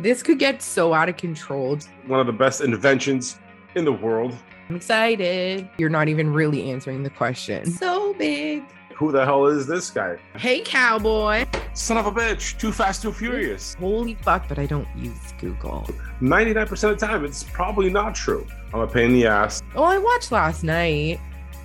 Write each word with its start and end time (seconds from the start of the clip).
This 0.00 0.22
could 0.22 0.38
get 0.38 0.62
so 0.62 0.94
out 0.94 1.08
of 1.08 1.16
control. 1.16 1.76
One 2.06 2.20
of 2.20 2.28
the 2.28 2.32
best 2.32 2.60
inventions 2.60 3.40
in 3.74 3.84
the 3.84 3.92
world. 3.92 4.32
I'm 4.68 4.76
excited. 4.76 5.68
You're 5.76 5.90
not 5.90 6.06
even 6.06 6.32
really 6.32 6.70
answering 6.70 7.02
the 7.02 7.10
question. 7.10 7.66
So 7.66 8.14
big. 8.14 8.62
Who 8.94 9.10
the 9.10 9.24
hell 9.24 9.46
is 9.46 9.66
this 9.66 9.90
guy? 9.90 10.18
Hey, 10.36 10.60
cowboy. 10.60 11.46
Son 11.74 11.96
of 11.96 12.06
a 12.06 12.12
bitch. 12.12 12.56
Too 12.60 12.70
fast, 12.70 13.02
too 13.02 13.12
furious. 13.12 13.74
Holy 13.74 14.14
fuck, 14.14 14.46
but 14.46 14.60
I 14.60 14.66
don't 14.66 14.86
use 14.96 15.34
Google. 15.40 15.84
99% 16.22 16.70
of 16.70 17.00
the 17.00 17.04
time, 17.04 17.24
it's 17.24 17.42
probably 17.42 17.90
not 17.90 18.14
true. 18.14 18.46
I'm 18.72 18.78
a 18.78 18.86
pain 18.86 19.06
in 19.06 19.14
the 19.14 19.26
ass. 19.26 19.60
Oh, 19.74 19.82
I 19.82 19.98
watched 19.98 20.30
last 20.30 20.62
night. 20.62 21.18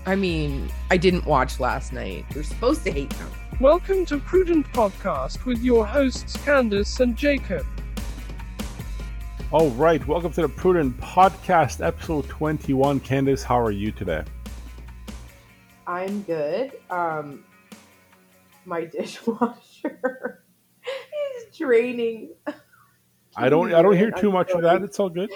I 0.08 0.16
mean, 0.16 0.72
I 0.90 0.98
didn't 0.98 1.28
watch 1.28 1.60
last 1.60 1.94
night. 1.94 2.26
You're 2.34 2.44
supposed 2.44 2.84
to 2.86 2.92
hate 2.92 3.12
them. 3.12 3.30
Welcome 3.60 4.08
to 4.08 4.18
Prudent 4.18 4.66
Podcast 4.74 5.46
with 5.46 5.62
your 5.62 5.86
hosts 5.86 6.36
Candyce 6.38 7.00
and 7.00 7.16
Jakub. 7.16 7.64
All 9.54 9.70
right, 9.70 10.04
welcome 10.08 10.32
to 10.32 10.42
the 10.42 10.50
Prudent 10.50 11.00
Podcast, 11.00 11.86
episode 11.86 12.28
21. 12.28 13.00
Candyce, 13.02 13.44
how 13.44 13.62
are 13.62 13.70
you 13.70 13.92
today? 13.92 14.24
I'm 15.86 16.24
good. 16.24 16.72
Um, 16.90 17.44
my 18.66 18.86
dishwasher 18.98 20.44
is 21.38 21.56
draining. 21.56 22.34
I 23.38 23.50
don't 23.50 23.72
I 23.76 23.84
don't 23.84 23.96
hear 23.96 24.10
too 24.10 24.32
much 24.32 24.50
of 24.50 24.64
that. 24.64 24.82
It's 24.82 25.00
all 25.00 25.10
good. 25.10 25.32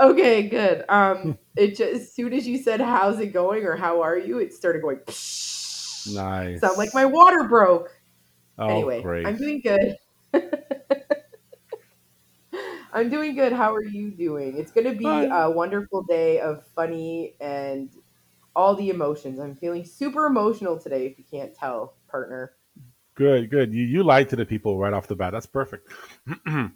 Okay, 0.00 0.48
good. 0.48 0.84
Um, 0.88 1.38
it 1.56 1.76
just 1.76 1.94
as 1.94 2.12
soon 2.12 2.32
as 2.32 2.44
you 2.44 2.58
said 2.58 2.80
"How's 2.80 3.20
it 3.20 3.28
going?" 3.28 3.64
or 3.64 3.76
"How 3.76 4.02
are 4.02 4.18
you?" 4.18 4.40
it 4.40 4.52
started 4.52 4.82
going. 4.82 4.98
Nice. 5.06 6.60
Sound 6.60 6.76
like 6.76 6.92
my 6.92 7.04
water 7.04 7.44
broke. 7.44 7.96
Oh, 8.58 8.66
anyway, 8.66 9.00
great. 9.00 9.26
I'm 9.28 9.36
doing 9.36 9.60
good. 9.60 9.94
I'm 12.98 13.10
doing 13.10 13.36
good. 13.36 13.52
How 13.52 13.72
are 13.72 13.84
you 13.84 14.10
doing? 14.10 14.58
It's 14.58 14.72
going 14.72 14.86
to 14.86 14.92
be 14.92 15.04
Fine. 15.04 15.30
a 15.30 15.48
wonderful 15.48 16.02
day 16.02 16.40
of 16.40 16.66
funny 16.74 17.36
and 17.40 17.88
all 18.56 18.74
the 18.74 18.90
emotions. 18.90 19.38
I'm 19.38 19.54
feeling 19.54 19.84
super 19.84 20.26
emotional 20.26 20.76
today. 20.76 21.06
If 21.06 21.16
you 21.16 21.24
can't 21.30 21.54
tell, 21.54 21.94
partner. 22.10 22.54
Good, 23.14 23.50
good. 23.50 23.72
You 23.72 23.84
you 23.84 24.02
lied 24.02 24.28
to 24.30 24.36
the 24.36 24.44
people 24.44 24.78
right 24.78 24.92
off 24.92 25.06
the 25.06 25.14
bat. 25.14 25.32
That's 25.32 25.46
perfect. 25.46 25.92
no, 26.46 26.70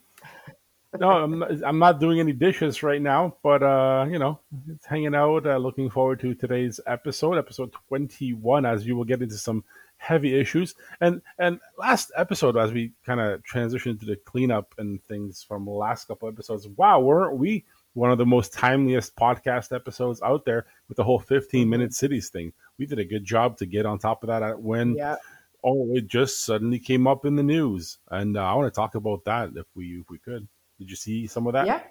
I'm 1.00 1.40
not, 1.40 1.50
I'm 1.64 1.78
not 1.80 1.98
doing 1.98 2.20
any 2.20 2.32
dishes 2.32 2.84
right 2.84 3.02
now, 3.02 3.36
but 3.42 3.64
uh, 3.64 4.06
you 4.08 4.20
know, 4.20 4.38
it's 4.72 4.86
hanging 4.86 5.16
out. 5.16 5.44
Uh, 5.44 5.56
looking 5.56 5.90
forward 5.90 6.20
to 6.20 6.34
today's 6.34 6.78
episode, 6.86 7.36
episode 7.36 7.72
21, 7.88 8.64
as 8.64 8.86
you 8.86 8.94
will 8.94 9.04
get 9.04 9.22
into 9.22 9.36
some 9.36 9.64
heavy 10.02 10.38
issues. 10.38 10.74
And 11.00 11.22
and 11.38 11.60
last 11.78 12.10
episode, 12.16 12.56
as 12.56 12.72
we 12.72 12.92
kind 13.06 13.20
of 13.20 13.40
transitioned 13.44 14.00
to 14.00 14.06
the 14.06 14.16
cleanup 14.16 14.74
and 14.78 15.02
things 15.04 15.42
from 15.46 15.64
the 15.64 15.70
last 15.70 16.08
couple 16.08 16.28
episodes, 16.28 16.66
wow, 16.76 16.98
weren't 17.00 17.38
we 17.38 17.64
one 17.94 18.10
of 18.10 18.18
the 18.18 18.26
most 18.26 18.52
timeliest 18.52 19.12
podcast 19.14 19.74
episodes 19.74 20.20
out 20.22 20.44
there 20.44 20.66
with 20.88 20.96
the 20.96 21.04
whole 21.04 21.20
15 21.20 21.68
minute 21.68 21.94
cities 21.94 22.30
thing? 22.30 22.52
We 22.78 22.86
did 22.86 22.98
a 22.98 23.04
good 23.04 23.24
job 23.24 23.56
to 23.58 23.66
get 23.66 23.86
on 23.86 23.98
top 23.98 24.24
of 24.24 24.28
that 24.28 24.60
when 24.60 24.96
Yeah. 24.96 25.16
oh, 25.62 25.94
it 25.94 26.08
just 26.08 26.44
suddenly 26.44 26.80
came 26.80 27.06
up 27.06 27.24
in 27.24 27.36
the 27.36 27.42
news, 27.44 27.98
and 28.10 28.36
uh, 28.36 28.42
I 28.44 28.54
want 28.54 28.72
to 28.72 28.76
talk 28.76 28.96
about 28.96 29.24
that 29.26 29.50
if 29.54 29.66
we 29.76 30.00
if 30.00 30.10
we 30.10 30.18
could. 30.18 30.48
Did 30.78 30.90
you 30.90 30.96
see 30.96 31.26
some 31.28 31.46
of 31.46 31.52
that? 31.52 31.66
Yeah. 31.66 31.82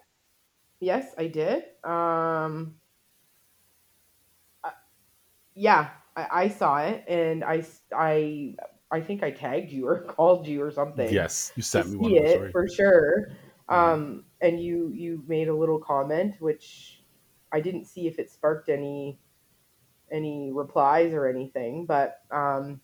Yes, 0.81 1.13
I 1.17 1.27
did. 1.27 1.63
Um, 1.85 2.75
uh, 4.63 4.71
yeah, 5.53 5.91
I, 6.15 6.27
I 6.31 6.47
saw 6.49 6.79
it, 6.79 7.03
and 7.07 7.43
I, 7.43 7.63
I, 7.95 8.55
I 8.91 9.01
think 9.01 9.23
I 9.23 9.31
tagged 9.31 9.71
you 9.71 9.87
or 9.87 10.01
called 10.07 10.47
you 10.47 10.61
or 10.61 10.71
something. 10.71 11.11
Yes, 11.11 11.51
you 11.55 11.63
sent 11.63 11.89
me 11.89 11.97
one. 11.97 12.11
it 12.13 12.37
sorry. 12.37 12.51
for 12.51 12.67
sure. 12.67 13.31
Um, 13.69 14.25
and 14.41 14.61
you 14.61 14.91
you 14.93 15.23
made 15.27 15.47
a 15.47 15.55
little 15.55 15.79
comment, 15.79 16.35
which 16.39 17.01
I 17.53 17.61
didn't 17.61 17.85
see 17.85 18.07
if 18.07 18.19
it 18.19 18.29
sparked 18.29 18.67
any 18.67 19.17
any 20.11 20.51
replies 20.51 21.13
or 21.13 21.27
anything, 21.27 21.85
but 21.85 22.19
um, 22.31 22.81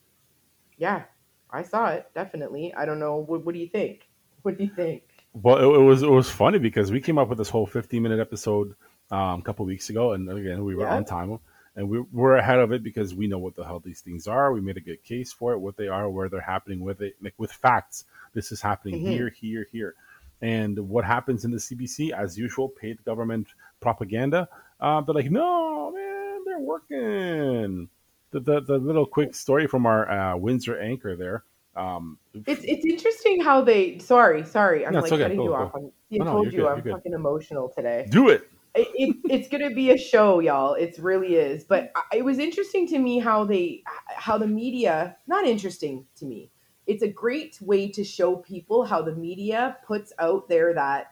yeah, 0.78 1.04
I 1.52 1.64
saw 1.64 1.90
it 1.90 2.10
definitely. 2.16 2.74
I 2.74 2.86
don't 2.86 3.00
know. 3.00 3.18
What, 3.18 3.46
what 3.46 3.54
do 3.54 3.60
you 3.60 3.68
think? 3.70 4.08
What 4.44 4.58
do 4.58 4.64
you 4.64 4.70
think? 4.74 5.04
Well, 5.34 5.58
it, 5.58 5.78
it 5.80 5.82
was 5.84 6.04
it 6.04 6.10
was 6.10 6.30
funny 6.30 6.58
because 6.58 6.90
we 6.90 7.02
came 7.02 7.18
up 7.18 7.28
with 7.28 7.38
this 7.38 7.50
whole 7.50 7.66
15 7.66 8.02
minute 8.02 8.20
episode 8.20 8.76
um, 9.12 9.40
a 9.40 9.42
couple 9.42 9.66
weeks 9.66 9.90
ago, 9.90 10.14
and 10.14 10.30
again 10.30 10.64
we 10.64 10.74
were 10.74 10.84
Yeah. 10.84 10.96
on 10.96 11.04
time, 11.04 11.40
and 11.78 11.88
we 11.88 12.00
we're 12.12 12.36
ahead 12.36 12.60
of 12.60 12.72
it 12.74 12.84
because 12.84 13.14
we 13.16 13.28
know 13.28 13.38
what 13.38 13.56
the 13.56 13.64
hell 13.64 13.80
these 13.80 14.02
things 14.02 14.28
are. 14.28 14.52
We 14.52 14.60
made 14.60 14.76
a 14.78 14.82
good 14.82 15.02
case 15.04 15.32
for 15.32 15.54
it, 15.54 15.60
what 15.60 15.78
they 15.78 15.88
are, 15.88 16.10
where 16.10 16.28
they're 16.28 16.42
happening 16.42 16.80
with 16.82 17.02
it, 17.02 17.16
like 17.22 17.36
with 17.38 17.52
facts. 17.52 18.04
This 18.34 18.52
is 18.52 18.60
happening 18.62 19.00
Mhm. 19.00 19.12
here, 19.12 19.30
here, 19.30 19.68
here, 19.72 19.96
and 20.42 20.78
what 20.90 21.06
happens 21.06 21.46
in 21.46 21.52
the 21.52 21.60
CBC 21.60 22.12
as 22.12 22.38
usual, 22.38 22.68
paid 22.68 23.04
government 23.06 23.48
propaganda. 23.80 24.50
Uh, 24.82 25.02
they're 25.02 25.16
like, 25.16 25.32
no, 25.32 25.92
man, 25.92 26.44
they're 26.46 26.60
working. 26.60 27.90
The, 28.32 28.40
the, 28.42 28.60
the 28.62 28.78
little 28.78 29.06
quick 29.06 29.34
story 29.36 29.68
from 29.68 29.86
our 29.86 30.10
uh, 30.12 30.36
Windsor 30.36 30.80
anchor 30.80 31.16
there. 31.16 31.44
Um, 31.76 32.18
It's 32.48 32.64
it's 32.64 32.86
interesting 32.86 33.40
how 33.42 33.62
they. 33.62 34.00
Sorry, 34.00 34.44
sorry, 34.44 34.84
I'm 34.86 34.94
No, 34.94 35.02
like 35.02 35.12
okay. 35.12 35.22
cutting 35.24 35.38
Go, 35.38 35.44
you 35.44 35.50
go. 35.50 35.56
off. 35.56 35.72
I'm, 35.76 35.92
I 36.12 36.18
No, 36.18 36.26
no, 36.26 36.32
told 36.32 36.44
you're 36.46 36.52
you 36.54 36.58
good, 36.60 36.68
I'm 36.68 36.98
fucking 36.98 37.14
emotional 37.14 37.70
today. 37.70 38.08
do 38.10 38.30
it. 38.30 38.50
It, 38.78 38.88
it, 38.94 39.16
it's 39.30 39.50
gonna 39.50 39.72
be 39.74 39.92
a 39.92 39.98
show 39.98 40.40
y'all. 40.40 40.74
It 40.74 40.98
really 41.00 41.36
is. 41.36 41.64
But 41.64 41.92
it 42.14 42.24
was 42.24 42.40
interesting 42.40 42.88
to 42.88 43.00
me 43.00 43.20
how 43.20 43.44
they 43.44 43.84
how 44.16 44.38
the 44.38 44.48
media 44.48 45.18
not 45.28 45.46
interesting 45.46 46.06
to 46.18 46.26
me. 46.26 46.52
It's 46.86 47.04
a 47.04 47.08
great 47.08 47.58
way 47.62 47.90
to 47.92 48.04
show 48.04 48.38
people 48.38 48.86
how 48.86 49.02
the 49.02 49.16
media 49.16 49.78
puts 49.86 50.14
out 50.20 50.48
there 50.48 50.74
that 50.74 51.08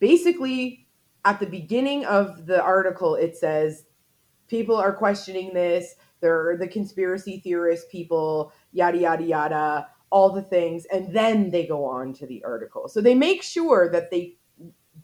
basically 0.00 0.88
at 1.24 1.38
the 1.38 1.46
beginning 1.46 2.04
of 2.04 2.46
the 2.46 2.60
article 2.60 3.14
it 3.14 3.36
says 3.36 3.84
people 4.48 4.76
are 4.76 4.92
questioning 4.92 5.54
this. 5.54 5.94
They're 6.20 6.56
the 6.58 6.68
conspiracy 6.68 7.40
theorist 7.40 7.90
people 7.90 8.52
yada 8.72 8.98
yada 8.98 9.24
yada 9.24 9.88
all 10.10 10.30
the 10.30 10.42
things. 10.42 10.84
And 10.92 11.12
then 11.14 11.50
they 11.50 11.66
go 11.66 11.86
on 11.86 12.12
to 12.14 12.26
the 12.26 12.44
article. 12.44 12.86
So 12.86 13.00
they 13.00 13.14
make 13.14 13.42
sure 13.42 13.90
that 13.90 14.10
they 14.10 14.36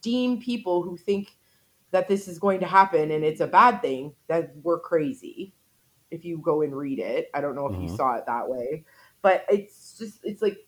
deem 0.03 0.39
people 0.39 0.83
who 0.83 0.97
think 0.97 1.38
that 1.91 2.09
this 2.09 2.29
is 2.29 2.39
going 2.39 2.61
to 2.61 2.67
happen 2.67 3.11
and 3.11 3.25
it's 3.25 3.41
a 3.41 3.47
bad 3.47 3.81
thing 3.81 4.15
that 4.29 4.53
we're 4.63 4.81
crazy. 4.81 5.55
If 6.11 6.25
you 6.25 6.39
go 6.39 6.63
and 6.63 6.75
read 6.77 7.01
it 7.01 7.31
i 7.35 7.41
don't 7.41 7.55
know 7.55 7.67
if 7.67 7.79
you 7.79 7.89
Mhm. 7.89 7.97
saw 7.97 8.15
it 8.17 8.25
that 8.27 8.49
way 8.49 8.85
but 9.23 9.45
it's 9.51 9.99
just 9.99 10.21
it's 10.25 10.41
like 10.43 10.59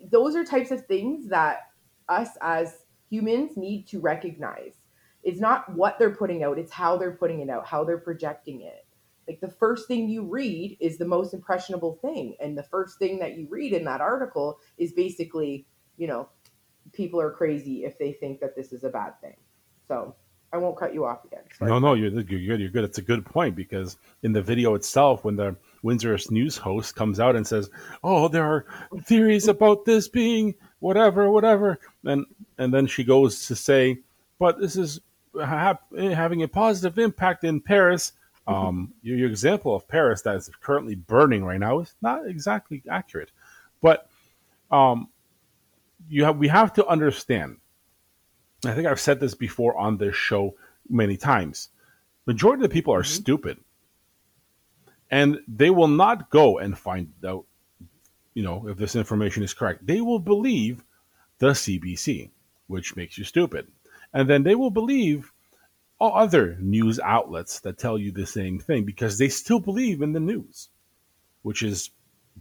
those 0.00 0.36
are 0.36 0.44
types 0.44 0.70
of 0.70 0.86
things 0.86 1.28
that 1.28 1.70
us 2.08 2.30
as 2.40 2.84
humans 3.10 3.56
need 3.56 3.86
to 3.88 4.00
recognize. 4.00 4.74
It's 5.22 5.40
not 5.40 5.72
what 5.74 5.98
they're 5.98 6.14
putting 6.14 6.42
out 6.44 6.58
it's 6.58 6.72
how 6.72 6.96
they're 6.96 7.16
putting 7.16 7.40
it 7.40 7.50
out 7.50 7.66
how 7.66 7.84
they're 7.84 7.98
projecting 7.98 8.62
it. 8.62 8.86
Like 9.28 9.40
the 9.40 9.48
first 9.50 9.88
thing 9.88 10.08
you 10.08 10.24
read 10.24 10.76
is 10.80 10.98
the 10.98 11.04
most 11.06 11.34
impressionable 11.34 11.98
thing 12.02 12.36
and 12.40 12.56
the 12.56 12.62
first 12.62 12.98
thing 12.98 13.18
that 13.20 13.36
you 13.36 13.48
read 13.50 13.72
in 13.72 13.84
that 13.84 14.00
article 14.00 14.58
is 14.78 14.92
basically 14.92 15.66
you 15.96 16.06
know 16.06 16.28
people 16.92 17.20
are 17.20 17.30
crazy 17.32 17.84
if 17.84 17.98
they 17.98 18.12
think 18.12 18.40
that 18.40 18.54
this 18.54 18.72
is 18.72 18.84
a 18.84 18.90
bad 18.90 19.20
thing. 19.20 19.36
So 19.88 20.14
i 20.52 20.56
won't 20.56 20.76
cut 20.76 20.94
you 20.94 21.04
off 21.04 21.24
again 21.24 21.36
Sorry. 21.58 21.70
No, 21.70 21.78
no, 21.78 21.94
you're, 21.94 22.10
you're 22.10 22.22
good. 22.22 22.60
You're 22.60 22.68
good. 22.68 22.84
It's 22.84 22.98
a 22.98 23.02
good 23.02 23.24
point 23.24 23.56
because 23.56 23.96
in 24.22 24.32
the 24.32 24.42
video 24.42 24.74
itself, 24.74 25.24
when 25.24 25.36
the 25.36 25.56
Windsor 25.82 26.18
news 26.30 26.58
host 26.58 26.94
comes 26.94 27.18
out 27.18 27.34
and 27.34 27.46
says, 27.46 27.70
"Oh, 28.04 28.28
there 28.28 28.44
are 28.44 28.66
theories 29.04 29.48
about 29.48 29.86
this 29.86 30.06
being 30.06 30.54
whatever, 30.80 31.30
whatever," 31.30 31.78
and 32.04 32.26
and 32.58 32.74
then 32.74 32.86
she 32.86 33.04
goes 33.04 33.46
to 33.46 33.56
say, 33.56 34.00
"But 34.38 34.60
this 34.60 34.76
is 34.76 35.00
ha- 35.34 35.78
having 35.96 36.42
a 36.42 36.48
positive 36.48 36.98
impact 36.98 37.44
in 37.44 37.60
Paris." 37.60 38.12
Um, 38.46 38.92
your, 39.02 39.16
your 39.16 39.30
example 39.30 39.74
of 39.74 39.88
Paris 39.88 40.22
that 40.22 40.36
is 40.36 40.50
currently 40.60 40.94
burning 40.94 41.42
right 41.42 41.58
now 41.58 41.80
is 41.80 41.94
not 42.02 42.28
exactly 42.28 42.82
accurate, 42.88 43.32
but 43.80 44.08
um, 44.70 45.08
you 46.06 46.24
have 46.24 46.36
we 46.36 46.48
have 46.48 46.74
to 46.74 46.86
understand. 46.86 47.56
I 48.68 48.74
think 48.74 48.86
I've 48.86 49.00
said 49.00 49.20
this 49.20 49.34
before 49.34 49.76
on 49.76 49.98
this 49.98 50.14
show 50.14 50.54
many 50.88 51.16
times. 51.16 51.68
Majority 52.26 52.64
of 52.64 52.70
the 52.70 52.74
people 52.74 52.94
are 52.94 53.02
mm-hmm. 53.02 53.22
stupid, 53.22 53.58
and 55.10 55.38
they 55.46 55.70
will 55.70 55.88
not 55.88 56.30
go 56.30 56.58
and 56.58 56.76
find 56.76 57.12
out, 57.24 57.44
you 58.34 58.42
know, 58.42 58.68
if 58.68 58.76
this 58.76 58.96
information 58.96 59.42
is 59.42 59.54
correct. 59.54 59.86
They 59.86 60.00
will 60.00 60.18
believe 60.18 60.82
the 61.38 61.48
CBC, 61.48 62.30
which 62.66 62.96
makes 62.96 63.16
you 63.16 63.24
stupid, 63.24 63.68
and 64.12 64.28
then 64.28 64.42
they 64.42 64.54
will 64.54 64.70
believe 64.70 65.32
all 65.98 66.14
other 66.16 66.56
news 66.60 67.00
outlets 67.00 67.60
that 67.60 67.78
tell 67.78 67.96
you 67.96 68.12
the 68.12 68.26
same 68.26 68.58
thing 68.58 68.84
because 68.84 69.16
they 69.16 69.28
still 69.28 69.60
believe 69.60 70.02
in 70.02 70.12
the 70.12 70.20
news, 70.20 70.68
which 71.42 71.62
is 71.62 71.90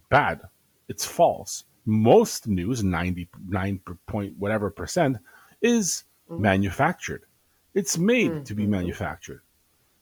bad. 0.10 0.42
It's 0.88 1.06
false. 1.06 1.64
Most 1.86 2.48
news, 2.48 2.84
ninety 2.84 3.30
nine 3.48 3.80
point 4.08 4.34
whatever 4.38 4.70
percent, 4.72 5.18
is 5.62 6.04
Mm-hmm. 6.30 6.42
manufactured. 6.42 7.24
It's 7.74 7.98
made 7.98 8.46
to 8.48 8.56
be 8.56 8.64
mm-hmm. 8.64 8.72
manufactured. 8.72 9.42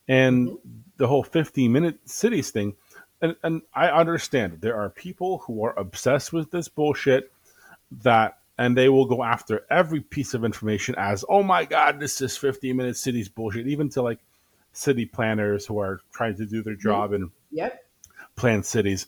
And 0.08 0.48
mm-hmm. 0.48 0.70
the 0.98 1.08
whole 1.08 1.24
15 1.24 1.72
minute 1.72 2.00
cities 2.06 2.52
thing, 2.52 2.76
and, 3.22 3.36
and 3.44 3.62
I 3.74 3.90
understand 3.90 4.62
there 4.62 4.80
are 4.80 4.90
people 4.90 5.40
who 5.40 5.64
are 5.66 5.78
obsessed 5.78 6.32
with 6.32 6.52
this 6.52 6.68
bullshit 6.68 7.32
that 8.04 8.38
and 8.58 8.78
they 8.78 8.88
will 8.88 9.06
go 9.06 9.24
after 9.24 9.66
every 9.70 10.00
piece 10.00 10.34
of 10.34 10.46
information 10.46 10.96
as, 10.98 11.26
oh 11.28 11.44
my 11.44 11.66
god, 11.66 12.00
this 12.00 12.22
is 12.22 12.38
15 12.38 12.76
minute 12.76 12.98
cities 12.98 13.28
bullshit, 13.28 13.68
even 13.68 13.90
to 13.90 14.02
like 14.02 14.20
city 14.74 15.06
planners 15.06 15.66
who 15.66 15.80
are 15.80 16.02
trying 16.12 16.36
to 16.38 16.46
do 16.46 16.62
their 16.62 16.76
job 16.76 17.14
and 17.14 17.32
Yep. 17.52 17.86
plan 18.36 18.64
cities. 18.64 19.08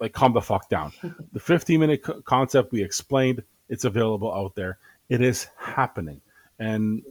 Like, 0.00 0.12
calm 0.12 0.32
the 0.32 0.40
fuck 0.40 0.68
down. 0.68 0.92
the 1.32 1.40
15 1.40 1.80
minute 1.80 2.02
co- 2.02 2.20
concept 2.22 2.72
we 2.72 2.82
explained, 2.82 3.42
it's 3.68 3.84
available 3.84 4.32
out 4.32 4.54
there. 4.54 4.78
It 5.08 5.20
is 5.20 5.46
happening, 5.58 6.20
and 6.58 7.02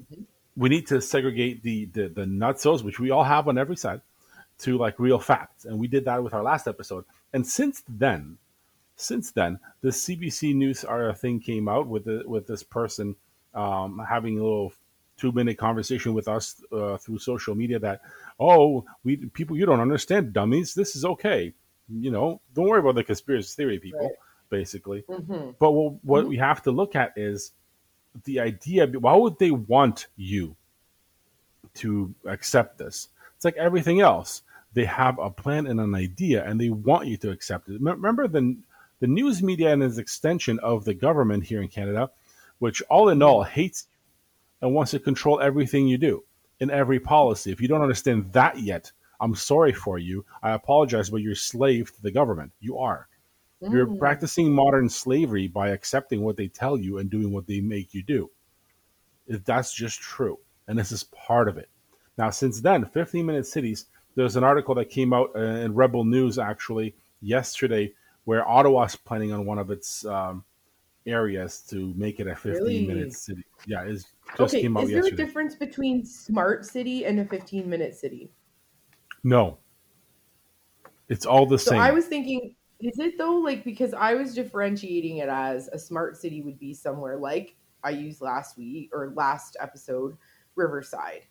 we 0.55 0.69
need 0.69 0.87
to 0.87 1.01
segregate 1.01 1.63
the 1.63 1.85
the, 1.85 2.07
the 2.07 2.25
nutsos, 2.25 2.83
which 2.83 2.99
we 2.99 3.11
all 3.11 3.23
have 3.23 3.47
on 3.47 3.57
every 3.57 3.75
side, 3.77 4.01
to 4.59 4.77
like 4.77 4.99
real 4.99 5.19
facts. 5.19 5.65
And 5.65 5.79
we 5.79 5.87
did 5.87 6.05
that 6.05 6.23
with 6.23 6.33
our 6.33 6.43
last 6.43 6.67
episode. 6.67 7.05
And 7.33 7.45
since 7.45 7.83
then, 7.87 8.37
since 8.95 9.31
then, 9.31 9.59
the 9.81 9.89
CBC 9.89 10.55
News 10.55 10.85
thing 11.19 11.39
came 11.39 11.67
out 11.67 11.87
with 11.87 12.05
the, 12.05 12.23
with 12.25 12.47
this 12.47 12.63
person 12.63 13.15
um, 13.53 14.01
having 14.07 14.39
a 14.39 14.43
little 14.43 14.73
two 15.17 15.31
minute 15.31 15.57
conversation 15.57 16.13
with 16.13 16.27
us 16.27 16.61
uh, 16.71 16.97
through 16.97 17.17
social 17.19 17.55
media 17.55 17.79
that 17.79 18.01
oh 18.37 18.83
we 19.05 19.15
people 19.15 19.55
you 19.55 19.65
don't 19.65 19.79
understand 19.79 20.33
dummies 20.33 20.73
this 20.73 20.93
is 20.93 21.05
okay 21.05 21.53
you 21.89 22.11
know 22.11 22.41
don't 22.53 22.67
worry 22.67 22.81
about 22.81 22.95
the 22.95 23.03
conspiracy 23.03 23.53
theory 23.55 23.79
people 23.79 24.01
Right. 24.01 24.11
basically 24.49 25.05
hmm 25.07 25.51
but 25.57 25.71
what, 25.71 25.93
what 26.03 26.27
we 26.27 26.35
have 26.35 26.61
to 26.63 26.71
look 26.71 26.97
at 26.97 27.13
is 27.15 27.53
the 28.23 28.39
idea. 28.39 28.87
Why 28.87 29.15
would 29.15 29.37
they 29.39 29.51
want 29.51 30.07
you 30.15 30.55
to 31.75 32.13
accept 32.25 32.77
this? 32.77 33.09
It's 33.35 33.45
like 33.45 33.57
everything 33.57 34.01
else. 34.01 34.41
They 34.73 34.85
have 34.85 35.19
a 35.19 35.29
plan 35.29 35.67
and 35.67 35.79
an 35.79 35.95
idea, 35.95 36.43
and 36.45 36.59
they 36.59 36.69
want 36.69 37.07
you 37.07 37.17
to 37.17 37.31
accept 37.31 37.69
it. 37.69 37.81
Remember 37.81 38.27
the 38.27 38.57
the 38.99 39.07
news 39.07 39.43
media 39.43 39.73
and 39.73 39.83
its 39.83 39.97
extension 39.97 40.57
of 40.59 40.85
the 40.85 40.93
government 40.93 41.43
here 41.43 41.61
in 41.61 41.67
Canada, 41.67 42.09
which 42.59 42.81
all 42.83 43.09
in 43.09 43.21
all 43.21 43.43
hates 43.43 43.87
and 44.61 44.73
wants 44.73 44.91
to 44.91 44.99
control 44.99 45.41
everything 45.41 45.87
you 45.87 45.97
do 45.97 46.23
in 46.59 46.71
every 46.71 46.99
policy. 46.99 47.51
If 47.51 47.59
you 47.61 47.67
don't 47.67 47.81
understand 47.81 48.31
that 48.33 48.59
yet, 48.59 48.91
I'm 49.19 49.35
sorry 49.35 49.73
for 49.73 49.97
you. 49.97 50.25
I 50.41 50.51
apologize, 50.51 51.09
but 51.09 51.21
you're 51.21 51.35
slave 51.35 51.93
to 51.93 52.01
the 52.01 52.11
government. 52.11 52.51
You 52.59 52.77
are. 52.79 53.07
You're 53.61 53.87
Mm. 53.87 53.97
practicing 53.99 54.51
modern 54.53 54.89
slavery 54.89 55.47
by 55.47 55.69
accepting 55.69 56.21
what 56.21 56.37
they 56.37 56.47
tell 56.47 56.77
you 56.77 56.97
and 56.97 57.09
doing 57.09 57.31
what 57.31 57.47
they 57.47 57.61
make 57.61 57.93
you 57.93 58.03
do. 58.03 58.29
If 59.27 59.43
That's 59.43 59.73
just 59.73 59.99
true. 59.99 60.39
And 60.67 60.77
this 60.77 60.91
is 60.91 61.03
part 61.05 61.47
of 61.47 61.57
it. 61.57 61.69
Now, 62.17 62.29
since 62.29 62.61
then, 62.61 62.85
15 62.85 63.25
Minute 63.25 63.45
Cities, 63.47 63.85
there's 64.15 64.35
an 64.35 64.43
article 64.43 64.75
that 64.75 64.89
came 64.89 65.13
out 65.13 65.31
uh, 65.35 65.39
in 65.39 65.73
Rebel 65.73 66.03
News 66.05 66.39
actually 66.39 66.95
yesterday 67.21 67.93
where 68.25 68.47
Ottawa's 68.47 68.95
planning 68.95 69.31
on 69.31 69.45
one 69.45 69.59
of 69.59 69.69
its 69.71 70.05
um, 70.05 70.43
areas 71.05 71.59
to 71.69 71.93
make 71.95 72.19
it 72.19 72.27
a 72.27 72.35
15 72.35 72.63
Really? 72.63 72.87
minute 72.87 73.13
city. 73.13 73.43
Yeah, 73.67 73.83
it 73.83 73.89
just 73.93 74.39
Okay, 74.39 74.61
came 74.61 74.77
out 74.77 74.83
is 74.85 74.91
there 74.91 75.05
a 75.05 75.11
difference 75.11 75.55
between 75.55 76.05
smart 76.05 76.65
city 76.65 77.05
and 77.05 77.19
a 77.19 77.25
15 77.25 77.69
minute 77.69 77.95
city? 77.95 78.31
no. 79.23 79.57
It's 81.07 81.25
all 81.25 81.45
the 81.45 81.59
So 81.59 81.71
same. 81.71 81.81
I 81.81 81.91
was 81.91 82.05
thinking, 82.07 82.55
is 82.79 82.99
it 82.99 83.17
though? 83.17 83.37
Like, 83.37 83.63
because 83.63 83.93
I 83.93 84.15
was 84.15 84.33
differentiating 84.35 85.17
it 85.17 85.29
as 85.29 85.67
a 85.69 85.79
smart 85.79 86.17
city 86.17 86.41
would 86.41 86.59
be 86.59 86.73
somewhere 86.73 87.17
like 87.17 87.55
I 87.83 87.91
used 87.91 88.21
last 88.21 88.57
week 88.57 88.89
or 88.93 89.13
last 89.15 89.57
episode, 89.59 90.17
Riverside. 90.55 91.21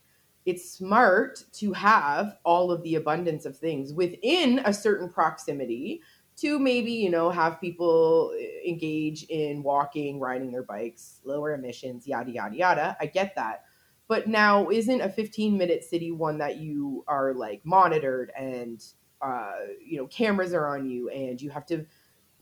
It's 0.46 0.70
smart 0.70 1.42
to 1.54 1.72
have 1.72 2.36
all 2.44 2.70
of 2.70 2.82
the 2.82 2.96
abundance 2.96 3.46
of 3.46 3.56
things 3.56 3.92
within 3.92 4.60
a 4.64 4.72
certain 4.72 5.08
proximity 5.08 6.02
to 6.36 6.58
maybe, 6.58 6.92
you 6.92 7.10
know, 7.10 7.30
have 7.30 7.60
people 7.60 8.32
eh, 8.38 8.68
engage 8.68 9.24
in 9.24 9.62
walking, 9.62 10.18
riding 10.20 10.52
their 10.52 10.62
bikes, 10.64 11.20
lower 11.24 11.54
emissions, 11.54 12.06
yada, 12.06 12.30
yada, 12.30 12.56
yada. 12.56 12.96
I 13.00 13.06
get 13.06 13.34
that. 13.36 13.64
But 14.08 14.26
now, 14.28 14.68
isn't 14.68 15.00
a 15.00 15.08
15 15.08 15.56
minute 15.56 15.84
city 15.84 16.10
one 16.10 16.38
that 16.38 16.58
you 16.58 17.04
are 17.08 17.32
like 17.32 17.62
monitored 17.64 18.30
and 18.36 18.84
uh, 19.22 19.52
you 19.84 19.98
know 19.98 20.06
cameras 20.06 20.52
are 20.52 20.66
on 20.66 20.88
you 20.88 21.08
and 21.10 21.40
you 21.40 21.50
have 21.50 21.66
to 21.66 21.84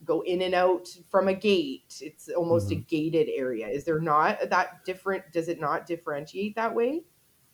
go 0.05 0.21
in 0.21 0.41
and 0.41 0.53
out 0.53 0.87
from 1.09 1.27
a 1.27 1.33
gate 1.33 2.01
it's 2.01 2.27
almost 2.29 2.71
a 2.71 2.75
gated 2.75 3.29
area 3.33 3.67
is 3.67 3.85
there 3.85 3.99
not 3.99 4.49
that 4.49 4.83
different 4.85 5.23
does 5.31 5.47
it 5.47 5.59
not 5.59 5.85
differentiate 5.85 6.55
that 6.55 6.73
way 6.73 7.01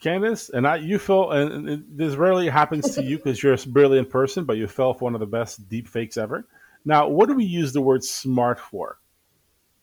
Candyce, 0.02 0.50
and 0.52 0.66
I, 0.66 0.78
you 0.78 0.98
fell, 0.98 1.32
and 1.32 1.70
it, 1.70 1.98
this 1.98 2.16
rarely 2.16 2.48
happens 2.48 2.96
to 2.96 3.04
you 3.04 3.18
because 3.18 3.44
you're 3.44 3.54
a 3.54 3.58
brilliant 3.68 4.10
person, 4.10 4.46
but 4.46 4.56
you 4.56 4.66
fell 4.66 4.94
for 4.94 5.04
one 5.04 5.14
of 5.14 5.20
the 5.20 5.26
best 5.26 5.68
deep 5.68 5.90
fakes 5.90 6.16
ever. 6.16 6.48
Now, 6.86 7.10
what 7.10 7.28
do 7.28 7.36
we 7.36 7.44
use 7.44 7.74
the 7.74 7.82
word 7.82 8.02
smart 8.06 8.62
for 8.62 8.98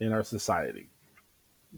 in 0.00 0.12
our 0.12 0.22
society? 0.22 0.88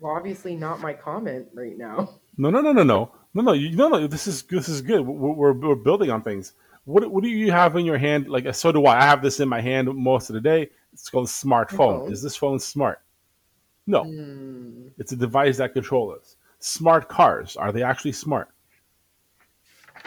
well 0.00 0.14
obviously 0.14 0.54
not 0.54 0.80
my 0.80 0.92
comment 0.92 1.46
right 1.54 1.76
now 1.76 2.08
No, 2.40 2.50
no, 2.50 2.60
no, 2.60 2.72
no, 2.72 2.84
no, 2.84 3.10
no, 3.34 3.42
no. 3.42 3.52
You, 3.52 3.74
no, 3.74 3.88
no. 3.88 4.06
This 4.06 4.28
is 4.28 4.44
this 4.44 4.68
is 4.68 4.80
good. 4.80 5.00
We're, 5.00 5.32
we're, 5.32 5.52
we're 5.52 5.74
building 5.74 6.10
on 6.10 6.22
things. 6.22 6.52
What 6.88 7.10
what 7.12 7.22
do 7.22 7.28
you 7.28 7.52
have 7.52 7.76
in 7.76 7.84
your 7.84 7.98
hand? 7.98 8.28
Like 8.28 8.54
so 8.54 8.72
do 8.72 8.86
I. 8.86 8.98
I 8.98 9.04
have 9.04 9.20
this 9.20 9.40
in 9.40 9.48
my 9.48 9.60
hand 9.60 9.94
most 9.94 10.30
of 10.30 10.34
the 10.34 10.40
day. 10.40 10.70
It's 10.94 11.10
called 11.10 11.26
a 11.26 11.30
smartphone. 11.30 11.76
phone. 11.76 12.12
Is 12.12 12.22
this 12.22 12.34
phone 12.34 12.58
smart? 12.58 13.02
No, 13.86 14.04
Hmm. 14.04 14.88
it's 14.98 15.12
a 15.12 15.16
device 15.16 15.58
that 15.58 15.74
controls 15.74 16.18
us. 16.18 16.36
Smart 16.60 17.08
cars 17.08 17.56
are 17.56 17.72
they 17.72 17.82
actually 17.82 18.12
smart? 18.12 18.48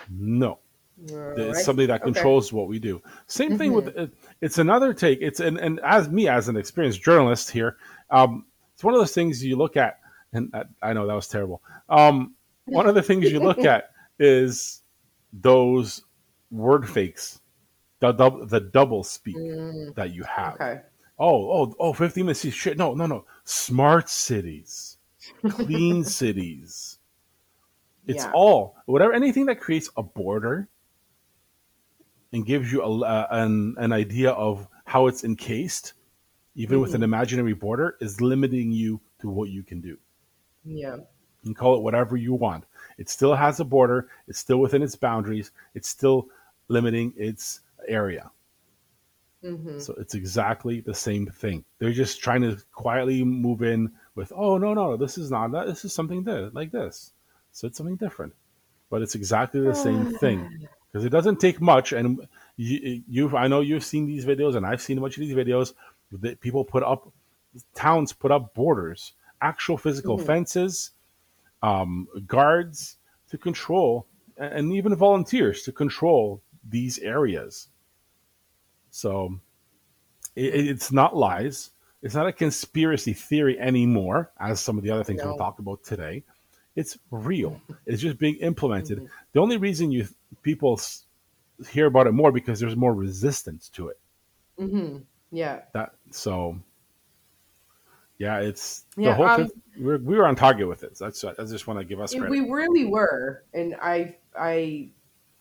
No. 0.10 0.60
It's 1.04 1.64
something 1.66 1.88
that 1.88 2.02
Okay. 2.02 2.12
controls 2.12 2.52
what 2.54 2.68
we 2.68 2.78
do. 2.80 3.02
Same 3.28 3.58
thing 3.58 3.74
with 3.74 3.88
it, 3.90 4.12
it's 4.42 4.58
another 4.60 4.94
take. 4.94 5.20
It's 5.22 5.40
and, 5.40 5.58
and 5.60 5.80
as 5.84 6.10
me 6.10 6.28
as 6.28 6.48
an 6.48 6.58
experienced 6.58 7.02
journalist 7.04 7.50
here, 7.52 7.78
um, 8.10 8.46
it's 8.74 8.84
one 8.84 8.94
of 8.94 9.00
those 9.00 9.14
things 9.14 9.44
you 9.44 9.56
look 9.56 9.78
at, 9.78 10.00
and 10.34 10.50
I, 10.54 10.64
I 10.90 10.94
know 10.94 11.06
that 11.08 11.14
was 11.16 11.28
terrible. 11.28 11.62
Um, 11.90 12.34
one 12.66 12.88
of 12.88 12.94
the 12.96 13.02
things 13.04 13.32
you 13.32 13.40
look 13.40 13.60
at 13.66 13.92
is 14.20 14.82
those 15.34 16.04
word 16.52 16.88
fakes, 16.88 17.40
the 18.00 18.12
double 18.12 18.46
the 18.46 18.60
double 18.60 19.04
speak 19.04 19.36
that 19.96 20.12
you 20.14 20.24
have. 20.24 20.54
Mm, 20.54 20.62
okay 20.62 20.82
Oh, 21.24 21.52
oh, 21.52 21.76
oh, 21.80 21.94
15 21.94 22.26
minutes. 22.26 22.50
Shit. 22.52 22.80
No, 22.80 22.96
no, 22.96 23.06
no. 23.06 23.26
Smart 23.44 24.10
cities, 24.10 24.98
clean 25.50 26.04
cities. 26.20 26.98
It's 28.08 28.26
Yeah. 28.26 28.32
all, 28.34 28.76
whatever, 28.88 29.14
anything 29.14 29.46
that 29.46 29.60
creates 29.60 29.88
a 29.96 30.02
border 30.02 30.68
and 32.34 32.44
gives 32.44 32.72
you 32.72 32.82
a, 32.82 33.02
uh, 33.02 33.28
an, 33.30 33.76
an 33.78 33.94
idea 33.94 34.32
of 34.32 34.68
how 34.86 35.06
it's 35.06 35.24
encased, 35.24 35.94
even 36.56 36.80
with 36.82 36.96
an 36.96 37.04
imaginary 37.04 37.54
border, 37.54 37.98
is 38.02 38.20
limiting 38.20 38.72
you 38.72 39.00
to 39.20 39.30
what 39.30 39.50
you 39.50 39.62
can 39.62 39.80
do. 39.80 39.98
yeah 40.66 40.96
You 40.96 41.04
can 41.44 41.54
call 41.54 41.76
it 41.76 41.84
whatever 41.84 42.18
you 42.18 42.34
want. 42.34 42.66
It 42.98 43.10
still 43.10 43.36
has 43.36 43.60
a 43.60 43.64
border. 43.66 44.10
It's 44.28 44.40
still 44.40 44.58
within 44.58 44.82
its 44.82 44.96
boundaries. 44.96 45.52
It's 45.76 45.88
still 45.88 46.30
limiting 46.72 47.14
its 47.18 47.62
area. 47.88 48.32
hmm 49.44 49.80
So 49.80 49.94
it's 49.98 50.14
exactly 50.16 50.82
the 50.82 50.94
same 50.94 51.28
thing. 51.28 51.66
They're 51.80 51.92
just 51.92 52.22
trying 52.22 52.42
to 52.42 52.58
quietly 52.72 53.24
move 53.24 53.64
in 53.64 53.92
with, 54.16 54.32
oh 54.36 54.58
no 54.58 54.74
no, 54.74 54.98
this 54.98 55.18
is 55.18 55.32
not 55.32 55.52
that. 55.52 55.68
This 55.68 55.84
is 55.86 55.94
something 55.94 56.24
th- 56.24 56.54
like 56.54 56.72
this. 56.72 57.14
So 57.52 57.68
it's 57.68 57.78
something 57.78 57.96
different, 57.96 58.34
but 58.90 59.02
it's 59.02 59.16
exactly 59.16 59.62
the 59.62 59.76
same 59.76 60.06
thing 60.06 60.68
because 60.92 61.06
it 61.06 61.10
doesn't 61.10 61.40
take 61.40 61.60
much. 61.62 61.92
And 61.94 62.28
you, 62.58 63.04
you, 63.10 63.38
I 63.38 63.48
know 63.48 63.62
you've 63.62 63.84
seen 63.84 64.06
these 64.06 64.26
videos, 64.26 64.56
and 64.56 64.66
I've 64.66 64.82
seen 64.82 64.98
a 64.98 65.02
bunch 65.02 65.18
of 65.18 65.22
these 65.22 65.36
videos 65.36 65.74
that 66.12 66.40
people 66.40 66.64
put 66.64 66.84
up, 66.84 67.12
towns 67.76 68.14
put 68.14 68.32
up 68.32 68.54
borders, 68.54 69.14
actual 69.42 69.78
physical 69.78 70.18
fences, 70.18 70.92
um, 71.64 72.08
guards 72.28 72.98
to 73.30 73.38
control, 73.38 74.06
and 74.38 74.74
even 74.74 74.96
volunteers 74.96 75.64
to 75.64 75.72
control 75.72 76.42
these 76.70 77.00
areas. 77.00 77.68
So 78.92 79.40
it, 80.36 80.54
it's 80.56 80.92
not 80.92 81.16
lies. 81.16 81.72
It's 82.02 82.16
not 82.16 82.28
a 82.28 82.32
conspiracy 82.34 83.14
theory 83.14 83.60
anymore, 83.60 84.32
as 84.40 84.60
some 84.60 84.78
of 84.78 84.84
the 84.84 84.90
other 84.92 85.04
things 85.04 85.22
No. 85.22 85.30
we'll 85.30 85.38
talk 85.38 85.60
about 85.60 85.84
today. 85.84 86.24
It's 86.76 86.98
real. 87.12 87.62
It's 87.86 88.02
just 88.02 88.18
being 88.18 88.36
implemented. 88.38 89.08
The 89.34 89.40
only 89.40 89.58
reason 89.58 89.92
you 89.92 90.08
people 90.42 90.80
hear 91.70 91.86
about 91.86 92.08
it 92.08 92.14
more 92.14 92.32
because 92.32 92.60
there's 92.60 92.76
more 92.76 92.94
resistance 92.96 93.70
to 93.70 93.90
it. 93.90 94.00
hmm 94.58 94.98
yeah 95.32 95.62
That 95.74 95.94
so. 96.12 96.58
Yeah, 98.18 98.40
it's 98.40 98.86
the 98.96 99.04
Yeah, 99.04 99.14
whole. 99.16 99.26
um, 99.26 99.50
we're, 99.80 99.98
we 99.98 100.16
were 100.16 100.28
on 100.28 100.36
target 100.36 100.68
with 100.68 100.84
it. 100.84 100.96
That's. 101.00 101.24
I 101.24 101.34
just 101.46 101.66
want 101.68 101.80
to 101.80 101.86
give 101.86 102.00
us 102.00 102.14
credit. 102.14 102.30
we 102.30 102.40
really 102.42 102.86
were 102.86 103.44
and 103.54 103.76
i 103.82 104.16
i 104.38 104.88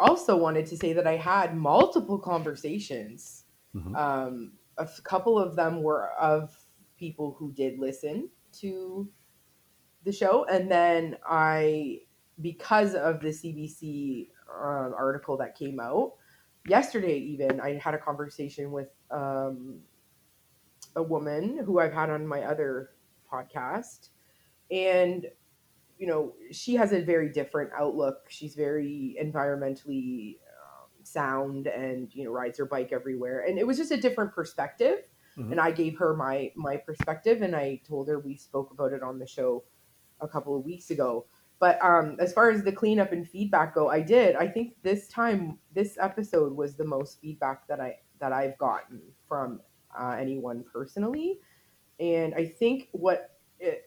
also 0.00 0.36
wanted 0.36 0.66
to 0.66 0.76
say 0.76 0.92
that 0.92 1.06
i 1.06 1.16
had 1.16 1.56
multiple 1.56 2.18
conversations 2.18 3.44
Mhm. 3.74 3.96
um 3.96 4.52
a 4.78 4.88
couple 5.04 5.38
of 5.38 5.54
them 5.56 5.82
were 5.82 6.08
of 6.18 6.56
people 6.96 7.36
who 7.38 7.52
did 7.52 7.78
listen 7.78 8.28
to 8.52 9.08
the 10.04 10.12
show 10.12 10.44
and 10.46 10.70
then 10.70 11.16
i 11.28 11.98
because 12.40 12.94
of 12.94 13.20
the 13.20 13.28
cbc 13.28 14.28
um, 14.52 14.94
article 14.96 15.36
that 15.36 15.54
came 15.54 15.78
out 15.78 16.14
yesterday 16.66 17.16
even 17.18 17.60
i 17.60 17.74
had 17.74 17.94
a 17.94 17.98
conversation 17.98 18.72
with 18.72 18.88
um, 19.10 19.80
a 20.96 21.02
woman 21.02 21.58
who 21.64 21.78
i've 21.78 21.92
had 21.92 22.10
on 22.10 22.26
my 22.26 22.42
other 22.42 22.90
podcast, 23.32 24.08
and 24.72 25.26
you 26.00 26.06
know 26.06 26.32
she 26.50 26.74
has 26.74 26.92
a 26.92 27.00
very 27.02 27.28
different 27.28 27.70
outlook. 27.78 28.22
She's 28.28 28.54
very 28.54 29.18
environmentally 29.22 30.38
um, 30.58 30.88
sound, 31.04 31.66
and 31.66 32.08
you 32.14 32.24
know 32.24 32.30
rides 32.30 32.58
her 32.58 32.64
bike 32.64 32.90
everywhere, 32.90 33.44
and 33.46 33.58
it 33.58 33.66
was 33.66 33.76
just 33.76 33.92
a 33.92 34.00
different 34.00 34.34
perspective. 34.34 35.00
Mhm. 35.36 35.52
And 35.52 35.60
I 35.60 35.70
gave 35.70 35.98
her 35.98 36.16
my 36.16 36.52
my 36.56 36.78
perspective, 36.78 37.42
and 37.42 37.54
I 37.54 37.82
told 37.86 38.08
her 38.08 38.18
we 38.18 38.34
spoke 38.34 38.70
about 38.72 38.94
it 38.94 39.02
on 39.02 39.18
the 39.18 39.26
show 39.26 39.62
a 40.22 40.26
couple 40.26 40.56
of 40.56 40.64
weeks 40.64 40.90
ago. 40.90 41.26
But 41.58 41.78
um, 41.84 42.16
as 42.18 42.32
far 42.32 42.50
as 42.50 42.64
the 42.64 42.72
cleanup 42.72 43.12
and 43.12 43.28
feedback 43.28 43.74
go, 43.74 43.90
I 43.90 44.00
did. 44.00 44.34
I 44.36 44.48
think 44.48 44.76
this 44.82 45.06
time, 45.08 45.58
this 45.74 45.98
episode 46.00 46.56
was 46.56 46.76
the 46.76 46.86
most 46.86 47.20
feedback 47.20 47.68
that 47.68 47.78
I 47.78 47.98
that 48.20 48.32
I've 48.32 48.56
gotten 48.56 49.02
from 49.28 49.60
uh, 49.98 50.16
anyone 50.18 50.64
personally, 50.72 51.40
and 52.00 52.34
I 52.34 52.46
think 52.46 52.88
what. 52.92 53.36
It, 53.58 53.84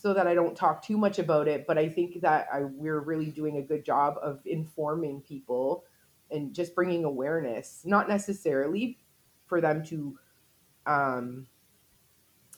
so 0.00 0.14
that 0.14 0.26
I 0.26 0.34
don't 0.34 0.56
talk 0.56 0.82
too 0.82 0.96
much 0.96 1.18
about 1.18 1.46
it, 1.48 1.66
but 1.66 1.76
I 1.78 1.88
think 1.88 2.20
that 2.22 2.48
I, 2.52 2.62
we're 2.64 3.00
really 3.00 3.30
doing 3.30 3.58
a 3.58 3.62
good 3.62 3.84
job 3.84 4.14
of 4.22 4.40
informing 4.46 5.20
people 5.20 5.84
and 6.30 6.54
just 6.54 6.74
bringing 6.74 7.04
awareness, 7.04 7.82
not 7.84 8.08
necessarily 8.08 8.98
for 9.46 9.60
them 9.60 9.84
to 9.86 10.18
um, 10.86 11.46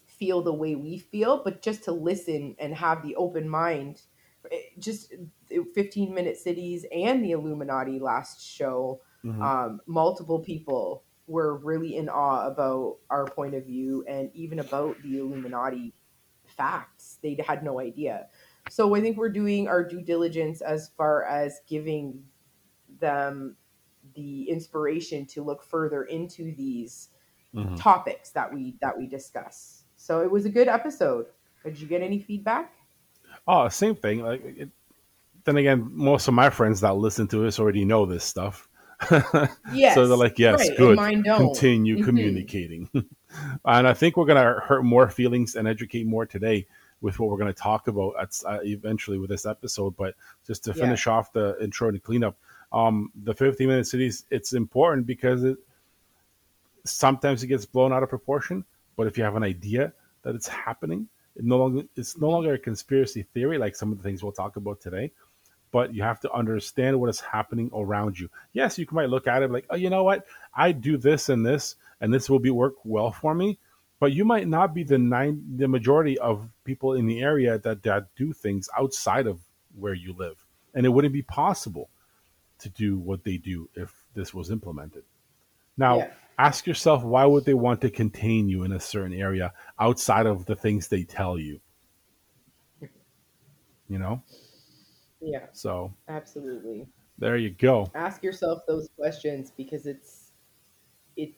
feel 0.06 0.42
the 0.42 0.52
way 0.52 0.74
we 0.74 0.98
feel, 0.98 1.42
but 1.42 1.62
just 1.62 1.84
to 1.84 1.92
listen 1.92 2.54
and 2.58 2.74
have 2.74 3.02
the 3.02 3.16
open 3.16 3.48
mind. 3.48 4.02
It- 4.50 4.78
just 4.78 5.12
15 5.74 6.12
minute 6.14 6.36
cities 6.36 6.84
and 6.92 7.24
the 7.24 7.32
Illuminati 7.32 7.98
last 7.98 8.40
show, 8.44 9.00
Mhm. 9.24 9.40
um, 9.42 9.80
multiple 9.86 10.40
people 10.40 11.04
were 11.28 11.56
really 11.56 11.96
in 11.96 12.08
awe 12.08 12.46
about 12.46 12.98
our 13.08 13.24
point 13.24 13.54
of 13.54 13.64
view 13.64 14.04
and 14.08 14.30
even 14.34 14.58
about 14.58 15.00
the 15.02 15.18
Illuminati 15.18 15.94
facts. 16.56 17.18
They 17.22 17.36
had 17.46 17.62
no 17.62 17.80
idea. 17.80 18.28
So 18.70 18.94
I 18.94 19.00
think 19.00 19.16
we're 19.16 19.28
doing 19.28 19.68
our 19.68 19.82
due 19.82 20.00
diligence 20.00 20.60
as 20.60 20.90
far 20.96 21.24
as 21.24 21.60
giving 21.68 22.22
them 23.00 23.56
the 24.14 24.48
inspiration 24.48 25.26
to 25.26 25.42
look 25.42 25.62
further 25.62 26.04
into 26.04 26.54
these 26.54 27.08
Mhm. 27.54 27.76
topics 27.76 28.30
that 28.30 28.52
we 28.52 28.76
that 28.80 28.96
we 28.96 29.06
discuss. 29.06 29.84
So 29.96 30.22
it 30.22 30.30
was 30.30 30.46
a 30.46 30.50
good 30.50 30.68
episode. 30.68 31.26
Did 31.64 31.80
you 31.80 31.86
get 31.86 32.02
any 32.02 32.18
feedback? 32.18 32.72
Oh, 33.46 33.68
same 33.68 33.94
thing. 33.94 34.22
Like, 34.22 34.42
it, 34.44 34.70
then 35.44 35.56
again, 35.56 35.88
most 35.92 36.28
of 36.28 36.34
my 36.34 36.50
friends 36.50 36.80
that 36.80 36.96
listen 36.96 37.28
to 37.28 37.38
this 37.38 37.58
already 37.58 37.84
know 37.84 38.06
this 38.06 38.24
stuff. 38.24 38.68
Yes. 39.72 39.94
so 39.94 40.06
they're 40.06 40.16
like, 40.16 40.38
yes, 40.38 40.68
right, 40.68 40.76
good. 40.76 40.96
Continue 41.38 41.98
Mhm. 41.98 42.04
communicating. 42.04 42.88
and 43.64 43.88
I 43.88 43.94
think 43.94 44.16
we're 44.16 44.26
going 44.26 44.42
to 44.42 44.60
hurt 44.60 44.82
more 44.84 45.08
feelings 45.08 45.54
and 45.56 45.66
educate 45.68 46.06
more 46.06 46.26
today 46.26 46.66
with 47.00 47.18
what 47.18 47.28
we're 47.30 47.36
going 47.38 47.52
to 47.52 47.58
talk 47.60 47.88
about 47.88 48.14
at, 48.20 48.38
uh, 48.46 48.60
eventually 48.62 49.18
with 49.18 49.28
this 49.30 49.44
episode. 49.46 49.96
But 49.96 50.14
just 50.46 50.64
to 50.64 50.70
Yeah. 50.70 50.76
finish 50.84 51.06
off 51.06 51.32
the 51.32 51.56
intro 51.60 51.88
and 51.88 52.02
cleanup, 52.02 52.36
um, 52.72 53.10
the 53.24 53.34
15 53.34 53.66
minute 53.68 53.86
cities, 53.86 54.24
it's 54.30 54.52
important 54.52 55.06
because 55.06 55.42
it 55.44 55.56
sometimes 56.84 57.42
it 57.42 57.46
gets 57.48 57.64
blown 57.66 57.92
out 57.92 58.02
of 58.02 58.08
proportion. 58.08 58.64
But 58.96 59.06
if 59.06 59.16
you 59.18 59.24
have 59.24 59.36
an 59.36 59.42
idea 59.42 59.92
that 60.22 60.34
it's 60.34 60.48
happening, 60.48 61.08
it 61.36 61.44
no 61.44 61.56
longer 61.58 61.82
it's 61.96 62.18
no 62.18 62.28
longer 62.28 62.54
a 62.54 62.58
conspiracy 62.58 63.22
theory 63.34 63.58
like 63.58 63.74
some 63.74 63.90
of 63.90 63.98
the 63.98 64.04
things 64.04 64.22
we'll 64.22 64.32
talk 64.32 64.56
about 64.56 64.80
today. 64.80 65.10
But 65.72 65.94
you 65.94 66.02
have 66.02 66.20
to 66.20 66.32
understand 66.32 67.00
what 67.00 67.10
is 67.10 67.20
happening 67.20 67.70
around 67.74 68.20
you. 68.20 68.28
Yes, 68.52 68.78
you 68.78 68.86
might 68.92 69.08
look 69.08 69.26
at 69.26 69.42
it 69.42 69.50
like, 69.50 69.66
oh, 69.70 69.76
you 69.76 69.90
know 69.90 70.04
what? 70.04 70.26
I 70.54 70.70
do 70.72 70.96
this 70.96 71.28
and 71.28 71.44
this, 71.44 71.76
and 72.00 72.12
this 72.14 72.30
will 72.30 72.38
be 72.38 72.50
work 72.50 72.74
well 72.84 73.10
for 73.10 73.34
me. 73.34 73.58
But 73.98 74.12
you 74.12 74.24
might 74.24 74.48
not 74.48 74.74
be 74.74 74.84
the 74.84 74.98
nine, 74.98 75.42
the 75.56 75.68
majority 75.68 76.18
of 76.18 76.48
people 76.64 76.92
in 76.94 77.06
the 77.06 77.20
area 77.22 77.58
that, 77.58 77.82
that 77.84 78.14
do 78.16 78.32
things 78.32 78.68
outside 78.78 79.26
of 79.26 79.40
where 79.78 79.94
you 79.94 80.12
live, 80.12 80.44
and 80.74 80.84
it 80.84 80.90
wouldn't 80.90 81.14
be 81.14 81.22
possible 81.22 81.88
to 82.58 82.68
do 82.68 82.98
what 82.98 83.24
they 83.24 83.38
do 83.38 83.68
if 83.74 83.94
this 84.14 84.34
was 84.34 84.50
implemented. 84.50 85.04
Now, 85.76 85.98
Yeah. 85.98 86.10
ask 86.38 86.66
yourself 86.66 87.02
why 87.02 87.24
would 87.24 87.44
they 87.44 87.54
want 87.54 87.80
to 87.80 87.90
contain 87.90 88.48
you 88.48 88.64
in 88.64 88.72
a 88.72 88.80
certain 88.80 89.14
area 89.14 89.52
outside 89.78 90.26
of 90.26 90.44
the 90.44 90.56
things 90.56 90.88
they 90.88 91.04
tell 91.04 91.38
you? 91.38 91.60
You 93.88 93.98
know? 93.98 94.22
Yeah, 95.22 95.46
So 95.52 95.92
absolutely. 96.08 96.88
there 97.18 97.36
you 97.36 97.50
go. 97.50 97.90
Ask 97.94 98.22
yourself 98.22 98.62
those 98.66 98.88
questions 98.96 99.52
because 99.56 99.86
it's 99.86 100.32
it 101.16 101.34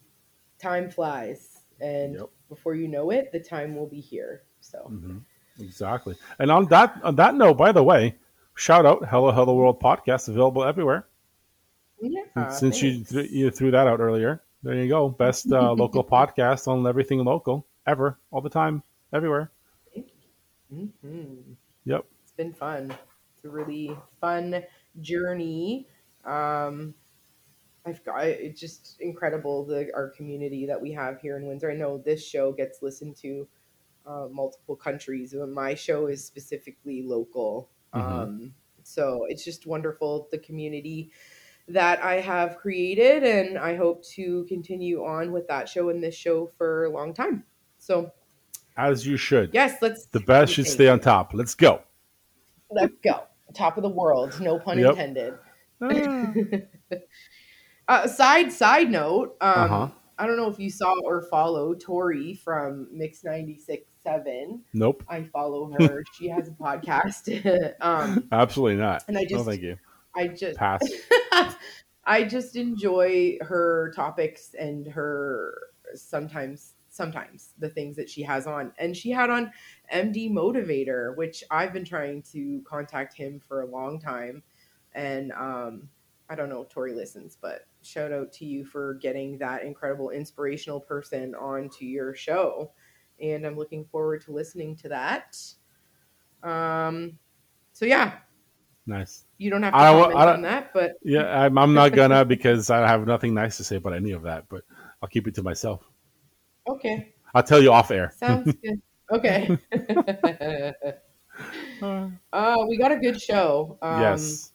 time 0.58 0.90
flies 0.90 1.58
and 1.80 2.14
Yep. 2.14 2.30
before 2.48 2.74
you 2.74 2.88
know 2.88 3.10
it, 3.10 3.30
the 3.32 3.40
time 3.40 3.76
will 3.76 3.86
be 3.88 4.00
here. 4.00 4.42
So 4.60 4.78
hmm 4.88 5.18
Exactly. 5.60 6.16
And 6.40 6.50
on 6.50 6.66
that 6.66 6.98
on 7.04 7.14
that 7.16 7.34
note, 7.36 7.54
by 7.56 7.70
the 7.72 7.82
way, 7.84 8.16
shout 8.56 8.84
out 8.86 9.06
Hello 9.08 9.30
Hello 9.30 9.54
World 9.54 9.80
podcast 9.80 10.28
available 10.28 10.64
everywhere. 10.64 11.06
yeah, 12.00 12.48
Since 12.48 12.82
you 12.82 12.94
thanks. 12.94 13.10
th- 13.10 13.30
you 13.30 13.50
threw 13.50 13.70
that 13.70 13.86
out 13.86 14.00
earlier, 14.00 14.42
there 14.62 14.74
you 14.74 14.88
go. 14.88 15.08
Best 15.10 15.52
uh, 15.52 15.72
local 15.84 16.02
podcast 16.02 16.66
on 16.66 16.86
everything 16.86 17.22
local 17.24 17.66
ever, 17.86 18.18
all 18.32 18.40
the 18.40 18.50
time, 18.50 18.82
everywhere. 19.12 19.50
Mhm. 20.72 21.56
Yep. 21.84 22.04
It's 22.22 22.32
been 22.32 22.52
fun. 22.52 22.92
Really 23.44 23.96
fun 24.20 24.62
journey. 25.00 25.86
Um, 26.24 26.94
I've 27.86 28.02
got 28.04 28.24
it's 28.24 28.58
just 28.58 28.96
incredible 29.00 29.64
the 29.64 29.90
our 29.94 30.08
community 30.10 30.66
that 30.66 30.80
we 30.80 30.92
have 30.92 31.20
here 31.20 31.36
in 31.36 31.46
Windsor. 31.46 31.70
I 31.70 31.74
know 31.74 31.98
this 31.98 32.26
show 32.26 32.52
gets 32.52 32.80
listened 32.82 33.16
to 33.16 33.46
uh, 34.06 34.28
multiple 34.30 34.76
countries, 34.76 35.34
but 35.38 35.48
my 35.48 35.74
show 35.74 36.06
is 36.06 36.24
specifically 36.24 37.02
local. 37.02 37.68
Mhm. 37.94 38.00
Um, 38.00 38.54
so 38.82 39.26
it's 39.28 39.44
just 39.44 39.66
wonderful 39.66 40.28
the 40.30 40.38
community 40.38 41.10
that 41.68 42.02
I 42.02 42.20
have 42.20 42.56
created, 42.56 43.22
and 43.22 43.58
I 43.58 43.74
hope 43.76 44.04
to 44.14 44.44
continue 44.44 45.04
on 45.04 45.32
with 45.32 45.46
that 45.48 45.68
show 45.68 45.88
and 45.90 46.02
this 46.02 46.14
show 46.14 46.46
for 46.58 46.84
a 46.84 46.90
long 46.90 47.14
time. 47.14 47.44
So 47.78 48.12
As 48.76 49.06
you 49.06 49.16
should. 49.16 49.50
yes, 49.52 49.80
let's 49.80 50.06
The 50.06 50.20
best 50.20 50.52
should 50.52 50.66
stay 50.66 50.88
on 50.88 51.00
top. 51.00 51.32
Let's 51.34 51.54
go. 51.54 51.82
Let's 52.70 52.94
go. 53.02 53.24
Top 53.54 53.76
of 53.76 53.82
the 53.82 53.88
world. 53.88 54.38
No 54.40 54.58
pun 54.58 54.78
Yep. 54.78 54.90
intended. 54.90 55.34
Ah. 55.80 56.32
Uh, 57.86 58.06
side 58.08 58.50
side 58.50 58.90
note. 58.90 59.36
Um, 59.42 59.52
Uh-huh. 59.64 59.88
I 60.16 60.26
don't 60.26 60.36
know 60.38 60.48
if 60.48 60.58
you 60.58 60.70
saw 60.70 60.94
or 61.04 61.20
follow 61.22 61.74
Tori 61.74 62.34
from 62.34 62.88
Mix 62.92 63.22
96.7. 63.22 64.60
nope. 64.72 65.02
I 65.08 65.24
follow 65.24 65.70
her. 65.78 66.02
she 66.14 66.28
has 66.28 66.48
a 66.48 66.52
podcast. 66.52 67.74
um, 67.82 68.26
Absolutely 68.32 68.76
not. 68.76 69.04
and 69.08 69.18
I 69.18 69.22
no, 69.22 69.28
just, 69.28 69.44
thank 69.46 69.60
you. 69.60 69.76
I 70.16 70.28
just, 70.28 70.56
Pass. 70.56 70.80
I 72.06 72.22
just 72.24 72.54
enjoy 72.56 73.36
her 73.42 73.92
topics 73.94 74.54
and 74.58 74.86
her 74.86 75.54
sometimes, 75.94 76.74
sometimes 76.94 77.50
the 77.58 77.68
things 77.68 77.96
that 77.96 78.08
she 78.08 78.22
has 78.22 78.46
on. 78.46 78.72
And 78.78 78.96
she 78.96 79.10
had 79.10 79.28
on 79.28 79.50
MD 79.92 80.30
Motivator, 80.30 81.16
which 81.16 81.42
I've 81.50 81.72
been 81.72 81.84
trying 81.84 82.22
to 82.32 82.62
contact 82.64 83.16
him 83.16 83.40
for 83.40 83.62
a 83.62 83.66
long 83.66 83.98
time. 83.98 84.44
And 84.94 85.32
um, 85.32 85.88
I 86.30 86.36
don't 86.36 86.48
know 86.48 86.62
if 86.62 86.68
Tori 86.68 86.94
listens, 86.94 87.36
but 87.40 87.66
shout 87.82 88.12
out 88.12 88.32
to 88.34 88.44
you 88.44 88.64
for 88.64 88.94
getting 88.94 89.36
that 89.38 89.64
incredible 89.64 90.10
inspirational 90.10 90.78
person 90.78 91.34
onto 91.34 91.84
your 91.84 92.14
show. 92.14 92.70
And 93.20 93.44
I'm 93.44 93.56
looking 93.56 93.84
forward 93.86 94.20
to 94.26 94.32
listening 94.32 94.76
to 94.76 94.88
that. 94.90 95.36
Um, 96.44 97.18
so 97.72 97.86
yeah, 97.86 98.18
Nice. 98.86 99.24
you 99.38 99.50
don't 99.50 99.64
have 99.64 99.72
to 99.72 99.78
I 99.78 99.90
comment 99.90 100.18
I 100.18 100.32
on 100.34 100.42
that, 100.42 100.72
but 100.72 100.92
Yeah, 101.02 101.24
I'm, 101.24 101.58
I'm 101.58 101.74
not 101.74 101.92
gonna 101.92 102.24
because 102.24 102.70
I 102.70 102.86
have 102.86 103.04
nothing 103.04 103.34
nice 103.34 103.56
to 103.56 103.64
say 103.64 103.76
about 103.76 103.94
any 103.94 104.12
of 104.12 104.22
that, 104.22 104.44
but 104.48 104.62
I'll 105.02 105.08
keep 105.08 105.26
it 105.26 105.34
to 105.36 105.42
myself. 105.42 105.82
Okay, 106.68 107.12
I'll 107.34 107.42
tell 107.42 107.62
you 107.62 107.72
off 107.72 107.90
air. 107.90 108.12
sounds 108.18 108.52
good. 108.62 108.80
Okay. 109.10 109.58
uh, 111.82 112.56
we 112.68 112.78
got 112.78 112.92
a 112.92 112.96
good 112.96 113.20
show. 113.20 113.76
Um, 113.82 114.00
yes. 114.00 114.50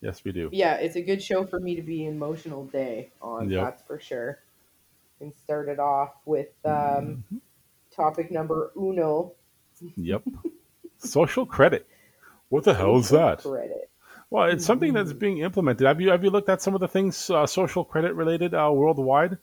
Yes, 0.00 0.24
we 0.24 0.32
do. 0.32 0.48
Yeah, 0.52 0.76
it's 0.76 0.96
a 0.96 1.02
good 1.02 1.22
show 1.22 1.44
for 1.44 1.60
me 1.60 1.76
to 1.76 1.82
be 1.82 2.06
emotional 2.06 2.64
day 2.66 3.10
on. 3.20 3.50
Yep. 3.50 3.64
That's 3.64 3.82
for 3.82 4.00
sure. 4.00 4.38
And 5.20 5.34
started 5.44 5.78
off 5.78 6.12
with 6.24 6.48
um, 6.64 6.72
Mm-hmm. 6.72 7.36
topic 7.94 8.30
number 8.30 8.72
uno. 8.76 9.32
Yep. 9.96 10.22
Social 10.96 11.44
credit. 11.44 11.86
What 12.48 12.64
the 12.64 12.72
hell 12.74 12.96
is 12.96 13.10
that? 13.10 13.42
Credit. 13.42 13.90
Well, 14.30 14.48
it's 14.48 14.64
something 14.64 14.94
that's 14.94 15.12
being 15.12 15.38
implemented. 15.38 15.86
Have 15.86 16.00
you 16.00 16.10
have 16.10 16.24
you 16.24 16.30
looked 16.30 16.48
at 16.48 16.62
some 16.62 16.74
of 16.74 16.80
the 16.80 16.88
things 16.88 17.28
uh, 17.30 17.46
social 17.46 17.84
credit 17.84 18.14
related 18.14 18.54
uh, 18.54 18.70
worldwide, 18.72 19.38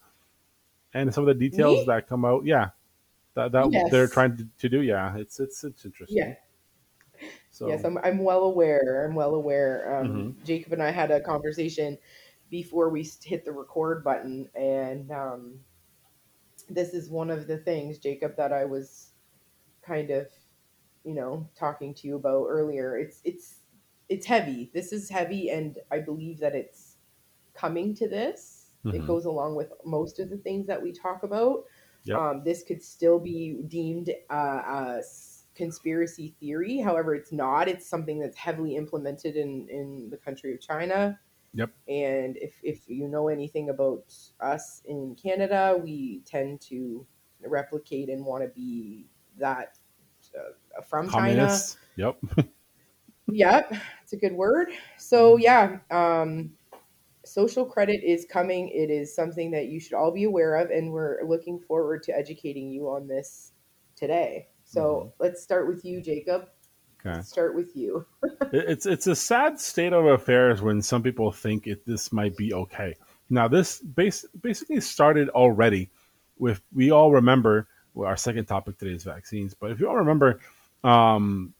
and 0.94 1.14
some 1.14 1.28
of 1.28 1.28
the 1.28 1.50
details 1.50 1.80
Me? 1.80 1.86
that 1.88 2.08
come 2.08 2.26
out? 2.26 2.46
Yeah, 2.46 2.70
that, 3.36 3.52
that 3.52 3.72
Yes. 3.72 3.92
they're 3.92 4.08
trying 4.08 4.38
to, 4.38 4.48
to 4.60 4.70
do. 4.70 4.82
Yeah, 4.82 5.16
it's 5.18 5.40
it's 5.40 5.64
it's 5.64 5.86
interesting. 5.86 6.18
Yeah. 6.18 6.36
So 7.50 7.68
Yes, 7.68 7.84
I'm, 7.84 7.98
I'm 8.00 8.20
well 8.20 8.44
aware. 8.44 9.06
I'm 9.08 9.16
well 9.16 9.34
aware. 9.36 10.00
Um, 10.02 10.08
Mm-hmm. 10.08 10.46
Jakub 10.46 10.74
and 10.74 10.84
I 10.84 10.92
had 10.92 11.10
a 11.12 11.20
conversation 11.20 11.98
before 12.50 12.90
we 12.90 13.04
hit 13.24 13.44
the 13.46 13.52
record 13.52 14.04
button, 14.04 14.48
and 14.56 15.12
um, 15.12 15.60
this 16.70 16.94
is 16.94 17.10
one 17.10 17.30
of 17.30 17.48
the 17.48 17.58
things, 17.58 18.00
Jakub, 18.00 18.36
that 18.38 18.54
I 18.54 18.66
was 18.66 19.12
kind 19.82 20.12
of, 20.12 20.28
you 21.04 21.14
know, 21.16 21.50
talking 21.56 21.94
to 21.96 22.08
you 22.08 22.16
about 22.16 22.46
earlier. 22.48 22.98
It's 22.98 23.22
it's 23.24 23.60
it's 24.10 24.26
heavy. 24.26 24.70
This 24.74 24.94
is 24.94 25.10
heavy, 25.10 25.50
and 25.50 25.78
I 25.92 26.00
believe 26.00 26.40
that 26.40 26.56
it's 26.56 26.98
coming 27.54 27.96
to 27.96 28.08
this. 28.08 28.57
It 28.86 29.02
Mhm. 29.02 29.08
goes 29.08 29.26
along 29.26 29.56
with 29.56 29.72
most 29.86 30.20
of 30.20 30.30
the 30.30 30.38
things 30.38 30.66
that 30.68 30.82
we 30.82 30.92
talk 30.92 31.24
about. 31.24 31.66
Yep. 32.04 32.18
Um, 32.18 32.44
this 32.44 32.64
could 32.64 32.82
still 32.82 33.20
be 33.20 33.62
deemed 33.68 34.12
uh, 34.30 34.34
a 34.34 35.02
conspiracy 35.56 36.36
theory. 36.40 36.78
However, 36.78 37.16
it's 37.16 37.32
not. 37.32 37.68
It's 37.68 37.86
something 37.88 38.20
that's 38.20 38.38
heavily 38.38 38.76
implemented 38.76 39.36
in, 39.36 39.68
in 39.70 40.10
the 40.10 40.18
country 40.18 40.54
of 40.54 40.62
China. 40.62 41.20
Yep. 41.54 41.72
And 41.88 42.38
if, 42.38 42.60
if 42.64 42.88
you 42.88 43.08
know 43.08 43.28
anything 43.28 43.70
about 43.70 44.14
us 44.40 44.82
in 44.86 45.16
Canada, 45.16 45.78
we 45.82 46.22
tend 46.26 46.62
to 46.62 47.06
replicate 47.42 48.10
and 48.10 48.26
want 48.26 48.44
to 48.44 48.50
be 48.50 49.08
that 49.38 49.78
uh, 50.38 50.82
from 50.82 51.10
China. 51.10 51.58
Yep. 51.96 52.18
Yep, 53.30 53.74
it's 54.04 54.14
a 54.14 54.18
good 54.18 54.32
word. 54.32 54.70
So 54.98 55.36
yeah, 55.36 55.80
um, 55.92 56.52
social 57.38 57.66
credit 57.66 58.02
is 58.04 58.26
coming. 58.26 58.68
It 58.70 58.90
is 58.90 59.14
something 59.14 59.52
that 59.52 59.68
you 59.68 59.80
should 59.80 59.94
all 59.94 60.12
be 60.12 60.24
aware 60.24 60.56
of, 60.56 60.72
and 60.72 60.92
we're 60.92 61.20
looking 61.24 61.60
forward 61.60 62.02
to 62.04 62.18
educating 62.18 62.68
you 62.68 62.90
on 62.90 63.08
this 63.08 63.52
today. 63.96 64.48
So 64.64 65.14
let's 65.20 65.44
start 65.44 65.68
with 65.68 65.86
you, 65.86 66.02
Jakub. 66.02 66.48
Okay. 67.00 67.16
Let's 67.16 67.30
start 67.30 67.56
with 67.56 67.76
you. 67.76 68.08
It's 68.52 68.86
it's 68.86 69.08
a 69.08 69.16
sad 69.16 69.60
state 69.60 69.94
of 69.94 70.06
affairs 70.06 70.62
when 70.62 70.82
some 70.82 71.04
people 71.04 71.32
think 71.32 71.68
it 71.68 71.86
this 71.86 72.12
might 72.12 72.36
be 72.38 72.54
okay. 72.54 72.96
Now 73.30 73.48
this 73.48 73.82
base, 73.82 74.26
basically 74.42 74.82
started 74.82 75.30
already 75.30 75.90
with 76.40 76.62
we 76.74 76.92
all 76.92 77.12
remember 77.12 77.68
well, 77.94 78.08
our 78.08 78.18
second 78.18 78.46
topic 78.46 78.78
today 78.78 78.96
is 78.96 79.04
vaccines, 79.04 79.54
but 79.54 79.72
if 79.72 79.80
you 79.80 79.90
all 79.90 79.98
remember, 79.98 80.40
um, 80.84 81.54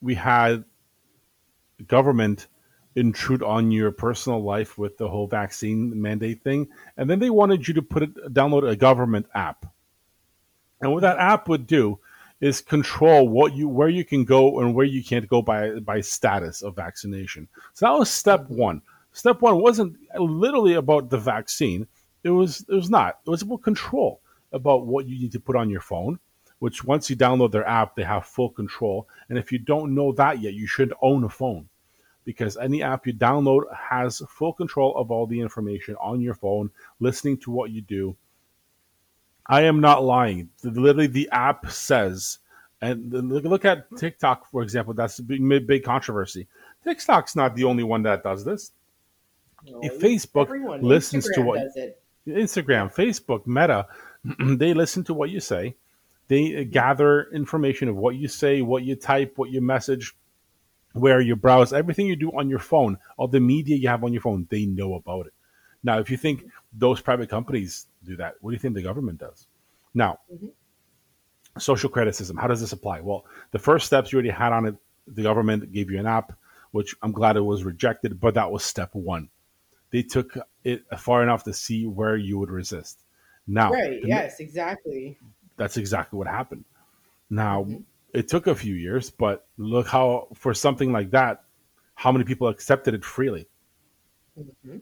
we 0.00 0.14
had 0.14 0.64
government 1.86 2.46
intrude 2.94 3.42
on 3.42 3.70
your 3.70 3.90
personal 3.90 4.42
life 4.42 4.76
with 4.76 4.98
the 4.98 5.08
whole 5.08 5.26
vaccine 5.26 6.00
mandate 6.00 6.42
thing, 6.42 6.68
and 6.96 7.08
then 7.08 7.18
they 7.18 7.30
wanted 7.30 7.66
you 7.66 7.74
to 7.74 7.82
put 7.82 8.02
it 8.02 8.14
download 8.32 8.68
a 8.68 8.76
government 8.76 9.26
app, 9.34 9.66
and 10.80 10.92
what 10.92 11.02
that 11.02 11.18
app 11.18 11.48
would 11.48 11.66
do 11.66 11.98
is 12.40 12.60
control 12.60 13.28
what 13.28 13.54
you 13.54 13.68
where 13.68 13.88
you 13.88 14.04
can 14.04 14.24
go 14.24 14.60
and 14.60 14.74
where 14.74 14.84
you 14.84 15.02
can't 15.02 15.28
go 15.28 15.40
by 15.40 15.78
by 15.78 16.00
status 16.00 16.60
of 16.62 16.76
vaccination. 16.76 17.48
So 17.72 17.86
that 17.86 17.98
was 17.98 18.10
step 18.10 18.48
one. 18.48 18.82
Step 19.12 19.40
one 19.40 19.60
wasn't 19.60 19.96
literally 20.18 20.74
about 20.74 21.08
the 21.08 21.18
vaccine. 21.18 21.86
It 22.24 22.30
was 22.30 22.64
it 22.68 22.74
was 22.74 22.90
not. 22.90 23.20
It 23.26 23.30
was 23.30 23.42
about 23.42 23.62
control 23.62 24.20
about 24.52 24.86
what 24.86 25.06
you 25.06 25.18
need 25.18 25.32
to 25.32 25.40
put 25.40 25.56
on 25.56 25.70
your 25.70 25.80
phone. 25.80 26.18
Which 26.58 26.84
once 26.84 27.10
you 27.10 27.16
download 27.16 27.50
their 27.50 27.66
app, 27.66 27.96
they 27.96 28.04
have 28.04 28.24
full 28.24 28.50
control. 28.50 29.08
And 29.28 29.36
if 29.36 29.50
you 29.50 29.58
don't 29.58 29.96
know 29.96 30.12
that 30.12 30.40
yet, 30.40 30.54
you 30.54 30.68
should 30.68 30.92
own 31.02 31.24
a 31.24 31.28
phone 31.28 31.68
because 32.24 32.56
any 32.56 32.82
app 32.82 33.06
you 33.06 33.12
download 33.12 33.62
has 33.74 34.22
full 34.28 34.52
control 34.52 34.96
of 34.96 35.10
all 35.10 35.26
the 35.26 35.40
information 35.40 35.96
on 36.00 36.20
your 36.20 36.34
phone, 36.34 36.70
listening 37.00 37.38
to 37.38 37.50
what 37.50 37.70
you 37.70 37.80
do, 37.80 38.16
I 39.46 39.62
am 39.62 39.80
not 39.80 40.04
lying. 40.04 40.50
Literally, 40.62 41.08
the 41.08 41.28
app 41.32 41.70
says, 41.70 42.38
and 42.80 43.12
look, 43.12 43.64
at 43.64 43.86
TikTok, 43.96 44.50
for 44.50 44.62
example. 44.62 44.94
That's 44.94 45.18
a 45.18 45.22
big, 45.22 45.66
big 45.66 45.84
controversy. 45.84 46.48
TikTok's 46.84 47.36
not 47.36 47.54
the 47.54 47.64
only 47.64 47.84
one 47.84 48.02
that 48.02 48.22
does 48.22 48.44
this. 48.44 48.72
If 49.64 50.00
Facebook 50.00 50.46
Everyone. 50.46 50.82
listens 50.82 51.28
to 51.34 51.42
what-. 51.42 51.58
Instagram, 52.26 52.92
Facebook, 52.92 53.46
Meta, 53.46 53.86
they 54.56 54.74
listen 54.74 55.04
to 55.04 55.14
what 55.14 55.30
you 55.30 55.40
say. 55.40 55.76
They 56.28 56.64
gather 56.64 57.24
information 57.32 57.88
of 57.88 57.96
what 57.96 58.14
you 58.16 58.28
say, 58.28 58.62
what 58.62 58.84
you 58.84 58.96
type, 58.96 59.34
what 59.36 59.50
you 59.50 59.60
message, 59.60 60.14
where 60.92 61.20
you 61.20 61.36
browse, 61.36 61.72
everything 61.72 62.06
you 62.06 62.16
do 62.16 62.30
on 62.30 62.48
your 62.48 62.58
phone, 62.58 62.98
all 63.16 63.28
the 63.28 63.40
media 63.40 63.76
you 63.76 63.88
have 63.88 64.04
on 64.04 64.12
your 64.12 64.22
phone, 64.22 64.46
they 64.50 64.66
know 64.66 64.94
about 64.94 65.26
it. 65.26 65.32
Now, 65.82 65.98
if 65.98 66.10
you 66.10 66.16
think 66.16 66.44
those 66.72 67.00
private 67.00 67.28
companies 67.28 67.86
do 68.04 68.16
that, 68.16 68.34
what 68.40 68.50
do 68.50 68.54
you 68.54 68.58
think 68.58 68.74
the 68.74 68.82
government 68.82 69.18
does? 69.18 69.46
Now, 69.94 70.20
Mhm. 70.32 70.50
social 71.58 71.90
criticism, 71.90 72.36
how 72.36 72.46
does 72.46 72.60
this 72.60 72.72
apply? 72.72 73.00
Well, 73.00 73.24
the 73.50 73.58
first 73.58 73.86
steps 73.86 74.12
you 74.12 74.16
already 74.16 74.30
had 74.30 74.52
on 74.52 74.66
it, 74.66 74.76
the 75.06 75.22
government 75.22 75.72
gave 75.72 75.90
you 75.90 75.98
an 75.98 76.06
app, 76.06 76.32
which 76.70 76.94
I'm 77.02 77.12
glad 77.12 77.36
it 77.36 77.40
was 77.40 77.64
rejected, 77.64 78.20
but 78.20 78.34
that 78.34 78.50
was 78.50 78.64
step 78.64 78.94
one. 78.94 79.28
They 79.90 80.02
took 80.02 80.38
it 80.64 80.84
far 80.98 81.22
enough 81.22 81.44
to 81.44 81.52
see 81.52 81.86
where 81.86 82.16
you 82.16 82.38
would 82.38 82.50
resist. 82.50 82.98
Now, 83.46 83.72
Right. 83.72 84.00
Yes. 84.04 84.40
Exactly. 84.40 85.18
that's 85.56 85.76
exactly 85.76 86.16
what 86.16 86.28
happened. 86.28 86.64
Now, 87.28 87.64
Mhm. 87.64 87.82
It 88.12 88.28
took 88.28 88.46
a 88.46 88.54
few 88.54 88.74
years, 88.74 89.10
but 89.10 89.46
look 89.56 89.86
how, 89.86 90.28
for 90.34 90.54
something 90.54 90.92
like 90.92 91.10
that, 91.10 91.44
how 91.94 92.12
many 92.12 92.24
people 92.24 92.48
accepted 92.48 92.94
it 92.94 93.04
freely. 93.04 93.48
Mhm. 94.38 94.52
You 94.64 94.80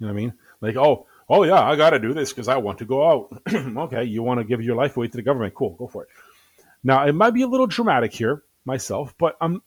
know 0.00 0.08
what 0.08 0.10
I 0.10 0.12
mean? 0.12 0.32
Like, 0.60 0.76
oh, 0.76 1.06
oh 1.28 1.44
yeah, 1.44 1.62
I 1.62 1.76
got 1.76 1.90
to 1.90 1.98
do 1.98 2.12
this 2.12 2.32
because 2.32 2.48
I 2.48 2.56
want 2.56 2.78
to 2.78 2.84
go 2.84 3.08
out. 3.08 3.42
okay, 3.54 4.04
you 4.04 4.22
want 4.22 4.40
to 4.40 4.44
give 4.44 4.62
your 4.62 4.76
life 4.76 4.96
away 4.96 5.08
to 5.08 5.16
the 5.16 5.22
government? 5.22 5.54
Cool, 5.54 5.70
go 5.78 5.86
for 5.86 6.02
it. 6.02 6.08
Now, 6.84 7.06
it 7.06 7.14
might 7.14 7.32
be 7.32 7.42
a 7.42 7.46
little 7.46 7.66
dramatic 7.66 8.12
here, 8.12 8.42
myself, 8.64 9.14
but 9.18 9.36
um, 9.40 9.62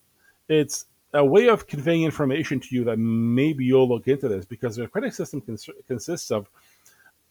it's 0.48 0.86
a 1.13 1.26
way 1.26 1.50
of 1.50 1.67
conveying 1.67 2.04
information 2.04 2.60
to 2.60 2.76
you 2.76 2.84
that 2.86 2.98
maybe 2.98 3.65
you'll 3.65 3.89
look 3.89 4.08
into 4.08 4.28
this 4.28 4.45
because 4.45 4.76
the 4.76 4.88
credit 4.88 5.13
system 5.13 5.41
cons- 5.41 5.69
consists 5.88 6.32
of 6.32 6.50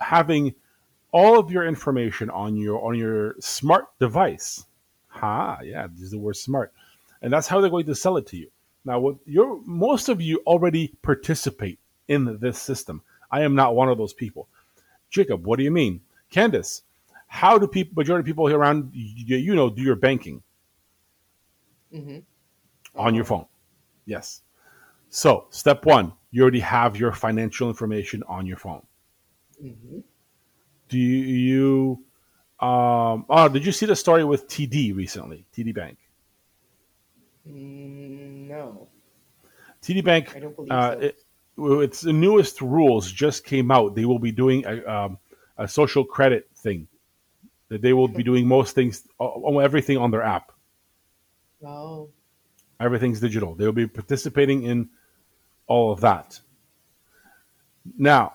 having 0.00 0.54
all 1.12 1.38
of 1.38 1.50
your 1.50 1.66
information 1.66 2.28
on 2.30 2.56
your 2.56 2.84
on 2.84 2.96
your 2.96 3.36
smart 3.40 3.86
device. 3.98 4.64
Ha, 5.18 5.61
yeah, 5.64 5.87
this 5.92 6.02
is 6.02 6.11
the 6.12 6.18
word 6.18 6.37
smart, 6.37 6.72
and 7.22 7.33
that's 7.33 7.46
how 7.48 7.61
they're 7.61 7.70
going 7.70 7.87
to 7.87 7.94
sell 7.94 8.16
it 8.16 8.26
to 8.28 8.37
you. 8.37 8.50
Now, 8.85 9.00
what 9.00 9.16
you're 9.26 9.61
most 9.64 10.09
of 10.09 10.20
you 10.20 10.40
already 10.46 10.88
participate 11.02 11.78
in 12.09 12.38
this 12.40 12.61
system. 12.61 13.02
I 13.31 13.42
am 13.42 13.54
not 13.54 13.74
one 13.74 13.88
of 13.88 13.98
those 13.98 14.14
people. 14.14 14.48
Jakub, 15.12 15.42
what 15.42 15.59
do 15.59 15.64
you 15.64 15.70
mean? 15.70 16.00
Candyce, 16.33 16.83
how 17.26 17.59
do 17.59 17.66
people 17.66 17.94
majority 17.96 18.20
of 18.20 18.26
people 18.26 18.46
here 18.46 18.59
around 18.59 18.90
you, 18.94 19.37
you 19.37 19.54
know 19.54 19.68
do 19.68 19.83
your 19.83 19.96
banking 19.96 20.42
Mhm. 21.92 22.22
on 22.94 23.14
your 23.14 23.24
phone? 23.24 23.46
Yes. 24.07 24.42
So, 25.11 25.46
step 25.50 25.85
one, 25.87 26.12
you 26.31 26.42
already 26.42 26.61
have 26.61 26.96
your 26.96 27.12
financial 27.12 27.68
information 27.68 28.22
on 28.24 28.46
your 28.46 28.59
phone. 28.59 28.87
Mhm. 29.62 30.02
Do 30.88 30.98
you? 30.98 32.04
Um, 32.60 33.24
oh, 33.28 33.48
did 33.52 33.64
you 33.64 33.72
see 33.72 33.86
the 33.86 33.94
story 33.96 34.24
with 34.24 34.48
TD 34.48 34.94
recently? 34.94 35.44
TD 35.56 35.74
Bank. 35.74 35.98
Mm, 37.48 38.48
No, 38.48 38.88
TD 39.82 40.04
Bank. 40.04 40.34
I 40.34 40.40
don't 40.40 40.56
believe 40.56 40.70
Uh, 40.72 40.92
so. 40.94 41.00
it, 41.00 41.18
its 41.84 42.00
the 42.00 42.12
newest 42.12 42.60
rules 42.60 43.10
just 43.10 43.44
came 43.44 43.70
out. 43.70 43.94
They 43.94 44.04
will 44.04 44.18
be 44.18 44.32
doing 44.32 44.64
a, 44.66 44.84
um, 44.86 45.18
a 45.56 45.68
social 45.68 46.04
credit 46.04 46.48
thing. 46.56 46.88
That 47.68 47.82
they 47.82 47.92
will 47.92 48.08
be 48.08 48.22
doing 48.22 48.46
most 48.48 48.74
things, 48.74 49.06
everything 49.20 49.98
on 49.98 50.10
their 50.10 50.22
app. 50.22 50.52
Oh. 51.64 52.08
Everything's 52.80 53.20
digital. 53.20 53.54
They'll 53.54 53.72
be 53.72 53.86
participating 53.86 54.62
in 54.62 54.88
all 55.66 55.92
of 55.92 56.00
that. 56.00 56.40
Now, 57.98 58.34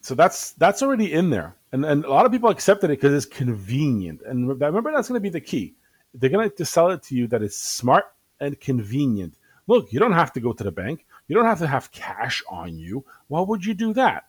so 0.00 0.14
that's 0.14 0.52
that's 0.52 0.82
already 0.82 1.12
in 1.12 1.28
there, 1.30 1.54
and 1.72 1.84
and 1.84 2.04
a 2.04 2.10
lot 2.10 2.26
of 2.26 2.32
people 2.32 2.50
accepted 2.50 2.90
it 2.90 3.00
because 3.00 3.12
it's 3.12 3.32
convenient. 3.32 4.22
And 4.26 4.48
remember, 4.48 4.92
that's 4.92 5.08
going 5.08 5.18
to 5.18 5.22
be 5.22 5.28
the 5.30 5.40
key. 5.40 5.74
They're 6.14 6.30
going 6.30 6.50
to 6.50 6.64
sell 6.64 6.90
it 6.90 7.02
to 7.04 7.14
you 7.14 7.26
that 7.28 7.42
it's 7.42 7.58
smart 7.58 8.06
and 8.40 8.58
convenient. 8.60 9.34
Look, 9.66 9.92
you 9.92 10.00
don't 10.00 10.12
have 10.12 10.32
to 10.32 10.40
go 10.40 10.52
to 10.52 10.64
the 10.64 10.72
bank. 10.72 11.06
You 11.28 11.36
don't 11.36 11.44
have 11.44 11.60
to 11.60 11.66
have 11.66 11.92
cash 11.92 12.42
on 12.50 12.76
you. 12.76 13.04
Why 13.28 13.40
would 13.40 13.64
you 13.64 13.74
do 13.74 13.92
that? 13.94 14.24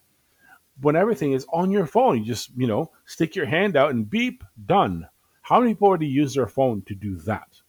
When 0.81 0.95
everything 0.95 1.33
is 1.33 1.47
on 1.51 1.71
your 1.71 1.87
phone, 1.87 2.19
you 2.19 2.25
just 2.25 2.51
you 2.55 2.67
know 2.67 2.91
stick 3.05 3.35
your 3.35 3.47
hand 3.47 3.75
out 3.75 3.91
and 3.91 4.09
beep, 4.09 4.43
done. 4.65 5.07
How 5.41 5.59
many 5.59 5.73
people 5.73 5.87
already 5.87 6.07
use 6.07 6.35
their 6.35 6.47
phone 6.47 6.83
to 6.83 6.93
do 6.93 7.15
that? 7.21 7.59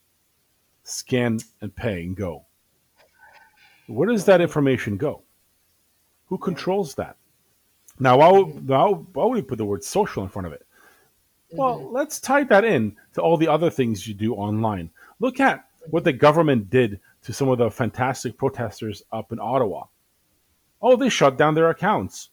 Scan 0.84 1.38
and 1.60 1.74
pay 1.74 2.02
and 2.02 2.16
go. 2.16 2.44
Where 3.86 4.08
does 4.08 4.24
that 4.26 4.40
information 4.40 4.96
go? 4.96 5.22
Who 6.26 6.38
controls 6.38 6.94
that? 6.96 7.16
Now, 8.02 8.18
why, 8.18 8.32
would- 8.32 9.32
we 9.32 9.42
put 9.42 9.58
the 9.58 9.64
word 9.64 9.84
social 9.84 10.24
in 10.24 10.28
front 10.28 10.46
of 10.46 10.52
it? 10.52 10.66
Well, 11.52 11.78
Mhm. 11.78 11.92
let's 11.92 12.20
tie 12.20 12.42
that 12.44 12.64
in 12.64 12.96
to 13.14 13.20
all 13.22 13.36
the 13.36 13.46
other 13.46 13.70
things 13.70 14.08
you 14.08 14.14
do 14.14 14.34
online. 14.34 14.90
Look 15.20 15.38
at 15.38 15.68
what 15.90 16.02
the 16.02 16.12
government 16.12 16.68
did 16.68 16.98
to 17.22 17.32
some 17.32 17.48
of 17.48 17.58
the 17.58 17.70
fantastic 17.70 18.36
protesters 18.36 19.04
up 19.12 19.30
in 19.30 19.38
Ottawa. 19.38 19.84
Oh, 20.80 20.96
they 20.96 21.08
shut 21.08 21.36
down 21.36 21.54
their 21.54 21.70
accounts. 21.70 22.30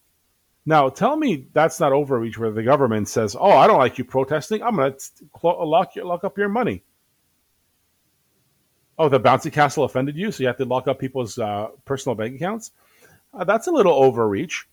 Now, 0.65 0.89
tell 0.89 1.15
me 1.15 1.47
that's 1.53 1.79
not 1.79 1.93
overreach 1.93 2.39
where 2.39 2.49
the 2.51 2.63
government 2.63 3.08
says, 3.08 3.36
"Oh, 3.39 3.51
I 3.51 3.67
don't 3.67 3.77
like 3.77 3.99
you 3.99 4.05
protesting. 4.05 4.63
I'm 4.63 4.75
going 4.75 4.93
to 4.93 5.47
lock 5.47 5.95
your, 5.95 6.05
lock 6.05 6.23
up 6.23 6.38
your 6.38 6.49
money." 6.49 6.82
Oh, 8.97 9.08
the 9.08 9.19
bouncy 9.19 9.51
castle 9.53 9.84
offended 9.84 10.15
you, 10.17 10.32
so 10.32 10.41
you 10.41 10.47
have 10.47 10.58
to 10.58 10.65
lock 10.65 10.88
up 10.88 10.97
people's 10.97 11.38
uh, 11.38 11.67
personal 11.86 12.15
bank 12.15 12.36
accounts. 12.36 12.71
Uh, 13.34 13.43
that's 13.43 13.67
a 13.67 13.71
little 13.71 13.93
overreach. 13.93 14.67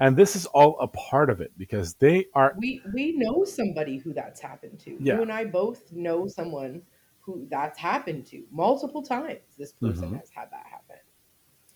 And 0.00 0.16
this 0.16 0.36
is 0.36 0.46
all 0.46 0.78
a 0.80 0.86
part 0.88 1.28
of 1.30 1.40
it 1.40 1.52
because 1.58 1.94
they 1.94 2.26
are 2.34 2.54
We 2.56 2.82
we 2.94 3.12
know 3.16 3.44
somebody 3.44 3.96
who 3.98 4.12
that's 4.12 4.40
happened 4.40 4.78
to. 4.80 4.96
Yeah. 5.00 5.16
You 5.16 5.22
and 5.22 5.32
I 5.32 5.44
both 5.44 5.90
know 5.92 6.26
someone 6.28 6.82
who 7.20 7.46
that's 7.50 7.78
happened 7.78 8.26
to 8.26 8.44
multiple 8.50 9.02
times. 9.02 9.40
This 9.58 9.72
person 9.72 10.10
Mhm. 10.10 10.20
has 10.20 10.30
had 10.30 10.50
that 10.50 10.66
happen. 10.66 10.96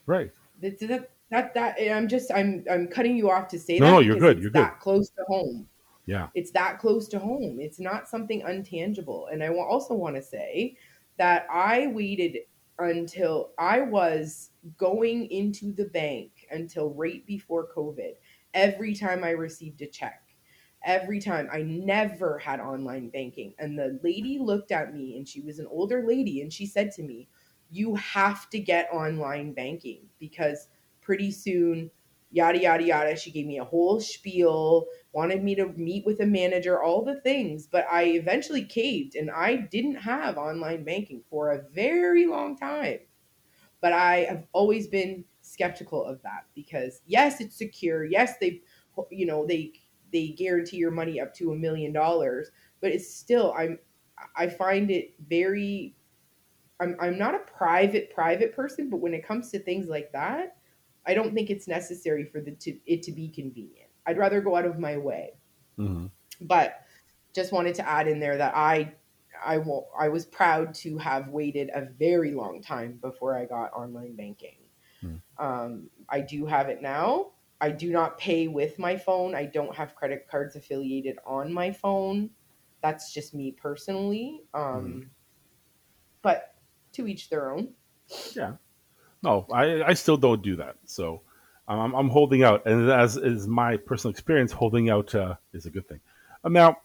right. 0.07 0.31
That, 0.61 0.79
that 0.81 1.11
that 1.31 1.55
that 1.55 1.77
I'm 1.97 2.07
just 2.09 2.31
I'm 2.33 2.65
I'm 2.71 2.87
cutting 2.89 3.17
you 3.17 3.31
off 3.31 3.49
to 3.49 3.59
say 3.59 3.79
No, 3.79 3.87
that. 3.87 3.93
no, 3.93 3.99
you're 4.01 4.17
good, 4.19 4.37
it's 4.37 4.43
you're 4.43 4.51
good. 4.51 4.63
that 4.63 4.81
close 4.81 5.11
to 5.11 5.25
home. 5.29 5.69
Yeah. 6.07 6.29
It's 6.35 6.51
that 6.53 6.79
close 6.79 7.09
to 7.09 7.19
home. 7.19 7.59
It's 7.61 7.79
not 7.81 8.09
something 8.09 8.43
untangible. 8.43 9.33
And 9.33 9.43
I 9.43 9.49
also 9.49 9.95
want 9.95 10.17
to 10.17 10.23
say 10.23 10.77
that 11.17 11.47
I 11.51 11.89
waited 11.89 12.39
until 12.79 13.51
I 13.59 13.81
was 13.83 14.51
going 14.77 15.31
into 15.31 15.73
the 15.73 15.85
bank 15.87 16.32
until 16.53 16.93
right 16.95 17.25
before 17.27 17.73
COVID. 17.75 18.15
Every 18.55 18.95
time 18.95 19.25
I 19.25 19.31
received 19.31 19.81
a 19.83 19.87
check, 19.87 20.37
every 20.85 21.21
time 21.21 21.49
I 21.53 21.63
never 21.63 22.39
had 22.39 22.61
online 22.61 23.09
banking. 23.11 23.55
And 23.59 23.79
the 23.79 23.99
lady 24.03 24.39
looked 24.39 24.73
at 24.73 24.95
me 24.95 25.17
and 25.17 25.27
she 25.27 25.41
was 25.41 25.59
an 25.59 25.67
older 25.67 26.05
lady 26.07 26.41
and 26.41 26.53
she 26.53 26.67
said 26.67 26.91
to 26.93 27.03
me, 27.03 27.29
You 27.71 27.95
have 27.97 28.51
to 28.51 28.59
get 28.59 28.91
online 28.93 29.53
banking 29.55 30.09
because 30.19 30.69
pretty 31.01 31.31
soon, 31.31 31.91
yada, 32.31 32.61
yada, 32.61 32.85
yada. 32.85 33.17
She 33.17 33.31
gave 33.31 33.47
me 33.47 33.59
a 33.59 33.65
whole 33.65 34.01
spiel, 34.01 34.87
wanted 35.13 35.43
me 35.45 35.55
to 35.57 35.69
meet 35.69 36.05
with 36.05 36.21
a 36.21 36.27
manager, 36.27 36.83
all 36.83 37.05
the 37.05 37.21
things. 37.21 37.67
But 37.67 37.87
I 37.91 38.05
eventually 38.05 38.65
caved 38.65 39.15
and 39.15 39.31
I 39.31 39.57
didn't 39.57 39.97
have 39.97 40.37
online 40.39 40.85
banking 40.85 41.23
for 41.31 41.51
a 41.51 41.69
very 41.71 42.27
long 42.27 42.57
time. 42.57 43.01
But 43.81 43.93
I 43.93 44.19
have 44.25 44.47
always 44.53 44.89
been 44.89 45.25
skeptical 45.53 46.05
of 46.05 46.23
that 46.23 46.47
because 46.55 47.03
yes, 47.07 47.41
it's 47.41 47.57
secure. 47.57 48.05
Yes, 48.05 48.39
they, 48.39 48.63
you 49.11 49.27
know, 49.27 49.47
they 49.47 49.75
they 50.13 50.29
guarantee 50.29 50.77
your 50.79 50.91
money 50.91 51.21
up 51.21 51.35
to 51.35 51.53
a 51.53 51.57
million 51.57 51.93
dollars, 51.93 52.51
but 52.81 52.93
it's 52.93 53.15
still 53.15 53.55
I'm 53.57 53.79
I 54.37 54.49
find 54.49 54.91
it 54.91 55.15
very 55.29 55.97
I'm 56.81 56.97
I'm 57.01 57.19
not 57.19 57.35
a 57.35 57.41
private 57.41 58.11
private 58.15 58.55
person, 58.55 58.91
but 58.91 58.99
when 58.99 59.15
it 59.15 59.27
comes 59.27 59.51
to 59.53 59.59
things 59.59 59.89
like 59.89 60.13
that, 60.13 60.57
I 61.07 61.15
don't 61.15 61.35
think 61.35 61.51
it's 61.51 61.69
necessary 61.69 62.25
for 62.25 62.41
the 62.41 62.53
to 62.53 62.79
it 62.87 63.03
to 63.05 63.13
be 63.13 63.29
convenient. 63.29 63.91
I'd 64.07 64.19
rather 64.19 64.41
go 64.41 64.57
out 64.57 64.67
of 64.67 64.79
my 64.79 64.97
way. 64.99 65.35
hmm 65.77 66.07
But 66.41 66.83
just 67.35 67.53
wanted 67.53 67.75
to 67.77 67.89
add 67.89 68.09
in 68.09 68.21
there 68.21 68.37
that 68.39 68.55
I 68.57 68.95
I 69.45 69.59
will 69.59 69.91
I 69.99 70.09
was 70.09 70.27
proud 70.27 70.75
to 70.77 70.99
have 70.99 71.29
waited 71.29 71.71
a 71.75 71.87
very 71.87 72.33
long 72.33 72.63
time 72.63 72.99
before 72.99 73.37
I 73.37 73.47
got 73.47 73.73
online 73.73 74.17
banking. 74.17 74.59
Um, 75.43 75.91
I 76.09 76.21
do 76.21 76.47
have 76.47 76.69
it 76.69 76.81
now. 76.81 77.33
I 77.61 77.71
do 77.71 77.91
not 77.91 78.17
pay 78.17 78.47
with 78.47 78.79
my 78.79 78.97
phone. 78.97 79.35
I 79.35 79.45
don't 79.45 79.75
have 79.75 79.97
credit 79.97 80.29
cards 80.31 80.55
affiliated 80.55 81.19
on 81.27 81.53
my 81.53 81.73
phone. 81.73 82.31
That's 82.81 83.13
just 83.13 83.35
me 83.35 83.51
personally. 83.51 84.43
Um, 84.55 85.11
But 86.23 86.55
to 86.93 87.09
each 87.09 87.29
their 87.29 87.53
own. 87.53 87.71
Yeah. 88.37 88.53
No, 89.23 89.47
I, 89.53 89.83
I 89.83 89.95
still 89.95 90.17
don't 90.17 90.43
do 90.43 90.57
that. 90.57 90.77
So 90.85 91.23
um, 91.67 91.95
I'm 91.95 92.09
holding 92.09 92.45
out, 92.45 92.67
and 92.67 92.91
as 92.91 93.17
is 93.17 93.47
my 93.47 93.77
personal 93.77 94.13
experience, 94.13 94.53
holding 94.53 94.91
out 94.91 95.15
uh, 95.15 95.35
is 95.53 95.67
a 95.67 95.71
good 95.71 95.89
thing. 95.89 96.01
Um, 96.45 96.53
now, 96.53 96.79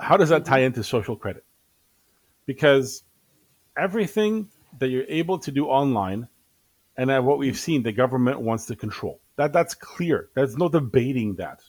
how 0.00 0.16
does 0.16 0.28
that 0.30 0.44
tie 0.44 0.60
into 0.60 0.82
social 0.84 1.16
credit? 1.16 1.44
Because 2.46 3.02
everything 3.76 4.48
that 4.78 4.88
you're 4.88 5.04
able 5.08 5.38
to 5.40 5.50
do 5.50 5.66
online, 5.66 6.28
and 6.98 7.24
what 7.24 7.38
we've 7.38 7.56
seen, 7.56 7.84
the 7.84 7.92
government 7.92 8.40
wants 8.40 8.66
to 8.66 8.76
control. 8.76 9.20
That 9.36 9.52
that's 9.52 9.72
clear. 9.72 10.30
There's 10.34 10.56
no 10.56 10.68
debating 10.68 11.36
that. 11.36 11.60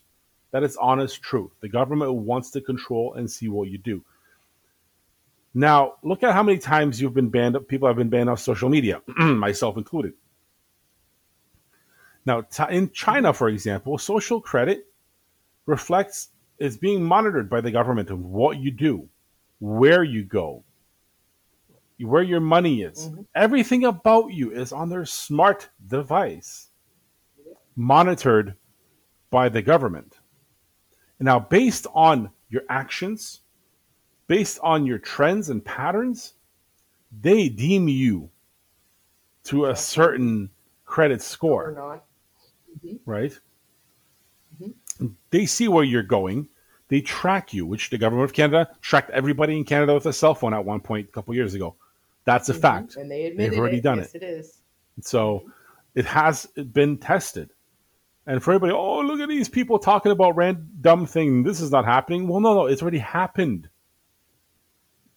That 0.52 0.64
is 0.64 0.76
honest 0.78 1.22
truth. 1.22 1.52
The 1.62 1.70
government 1.70 2.12
wants 2.14 2.50
to 2.52 2.62
control 2.62 3.14
and 3.14 3.30
see 3.30 3.48
what 3.48 3.70
you 3.70 3.78
do. 3.78 4.04
Now, 5.54 5.94
look 6.02 6.24
at 6.24 6.34
how 6.34 6.42
many 6.42 6.58
times 6.58 7.00
you've 7.00 7.14
been 7.14 7.30
banned. 7.30 7.56
People 7.68 7.88
have 7.88 7.98
been 7.98 8.10
banned 8.10 8.30
off 8.30 8.40
social 8.40 8.70
media, 8.70 9.04
myself 9.18 9.78
included. 9.78 10.14
Now, 12.26 12.46
in 12.70 12.92
China, 12.92 13.32
for 13.32 13.50
example, 13.50 14.00
social 14.00 14.42
credit 14.42 14.88
reflects 15.68 16.30
is 16.58 16.78
being 16.78 17.04
monitored 17.04 17.50
by 17.50 17.62
the 17.62 17.72
government 17.72 18.10
of 18.10 18.20
what 18.20 18.58
you 18.58 18.72
do, 18.72 19.08
where 19.60 20.04
you 20.04 20.24
go, 20.24 20.64
where 22.00 22.24
your 22.24 22.40
money 22.40 22.82
is. 22.82 23.10
Mhm. 23.10 23.26
Everything 23.36 23.86
about 23.86 24.32
you 24.34 24.52
is 24.52 24.72
on 24.72 24.90
their 24.90 25.06
smart 25.06 25.70
device, 25.88 26.70
monitored 27.76 28.56
by 29.30 29.50
the 29.50 29.62
government. 29.62 30.20
Now, 31.20 31.40
based 31.40 31.88
on 31.94 32.32
your 32.50 32.64
actions, 32.70 33.42
based 34.28 34.60
on 34.64 34.86
your 34.86 34.98
trends 35.00 35.50
and 35.50 35.64
patterns, 35.64 36.34
they 37.12 37.50
deem 37.50 37.88
you 37.88 38.30
to 39.44 39.66
a 39.66 39.76
certain 39.76 40.50
credit 40.86 41.20
Or 41.20 41.24
score, 41.24 41.72
not. 41.74 42.06
right? 43.06 43.38
Mhm. 44.62 45.16
They 45.30 45.46
see 45.46 45.68
where 45.68 45.84
you're 45.84 46.04
going. 46.04 46.50
They 46.88 47.02
track 47.02 47.54
you, 47.54 47.66
which 47.66 47.90
the 47.90 47.98
government 47.98 48.30
of 48.30 48.34
Canada 48.34 48.76
tracked 48.82 49.10
everybody 49.12 49.56
in 49.58 49.64
Canada 49.64 49.94
with 49.94 50.06
a 50.08 50.14
cell 50.14 50.34
phone 50.34 50.54
at 50.54 50.66
one 50.66 50.80
point 50.82 51.08
a 51.08 51.12
couple 51.12 51.34
years 51.36 51.54
ago. 51.54 51.76
That's 52.30 52.50
a 52.50 52.54
Mhm. 52.54 52.62
fact. 52.62 52.96
And 52.96 53.10
they 53.10 53.26
admitted 53.26 53.58
already 53.58 53.78
it. 53.78 53.84
done 53.84 53.98
yes, 54.00 54.14
it 54.16 54.24
is. 54.24 54.62
So 55.02 55.50
it 55.96 56.06
has 56.06 56.46
been 56.46 56.98
tested. 56.98 57.50
And 58.28 58.44
for 58.44 58.52
everybody, 58.54 58.74
oh, 58.74 59.00
look 59.02 59.20
at 59.20 59.30
these 59.30 59.50
people 59.50 59.80
talking 59.80 60.12
about 60.12 60.36
random 60.36 61.08
thing. 61.08 61.42
This 61.44 61.60
is 61.62 61.72
not 61.72 61.86
happening. 61.86 62.28
Well, 62.28 62.40
no, 62.42 62.54
no, 62.54 62.66
it's 62.68 62.82
already 62.84 63.00
happened. 63.00 63.70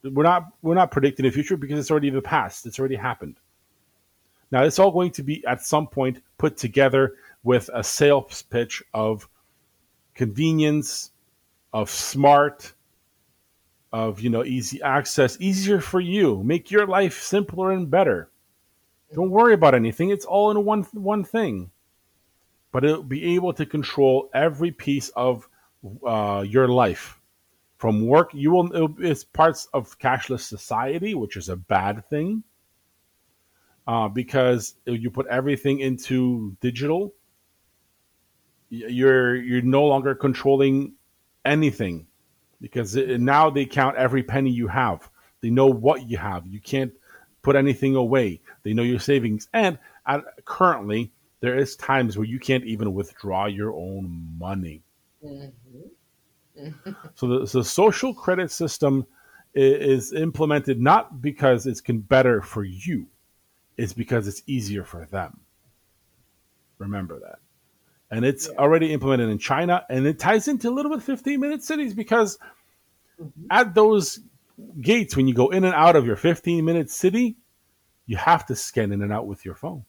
We're 0.03 0.23
not 0.23 0.47
we're 0.63 0.75
not 0.75 0.91
predicting 0.91 1.25
the 1.25 1.31
future 1.31 1.57
because 1.57 1.79
it's 1.79 1.91
already 1.91 2.11
the 2.11 2.23
past. 2.23 2.65
It's 2.67 2.79
already 2.79 2.97
happened. 2.97 3.37
Now 4.51 4.65
it's 4.65 4.79
all 4.79 4.91
going 4.91 5.11
to 5.13 5.23
be 5.23 5.45
at 5.47 5.63
some 5.63 5.87
point 5.87 6.23
put 6.39 6.57
together 6.57 7.15
with 7.43 7.69
a 7.75 7.85
sales 7.85 8.43
pitch 8.43 8.83
of 8.95 9.29
convenience, 10.15 11.11
of 11.73 11.91
smart, 11.91 12.73
of 13.93 14.21
you 14.21 14.31
know 14.31 14.45
easy 14.45 14.81
access, 14.83 15.37
easier 15.41 15.81
for 15.81 16.01
you, 16.01 16.43
make 16.43 16.71
your 16.71 16.87
life 16.87 17.23
simpler 17.23 17.73
and 17.73 17.91
better. 17.91 18.31
Don't 19.15 19.31
worry 19.31 19.53
about 19.53 19.75
anything. 19.75 20.11
It's 20.11 20.25
all 20.25 20.51
in 20.51 20.65
one 20.65 20.85
one 20.93 21.25
thing. 21.25 21.71
But 22.73 22.85
it'll 22.85 23.03
be 23.03 23.35
able 23.35 23.53
to 23.55 23.67
control 23.67 24.31
every 24.33 24.71
piece 24.71 25.11
of 25.11 25.47
uh, 26.07 26.45
your 26.47 26.69
life. 26.69 27.19
From 27.77 28.07
work, 28.07 28.31
you 28.33 28.53
will. 28.53 28.95
It's 28.99 29.25
parts 29.25 29.69
of 29.75 29.99
cashless 29.99 30.41
society, 30.41 31.15
which 31.15 31.37
is 31.37 31.49
a 31.49 31.57
bad 31.57 32.09
thing, 32.09 32.45
uh, 33.87 34.09
because 34.09 34.75
you 34.87 35.11
put 35.11 35.27
everything 35.27 35.81
into 35.81 36.57
digital. 36.61 37.13
You're 38.71 39.37
you're 39.37 39.63
no 39.63 39.85
longer 39.85 40.15
controlling 40.15 40.95
anything, 41.45 42.07
because 42.63 42.97
it, 42.97 43.21
now 43.21 43.51
they 43.51 43.67
count 43.67 43.97
every 43.99 44.23
penny 44.23 44.51
you 44.51 44.69
have. 44.69 45.11
They 45.43 45.51
know 45.51 45.67
what 45.67 46.09
you 46.09 46.17
have. 46.17 46.47
You 46.47 46.61
can't 46.61 46.93
put 47.43 47.57
anything 47.57 47.97
away. 47.97 48.41
They 48.63 48.73
know 48.73 48.85
your 48.85 49.01
savings, 49.01 49.49
and 49.53 49.79
at, 50.07 50.25
currently 50.47 51.13
there 51.41 51.59
is 51.59 51.77
times 51.77 52.17
where 52.17 52.27
you 52.27 52.39
can't 52.39 52.65
even 52.65 52.95
withdraw 52.95 53.47
your 53.47 53.75
own 53.75 54.37
money. 54.39 54.83
Mhm. 56.57 56.73
So 57.15 57.27
the, 57.27 57.47
the 57.47 57.65
social 57.65 58.15
credit 58.15 58.51
system 58.51 59.07
i- 59.57 59.59
is 59.59 60.13
implemented 60.13 60.81
not 60.81 61.21
because 61.21 61.67
it's 61.67 61.81
con- 61.81 61.99
better 61.99 62.41
for 62.43 62.63
you, 62.65 63.07
it's 63.77 63.93
because 63.93 64.29
it's 64.29 64.43
easier 64.47 64.85
for 64.85 65.07
them. 65.07 65.41
Remember 66.79 67.19
that. 67.21 67.39
And 68.13 68.27
it's 68.27 68.47
Yeah. 68.47 68.59
already 68.59 68.93
implemented 68.93 69.31
in 69.31 69.39
China, 69.39 69.87
and 69.89 70.07
it 70.07 70.19
ties 70.19 70.47
into 70.47 70.69
a 70.69 70.71
little 70.71 70.93
bit 70.93 71.03
15 71.03 71.41
minute 71.41 71.65
cities 71.65 71.95
because 71.95 72.39
Mhm. 73.19 73.47
at 73.51 73.75
those 73.75 74.21
gates, 74.81 75.17
when 75.17 75.27
you 75.27 75.35
go 75.35 75.49
in 75.49 75.65
and 75.65 75.75
out 75.75 75.97
of 75.97 76.05
your 76.05 76.17
15 76.17 76.65
minute 76.65 76.91
city, 76.91 77.37
you 78.05 78.19
have 78.19 78.45
to 78.47 78.55
scan 78.55 78.93
in 78.93 79.01
and 79.01 79.13
out 79.13 79.27
with 79.27 79.47
your 79.47 79.55
phone. 79.55 79.87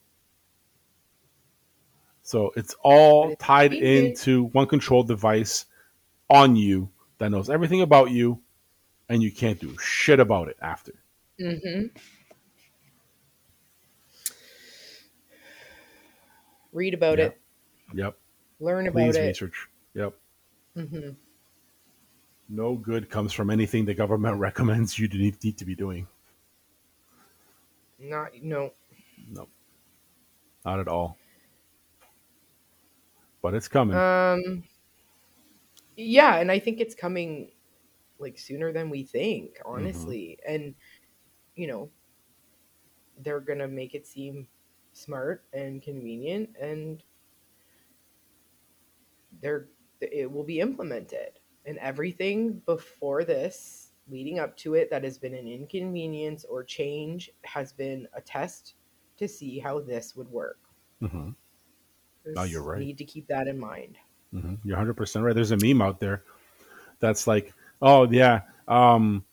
So 2.21 2.53
it's 2.55 2.73
all 2.81 3.35
tied 3.35 3.73
into 3.73 4.45
one 4.45 4.67
control 4.67 5.03
device 5.03 5.65
on 6.29 6.55
you 6.55 6.89
that 7.17 7.29
knows 7.29 7.49
everything 7.49 7.81
about 7.81 8.11
you, 8.11 8.41
and 9.09 9.21
you 9.21 9.31
can't 9.33 9.59
do 9.59 9.77
shit 9.77 10.21
about 10.21 10.47
it 10.47 10.55
after. 10.61 10.93
Mhm. 11.37 11.91
Read 16.71 16.93
about 16.93 17.19
Yeah. 17.19 17.25
it. 17.25 17.42
Yep. 17.93 18.17
Learn 18.59 18.87
about 18.87 18.99
Please 18.99 19.15
it. 19.15 19.27
research. 19.27 19.67
Yep. 19.93 20.13
Mm-hmm. 20.77 21.09
No 22.49 22.75
good 22.75 23.09
comes 23.09 23.33
from 23.33 23.49
anything 23.49 23.85
the 23.85 23.93
government 23.93 24.37
recommends 24.39 24.97
you 24.99 25.07
need, 25.07 25.43
need 25.43 25.57
to 25.57 25.65
be 25.65 25.75
doing. 25.75 26.07
Not 27.99 28.31
no. 28.41 28.71
No, 29.31 29.47
not 30.65 30.79
at 30.79 30.87
all. 30.89 31.17
but 33.41 33.53
it's 33.53 33.67
coming. 33.67 33.95
Um, 33.95 34.63
yeah, 35.95 36.37
and 36.37 36.51
I 36.51 36.59
think 36.59 36.81
it's 36.81 36.95
coming 36.95 37.51
like 38.19 38.37
sooner 38.37 38.73
than 38.73 38.89
we 38.89 39.03
think, 39.03 39.59
honestly. 39.65 40.37
And 40.47 40.75
you 41.55 41.67
know, 41.67 41.89
they're 43.23 43.39
gonna 43.39 43.67
make 43.67 43.95
it 43.95 44.05
seem 44.07 44.47
smart 44.93 45.43
and 45.53 45.81
convenient, 45.81 46.49
and 46.59 47.01
they're 49.43 49.67
it 50.01 50.31
will 50.31 50.43
be 50.43 50.59
implemented. 50.59 51.39
And 51.65 51.77
everything 51.77 52.61
before 52.65 53.23
this, 53.23 53.91
leading 54.09 54.39
up 54.39 54.57
to 54.57 54.73
it, 54.73 54.89
that 54.89 55.03
has 55.03 55.17
been 55.17 55.33
an 55.33 55.47
inconvenience 55.47 56.43
or 56.43 56.63
change, 56.63 57.29
has 57.43 57.71
been 57.71 58.07
a 58.13 58.21
test 58.21 58.75
to 59.17 59.27
see 59.27 59.59
how 59.59 59.79
this 59.79 60.15
would 60.15 60.29
work. 60.29 60.59
hmm 60.99 61.29
No, 62.25 62.43
you're 62.43 62.63
right. 62.63 62.79
Need 62.79 62.97
to 62.97 63.05
keep 63.05 63.27
that 63.27 63.47
in 63.47 63.59
mind. 63.59 63.97
hmm 64.31 64.55
You're 64.63 64.75
100 64.77 64.95
percent 64.95 65.23
right. 65.23 65.35
There's 65.35 65.51
a 65.51 65.57
meme 65.57 65.81
out 65.81 65.99
there 65.99 66.23
that's 66.99 67.27
like, 67.27 67.53
oh 67.81 68.09
yeah, 68.09 68.41
um, 68.67 69.23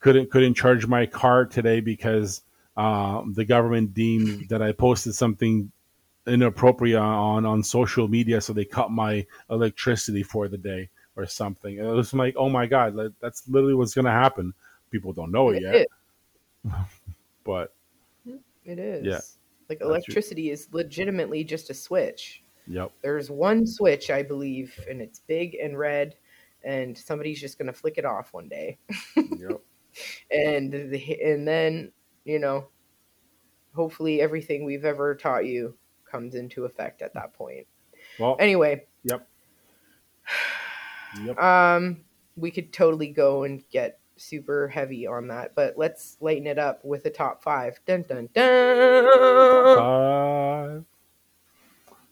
couldn't 0.00 0.30
couldn't 0.30 0.54
charge 0.54 0.86
my 0.86 1.06
car 1.06 1.44
today 1.44 1.80
because 1.80 2.42
um, 2.76 3.32
the 3.34 3.44
government 3.44 3.94
deemed 3.94 4.48
that 4.48 4.62
I 4.62 4.72
posted 4.72 5.14
something 5.14 5.70
inappropriate 6.26 6.98
on 6.98 7.46
on 7.46 7.62
social 7.62 8.08
media, 8.08 8.40
so 8.40 8.52
they 8.52 8.64
cut 8.64 8.90
my 8.90 9.26
electricity 9.50 10.22
for 10.22 10.48
the 10.48 10.58
day 10.58 10.90
or 11.16 11.26
something. 11.26 11.78
And 11.78 11.88
it 11.88 11.92
was 11.92 12.12
like, 12.12 12.34
oh 12.36 12.48
my 12.48 12.66
god, 12.66 12.96
that's 13.20 13.48
literally 13.48 13.74
what's 13.74 13.94
gonna 13.94 14.10
happen. 14.10 14.52
People 14.90 15.12
don't 15.12 15.32
know 15.32 15.50
it 15.50 15.62
It 15.62 15.88
yet, 16.64 16.74
but 17.44 17.74
It 18.64 18.78
is. 18.78 19.06
Yeah. 19.06 19.20
Like 19.68 19.80
electricity 19.80 20.50
is 20.50 20.68
legitimately 20.72 21.42
just 21.42 21.70
a 21.70 21.74
switch. 21.74 22.42
yep, 22.68 22.92
There's 23.02 23.30
one 23.30 23.66
switch, 23.66 24.10
I 24.10 24.22
believe, 24.22 24.78
and 24.88 25.00
it's 25.00 25.18
big 25.18 25.56
and 25.56 25.76
red, 25.76 26.14
and 26.62 26.96
somebody's 26.96 27.40
just 27.40 27.58
gonna 27.58 27.72
flick 27.72 27.98
it 27.98 28.04
off 28.04 28.32
one 28.32 28.48
day, 28.48 28.78
yep. 29.16 29.60
and 30.30 30.72
the, 30.72 31.20
and 31.20 31.48
then 31.48 31.92
you 32.24 32.38
know, 32.38 32.68
hopefully 33.74 34.20
everything 34.20 34.64
we've 34.64 34.84
ever 34.84 35.14
taught 35.14 35.46
you 35.46 35.76
comes 36.16 36.34
into 36.34 36.64
effect 36.64 37.02
at 37.02 37.12
that 37.14 37.34
point. 37.34 37.66
Well, 38.18 38.36
Anyway, 38.40 38.86
yep, 39.04 39.28
yep. 41.22 41.38
um, 41.38 41.98
we 42.36 42.50
could 42.50 42.72
totally 42.72 43.08
go 43.08 43.44
and 43.44 43.62
get 43.70 43.98
super 44.16 44.66
heavy 44.68 45.06
on 45.06 45.28
that, 45.28 45.54
but 45.54 45.74
let's 45.76 46.16
lighten 46.22 46.46
it 46.46 46.58
up 46.58 46.82
with 46.84 47.04
a 47.04 47.10
top 47.10 47.42
five. 47.42 47.78
Dun 47.86 48.02
dun 48.08 48.28
dun. 48.34 49.76
five. 49.76 50.84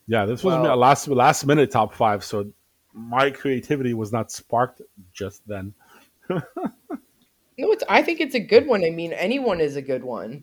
Yeah, 0.07 0.27
this 0.27 0.45
was 0.45 0.53
Well- 0.55 0.75
a 0.75 0.77
last 0.77 1.09
last 1.09 1.47
minute 1.47 1.71
top 1.71 1.95
five, 1.95 2.23
so 2.23 2.51
my 2.93 3.31
creativity 3.31 3.95
was 3.95 4.13
not 4.13 4.31
sparked 4.31 4.83
just 5.13 5.47
then. 5.49 5.73
No, 7.57 7.71
it's. 7.71 7.85
I 7.89 8.03
think 8.03 8.21
it's 8.21 8.35
a 8.35 8.41
good 8.41 8.67
one. 8.67 8.83
I 8.85 8.91
mean, 8.91 9.13
anyone 9.13 9.61
is 9.61 9.77
a 9.77 9.81
good 9.83 10.03
one. 10.03 10.43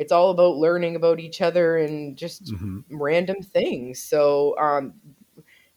It's 0.00 0.12
all 0.12 0.32
about 0.32 0.56
learning 0.56 0.96
about 0.96 1.20
each 1.20 1.42
other 1.42 1.78
and 1.78 2.18
just 2.18 2.56
hmm 2.56 2.80
random 2.90 3.36
things. 3.42 4.02
So, 4.02 4.58
um, 4.58 4.94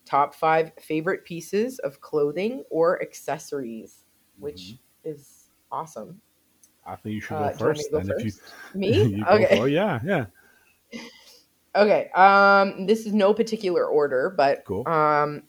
top 0.05 0.35
five 0.35 0.71
favorite 0.81 1.25
pieces 1.25 1.79
of 1.79 2.01
clothing 2.01 2.63
or 2.71 3.01
accessories, 3.03 4.05
which 4.39 4.77
is 5.03 5.51
awesome. 5.71 6.21
I 6.85 6.95
think 6.95 7.15
you 7.15 7.21
should 7.21 7.37
Uh, 7.37 7.39
go 7.39 7.49
do 7.51 7.57
you 7.59 7.65
want 7.65 7.77
me 7.79 7.83
first. 7.83 7.85
to 7.85 7.91
go 7.91 7.99
then 7.99 8.09
if 8.09 8.23
you. 8.23 8.31
Me? 8.73 9.13
you 9.17 9.25
okay. 9.27 9.57
for- 9.57 9.67
yeah, 9.69 9.99
yeah, 10.03 10.25
Okay. 11.75 12.09
Um, 12.15 12.85
this 12.85 13.05
is 13.05 13.13
no 13.13 13.33
particular 13.33 13.85
order, 13.87 14.29
but 14.37 14.65
Cool. 14.65 14.85
um, 14.85 15.43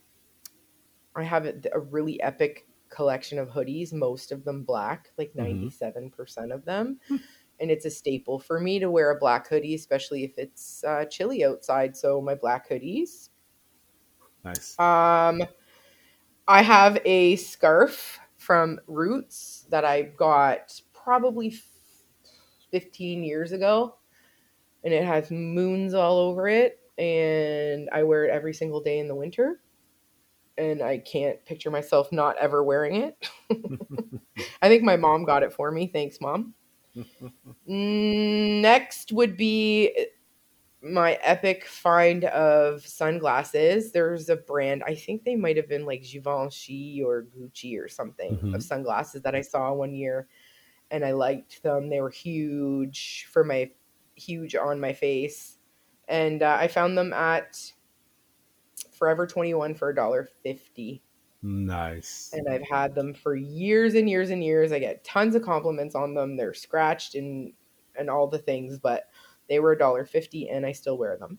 I 1.17 1.23
have 1.23 1.47
a, 1.47 1.55
a 1.73 1.81
really 1.81 2.21
epic 2.23 2.67
collection 2.89 3.39
of 3.39 3.49
hoodies. 3.49 3.93
Most 3.93 4.33
of 4.33 4.45
them 4.45 4.63
black, 4.65 5.13
like 5.19 5.35
Mhm. 5.37 5.37
ninety-seven 5.37 6.11
percent 6.11 6.53
of 6.53 6.65
them, 6.65 7.01
and 7.61 7.71
it's 7.71 7.85
a 7.85 7.91
staple 7.91 8.39
for 8.39 8.61
me 8.61 8.79
to 8.79 8.91
wear 8.91 9.11
a 9.11 9.19
black 9.19 9.49
hoodie, 9.49 9.75
especially 9.75 10.25
if 10.25 10.39
it's 10.39 10.83
uh, 10.85 11.05
chilly 11.07 11.45
outside. 11.45 11.97
So 11.97 12.21
my 12.21 12.35
black 12.35 12.69
hoodies. 12.69 13.29
nice. 14.45 14.79
Um, 14.79 15.43
I 16.47 16.63
have 16.63 17.01
a 17.05 17.37
scarf 17.37 18.19
from 18.37 18.81
Roots 18.87 19.67
that 19.71 19.85
I 19.85 20.03
got 20.03 20.81
probably 20.93 21.55
15 22.71 23.23
years 23.23 23.53
ago, 23.53 23.97
and 24.83 24.93
it 24.93 25.05
has 25.05 25.31
moons 25.31 25.95
all 25.95 26.19
over 26.19 26.49
it, 26.49 26.81
and 26.99 27.89
I 27.93 28.03
wear 28.03 28.25
it 28.25 28.31
every 28.31 28.53
single 28.53 28.83
day 28.83 28.99
in 28.99 29.09
the 29.09 29.15
winter. 29.15 29.61
And 30.57 30.83
I 30.83 30.99
can't 30.99 31.45
picture 31.45 31.71
myself 31.71 32.13
not 32.13 32.37
ever 32.39 32.63
wearing 32.63 32.97
it. 32.97 33.29
I 34.63 34.69
think 34.69 34.83
my 34.83 34.97
mom 34.97 35.25
got 35.25 35.43
it 35.43 35.53
for 35.53 35.71
me. 35.73 35.89
Thanks, 35.89 36.21
mom. 36.21 36.55
Next 37.67 39.13
would 39.13 39.37
be 39.37 40.09
my 40.83 41.15
epic 41.23 41.67
find 41.67 42.25
of 42.27 42.87
sunglasses. 42.87 43.93
There's 43.93 44.29
a 44.29 44.37
brand, 44.37 44.85
I 44.87 44.95
think 44.95 45.25
they 45.25 45.37
might 45.37 45.57
have 45.57 45.69
been 45.69 45.87
like 45.87 46.03
Givenchy 46.05 47.03
or 47.03 47.25
Gucci 47.25 47.79
or 47.81 47.89
something 47.89 48.37
Mhm. 48.37 48.55
of 48.55 48.63
sunglasses 48.63 49.23
that 49.23 49.35
I 49.35 49.43
saw 49.43 49.73
one 49.75 49.95
year 49.95 50.29
and 50.91 51.05
I 51.05 51.13
liked 51.13 51.63
them. 51.63 51.89
They 51.91 52.01
were 52.01 52.11
huge 52.11 53.27
for 53.31 53.45
my 53.45 53.73
huge 54.17 54.55
on 54.57 54.81
my 54.81 54.93
face. 54.95 55.59
And 56.09 56.43
uh, 56.43 56.59
I 56.61 56.69
found 56.69 56.99
them 56.99 57.13
at 57.13 57.73
Forever 58.93 59.27
21 59.27 59.75
for 59.75 59.89
$1.50 59.89 61.03
nice. 61.45 62.31
and 62.33 62.49
I've 62.49 62.67
had 62.69 62.95
them 62.95 63.15
for 63.15 63.37
years 63.37 63.95
and 63.95 64.09
years 64.09 64.31
and 64.31 64.43
years. 64.43 64.73
I 64.73 64.79
get 64.79 65.05
tons 65.05 65.35
of 65.35 65.43
compliments 65.43 65.95
on 65.95 66.15
them. 66.15 66.37
They're 66.37 66.55
scratched 66.55 67.15
and 67.15 67.53
and 67.97 68.11
all 68.11 68.27
the 68.27 68.39
things, 68.39 68.79
but 68.79 69.05
they 69.49 69.61
were 69.61 69.77
$1.50 69.77 70.49
and 70.51 70.67
I 70.67 70.73
still 70.73 70.99
wear 70.99 71.17
them. 71.17 71.39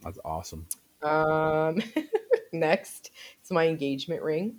That's 0.00 0.18
awesome. 0.24 0.66
Um, 1.02 1.82
next, 2.52 3.10
it's 3.40 3.50
my 3.50 3.66
engagement 3.66 4.22
ring. 4.22 4.56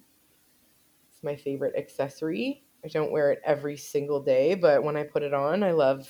It's 1.09 1.23
my 1.23 1.35
favorite 1.35 1.75
accessory. 1.75 2.63
I 2.83 2.89
don't 2.89 3.11
wear 3.11 3.31
it 3.31 3.41
every 3.43 3.77
single 3.77 4.21
day, 4.21 4.53
but 4.53 4.83
when 4.83 4.95
I 4.95 5.03
put 5.03 5.23
it 5.23 5.33
on, 5.33 5.63
I 5.63 5.71
love 5.71 6.07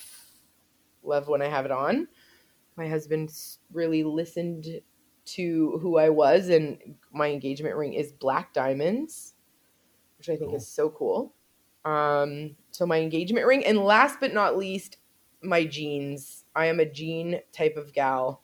love 1.02 1.28
when 1.28 1.40
I 1.40 1.48
have 1.48 1.64
it 1.64 1.70
on. 1.70 2.08
My 2.76 2.88
husband 2.88 3.30
really 3.72 4.04
listened 4.04 4.66
to 5.26 5.78
who 5.82 5.98
I 5.98 6.08
was, 6.10 6.48
and 6.48 6.96
my 7.12 7.30
engagement 7.30 7.76
ring 7.76 7.94
is 7.94 8.12
black 8.12 8.52
diamonds, 8.52 9.34
which 10.18 10.28
I 10.28 10.36
think 10.36 10.50
Cool. 10.50 10.56
is 10.56 10.68
so 10.68 10.90
cool. 10.90 11.34
Um, 11.84 12.56
so 12.70 12.86
my 12.86 13.00
engagement 13.00 13.46
ring, 13.46 13.64
and 13.64 13.78
last 13.78 14.18
but 14.20 14.32
not 14.34 14.56
least, 14.56 14.98
my 15.42 15.64
jeans. 15.64 16.44
I 16.54 16.66
am 16.66 16.80
a 16.80 16.90
jean 16.90 17.40
type 17.52 17.76
of 17.76 17.92
gal. 17.92 18.42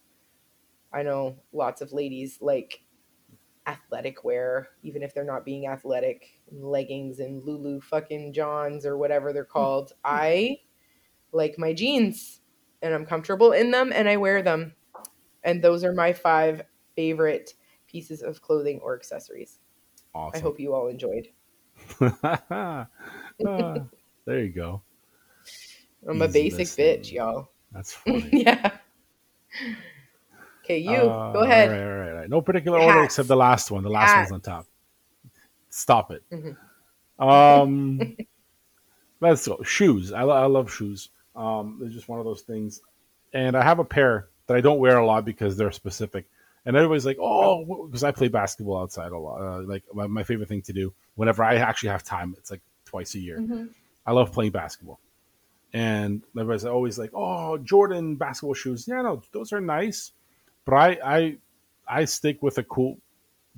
I 0.92 1.02
know 1.02 1.36
lots 1.52 1.80
of 1.80 1.92
ladies 1.92 2.38
like 2.40 2.82
athletic 3.66 4.24
wear, 4.24 4.68
even 4.82 5.02
if 5.02 5.14
they're 5.14 5.24
not 5.24 5.44
being 5.44 5.66
athletic, 5.66 6.40
leggings 6.50 7.20
and 7.20 7.42
Lulu 7.42 7.80
fucking 7.80 8.32
Johns 8.32 8.84
or 8.84 8.96
whatever 8.98 9.32
they're 9.32 9.44
called. 9.44 9.92
I 10.04 10.58
like 11.32 11.58
my 11.58 11.72
jeans 11.72 12.40
and 12.82 12.92
I'm 12.92 13.06
comfortable 13.06 13.52
in 13.52 13.70
them 13.70 13.92
and 13.94 14.08
I 14.08 14.16
wear 14.16 14.42
them. 14.42 14.74
And 15.44 15.62
those 15.62 15.84
are 15.84 15.92
my 15.92 16.12
five 16.12 16.62
favorite 16.94 17.54
pieces 17.86 18.22
of 18.22 18.40
clothing 18.42 18.80
or 18.82 18.94
accessories. 18.96 19.58
Awesome. 20.14 20.38
I 20.38 20.42
hope 20.42 20.58
you 20.60 20.74
all 20.74 20.88
enjoyed. 20.88 21.28
Ah, 22.22 22.86
there 24.26 24.40
you 24.40 24.50
go. 24.50 24.82
I'm 26.08 26.20
a 26.22 26.28
basic 26.28 26.58
listening. 26.58 26.98
bitch, 27.00 27.12
y'all. 27.12 27.48
That's 27.72 27.92
funny. 27.94 28.28
yeah. 28.32 28.70
Okay, 30.64 30.78
you 30.78 30.90
Uh, 30.96 31.32
go 31.32 31.40
ahead. 31.40 31.68
All 31.70 31.74
right, 31.74 31.82
all 31.82 31.98
right, 31.98 32.08
all 32.10 32.16
right. 32.20 32.30
No 32.30 32.40
particular 32.40 32.78
order 32.78 33.02
except 33.02 33.26
the 33.28 33.36
last 33.36 33.70
one. 33.70 33.82
The 33.82 33.90
last 33.90 34.12
Hats. 34.12 34.30
one's 34.30 34.46
on 34.46 34.54
top. 34.54 34.66
Stop 35.70 36.12
it. 36.12 36.22
Mhm. 36.30 36.56
Um, 37.18 38.16
let's 39.20 39.46
go. 39.46 39.60
Shoes. 39.62 40.12
I, 40.12 40.22
lo- 40.22 40.36
I 40.36 40.46
love 40.46 40.72
shoes. 40.72 41.08
Um, 41.34 41.80
it's 41.82 41.94
just 41.94 42.08
one 42.08 42.18
of 42.20 42.24
those 42.24 42.42
things. 42.42 42.80
And 43.32 43.56
I 43.56 43.62
have 43.62 43.78
a 43.78 43.84
pair 43.84 44.28
that 44.46 44.56
I 44.56 44.60
don't 44.60 44.78
wear 44.78 44.98
a 44.98 45.06
lot 45.06 45.24
because 45.24 45.56
they're 45.56 45.72
specific. 45.72 46.26
And 46.64 46.76
everybody's 46.76 47.04
like, 47.06 47.18
oh, 47.20 47.86
because 47.86 48.04
I 48.04 48.12
play 48.12 48.28
basketball 48.28 48.80
outside 48.82 49.10
a 49.12 49.18
lot. 49.18 49.40
Uh, 49.40 49.62
like 49.62 49.82
my, 49.92 50.06
my 50.06 50.22
favorite 50.22 50.48
thing 50.48 50.62
to 50.62 50.72
do 50.72 50.94
whenever 51.16 51.42
I 51.42 51.56
actually 51.56 51.88
have 51.90 52.04
time. 52.04 52.34
It's 52.38 52.50
like 52.50 52.60
twice 52.84 53.14
a 53.14 53.18
year. 53.18 53.38
Mhm. 53.38 53.70
I 54.06 54.12
love 54.12 54.32
playing 54.32 54.52
basketball. 54.52 55.00
And 55.72 56.22
everybody's 56.36 56.64
always 56.66 56.98
like, 56.98 57.10
"Oh, 57.14 57.56
Jordan 57.58 58.16
basketball 58.16 58.54
shoes." 58.54 58.86
Yeah, 58.86 59.02
no, 59.02 59.22
those 59.32 59.52
are 59.52 59.60
nice, 59.60 60.12
but 60.64 60.74
I 60.74 60.98
I 61.04 61.38
I 61.88 62.04
stick 62.04 62.42
with 62.42 62.58
a 62.58 62.62
cool 62.62 62.98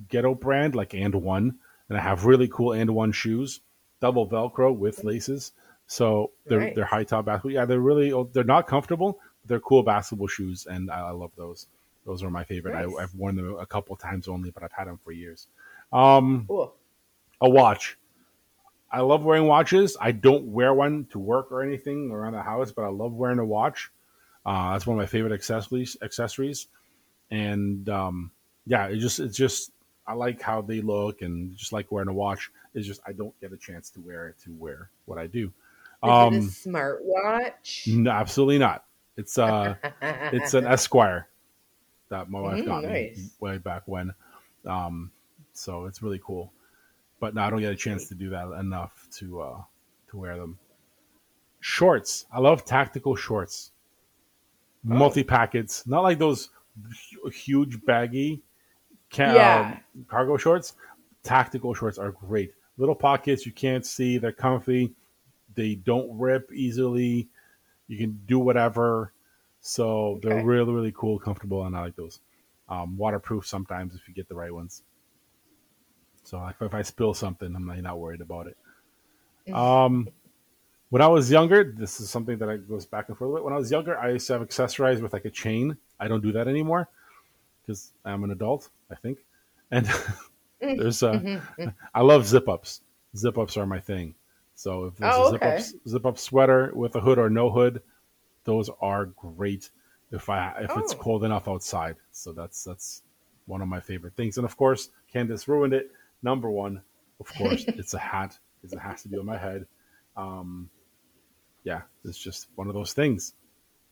ghetto 0.09 0.33
brand 0.33 0.75
like 0.75 0.93
And 0.93 1.13
One, 1.15 1.59
and 1.89 1.97
I 1.97 2.01
have 2.01 2.25
really 2.25 2.47
cool 2.47 2.71
And 2.73 2.91
One 2.95 3.11
shoes, 3.11 3.59
double 3.99 4.27
Velcro 4.29 4.75
with 4.75 5.03
laces. 5.03 5.51
So 5.87 6.31
they're 6.45 6.59
Right. 6.59 6.75
they're 6.75 6.85
high 6.85 7.03
top 7.03 7.25
basketball. 7.25 7.51
Yeah, 7.51 7.65
they're 7.65 7.79
really 7.79 8.13
they're 8.31 8.43
not 8.45 8.65
comfortable, 8.65 9.19
but 9.41 9.49
they're 9.49 9.59
cool 9.59 9.83
basketball 9.83 10.27
shoes, 10.27 10.65
and 10.65 10.89
I, 10.89 11.09
I 11.09 11.11
love 11.11 11.31
those. 11.35 11.67
Those 12.05 12.23
are 12.23 12.29
my 12.29 12.43
favorite. 12.43 12.73
Nice. 12.73 12.93
I, 12.99 13.03
I've 13.03 13.15
worn 13.15 13.35
them 13.35 13.57
a 13.59 13.65
couple 13.65 13.95
times 13.95 14.27
only, 14.27 14.51
but 14.51 14.63
I've 14.63 14.71
had 14.71 14.87
them 14.87 14.99
for 15.03 15.11
years. 15.11 15.47
Um, 15.91 16.45
Cool. 16.47 16.73
a 17.41 17.49
watch. 17.49 17.97
I 18.91 19.01
love 19.01 19.23
wearing 19.23 19.47
watches. 19.47 19.97
I 19.99 20.11
don't 20.11 20.45
wear 20.45 20.73
one 20.73 21.05
to 21.11 21.19
work 21.19 21.51
or 21.51 21.61
anything 21.63 22.11
around 22.11 22.33
the 22.33 22.41
house, 22.43 22.71
but 22.71 22.83
I 22.83 22.89
love 22.89 23.13
wearing 23.13 23.39
a 23.39 23.45
watch. 23.45 23.91
Uh, 24.45 24.73
that's 24.73 24.85
one 24.85 24.95
of 24.97 25.01
my 25.01 25.07
favorite 25.07 25.33
accessories. 25.33 25.97
Accessories, 26.03 26.67
and 27.31 27.89
um, 27.89 28.31
yeah, 28.67 28.85
it 28.87 28.97
just 28.97 29.19
it's 29.19 29.35
just 29.35 29.71
I 30.07 30.13
like 30.13 30.39
how 30.41 30.61
they 30.61 30.81
look 30.81 31.23
and 31.23 31.55
just 31.57 31.73
like 31.73 31.91
wearing 31.91 32.09
a 32.09 32.13
watch. 32.13 32.51
It's 32.75 32.85
just 32.85 33.01
I 33.07 33.11
don't 33.13 33.37
get 33.41 33.51
a 33.51 33.57
chance 33.57 33.89
to 33.91 33.99
wear 34.01 34.27
it 34.29 34.35
to 34.43 34.53
wear 34.53 34.91
what 35.05 35.17
I 35.17 35.25
do. 35.27 35.45
Is 35.47 35.51
it 36.03 36.09
Um, 36.09 36.33
a 36.35 36.39
smartwatch? 36.39 37.87
no, 37.87 38.11
absolutely 38.11 38.59
not. 38.59 38.85
It's 39.17 39.37
uh, 39.37 39.75
it's 40.01 40.53
an 40.53 40.67
Esquire 40.67 41.27
that 42.15 42.29
my 42.29 42.39
wife 42.39 42.63
Mm, 42.63 42.65
got 42.65 42.83
me 42.83 43.13
way 43.39 43.57
back 43.57 43.83
when. 43.85 44.13
Um, 44.65 45.11
so 45.53 45.85
it's 45.85 46.01
really 46.01 46.19
cool. 46.23 46.51
But 47.19 47.35
no, 47.35 47.41
I 47.41 47.49
don't 47.49 47.59
get 47.61 47.71
a 47.71 47.75
chance 47.75 48.07
to 48.09 48.15
do 48.15 48.29
that 48.29 48.47
enough 48.59 49.07
to 49.17 49.41
uh, 49.41 49.61
to 50.09 50.17
wear 50.17 50.37
them. 50.37 50.57
Shorts. 51.59 52.25
I 52.31 52.39
love 52.39 52.63
tactical 52.65 53.15
shorts. 53.15 53.71
Oh. 54.89 54.93
Multi 54.93 55.23
packets, 55.23 55.87
not 55.87 56.01
like 56.03 56.19
those 56.19 56.49
huge 57.33 57.83
baggy 57.85 58.41
ca- 59.11 59.33
Yeah. 59.33 59.71
um, 59.95 60.05
cargo 60.07 60.37
shorts. 60.37 60.73
Tactical 61.23 61.73
shorts 61.73 61.97
are 61.97 62.11
great. 62.11 62.53
Little 62.77 62.93
pockets 62.95 63.45
you 63.45 63.51
can't 63.51 63.85
see. 63.85 64.17
They're 64.19 64.31
comfy. 64.31 64.93
They 65.55 65.75
don't 65.75 66.17
rip 66.19 66.51
easily. 66.53 67.29
You 67.87 67.97
can 67.97 68.19
do 68.27 68.37
whatever. 68.39 69.11
So 69.65 70.19
they're 70.21 70.31
Okay. 70.31 70.43
really, 70.45 70.71
really 70.71 70.93
cool, 70.95 71.17
comfortable, 71.17 71.65
and 71.65 71.75
I 71.75 71.81
like 71.81 71.95
those. 71.95 72.19
Um, 72.69 72.97
waterproof 72.97 73.47
sometimes 73.47 73.95
if 73.95 74.07
you 74.07 74.13
get 74.13 74.29
the 74.29 74.35
right 74.35 74.53
ones. 74.53 74.83
So 76.23 76.37
like 76.39 76.55
if 76.61 76.73
I 76.73 76.81
spill 76.81 77.13
something, 77.13 77.55
I'm 77.55 77.65
not, 77.65 77.77
not 77.79 77.99
worried 77.99 78.21
about 78.21 78.47
it. 78.47 78.57
Um, 79.53 80.09
when 80.89 81.01
I 81.01 81.07
was 81.07 81.31
younger, 81.31 81.63
this 81.63 81.99
is 81.99 82.09
something 82.09 82.37
that 82.39 82.49
I 82.49 82.57
goes 82.57 82.85
back 82.85 83.09
and 83.09 83.17
forth. 83.17 83.35
bit. 83.35 83.43
When 83.43 83.53
I 83.53 83.57
was 83.57 83.71
younger, 83.71 83.97
I 83.97 84.11
used 84.11 84.27
to 84.27 84.33
have 84.33 84.41
accessorized 84.43 85.01
with 85.01 85.13
like 85.13 85.25
a 85.25 85.29
chain. 85.31 85.77
I 85.99 86.07
don't 86.07 86.21
do 86.21 86.31
that 86.33 86.47
anymore 86.47 86.89
because 87.61 87.93
I'm 88.05 88.23
an 88.23 88.31
adult, 88.31 88.69
I 88.91 88.95
think. 88.95 89.19
And 89.71 89.89
there's 90.75 91.03
uh, 91.03 91.23
I 91.93 92.01
love 92.01 92.27
zip 92.27 92.49
ups. 92.49 92.81
Zip 93.17 93.37
ups 93.37 93.57
are 93.57 93.65
my 93.65 93.79
thing. 93.79 94.15
So 94.55 94.85
if 94.85 94.97
there's 94.97 95.17
Oh, 95.17 95.23
a 95.23 95.25
zip 95.25 95.45
okay. 95.45 95.45
up 95.45 95.59
zip 95.87 96.05
up 96.05 96.17
sweater 96.19 96.71
with 96.73 96.95
a 96.95 97.01
hood 97.01 97.19
or 97.19 97.29
no 97.29 97.51
hood, 97.51 97.81
those 98.45 98.69
are 98.81 99.05
great. 99.07 99.69
If 100.11 100.29
I 100.29 100.55
if 100.61 100.77
it's 100.77 100.93
Oh. 100.93 100.97
cold 100.99 101.23
enough 101.25 101.47
outside, 101.47 101.97
so 102.11 102.31
that's 102.33 102.63
that's 102.63 103.03
one 103.47 103.61
of 103.61 103.67
my 103.67 103.81
favorite 103.81 104.15
things. 104.15 104.37
And 104.37 104.45
of 104.45 104.57
course, 104.57 104.89
Candyce 105.13 105.47
ruined 105.47 105.73
it. 105.73 105.91
Number 106.23 106.49
one, 106.49 106.81
of 107.19 107.33
course, 107.35 107.65
it's 107.77 107.93
a 107.93 107.99
hat 107.99 108.37
because 108.61 108.73
it 108.73 108.79
has 108.79 109.03
to 109.03 109.09
be 109.09 109.17
on 109.17 109.25
my 109.25 109.37
head. 109.37 109.67
Um, 110.17 110.69
yeah, 111.63 111.81
it's 112.03 112.17
just 112.17 112.47
one 112.55 112.67
of 112.67 112.73
those 112.73 112.93
things. 112.93 113.33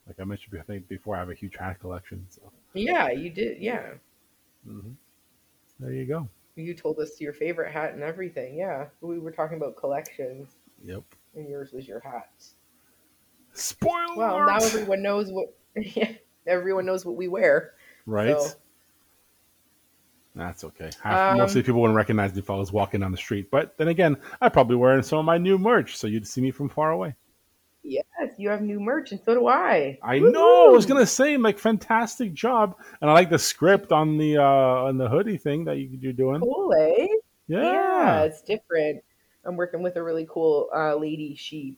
Like 0.07 0.19
I 0.19 0.25
mentioned, 0.25 0.57
I 0.59 0.63
think 0.63 0.87
before, 0.87 1.15
I 1.15 1.19
have 1.19 1.29
a 1.29 1.35
huge 1.35 1.57
hat 1.57 1.79
collection. 1.79 2.25
So 2.29 2.51
Yeah, 2.73 3.09
you 3.11 3.29
did. 3.29 3.59
Yeah, 3.61 3.93
mhm. 4.67 4.95
there 5.79 5.93
you 5.93 6.05
go. 6.05 6.29
you 6.55 6.73
told 6.73 6.99
us 6.99 7.19
your 7.19 7.33
favorite 7.33 7.71
hat 7.71 7.93
and 7.93 8.03
everything. 8.03 8.55
Yeah, 8.55 8.87
we 9.01 9.19
were 9.19 9.31
talking 9.31 9.57
about 9.57 9.75
collections, 9.75 10.55
Yep. 10.83 11.03
and 11.35 11.49
yours 11.49 11.71
was 11.73 11.87
your 11.87 11.99
hats. 12.01 12.55
Spoiler. 13.53 14.15
Well, 14.17 14.45
now 14.45 14.57
everyone 14.57 15.01
knows 15.01 15.31
what. 15.31 15.47
Yeah, 15.75 16.11
everyone 16.45 16.85
knows 16.85 17.03
what 17.05 17.15
we 17.15 17.27
wear. 17.27 17.71
right? 18.05 18.39
So, 18.39 18.49
That's 20.35 20.63
okay. 20.63 20.91
Half, 21.01 21.31
Um, 21.33 21.37
most 21.39 21.51
of 21.51 21.55
the 21.55 21.63
people 21.63 21.81
wouldn't 21.81 21.97
recognize 21.97 22.33
me 22.33 22.39
if 22.39 22.49
I 22.51 22.55
was 22.55 22.71
walking 22.71 22.99
down 23.01 23.11
the 23.11 23.17
street. 23.17 23.49
But 23.51 23.75
then 23.77 23.87
again, 23.87 24.17
I'm 24.41 24.51
probably 24.51 24.75
wearing 24.75 25.01
some 25.03 25.17
of 25.19 25.25
my 25.25 25.37
new 25.39 25.57
merch, 25.57 25.97
so 25.97 26.07
you'd 26.07 26.27
see 26.27 26.41
me 26.41 26.51
from 26.51 26.69
far 26.69 26.91
away. 26.91 27.15
yes, 27.83 28.03
you 28.37 28.49
have 28.49 28.61
new 28.61 28.79
merch, 28.79 29.11
and 29.11 29.21
so 29.25 29.33
do 29.33 29.47
I. 29.47 29.97
I 30.03 30.19
know. 30.19 30.67
I 30.67 30.69
was 30.71 30.85
gonna 30.85 31.05
say, 31.05 31.37
like, 31.37 31.57
fantastic 31.59 32.33
job, 32.33 32.75
and 33.01 33.09
I 33.09 33.13
like 33.13 33.29
the 33.31 33.39
script 33.39 33.91
on 33.91 34.17
the 34.17 34.37
uh 34.37 34.43
on 34.87 34.97
the 34.97 35.09
hoodie 35.09 35.37
thing 35.37 35.65
that 35.65 35.77
you, 35.77 35.89
you're 35.99 36.13
doing. 36.13 36.39
Cool, 36.41 36.71
eh? 36.79 37.07
Yeah. 37.47 38.21
it's 38.23 38.41
different. 38.41 39.03
I'm 39.45 39.57
working 39.57 39.81
with 39.83 39.95
a 39.97 40.03
really 40.03 40.25
cool 40.29 40.69
uh, 40.75 40.95
lady. 40.95 41.35
She 41.35 41.77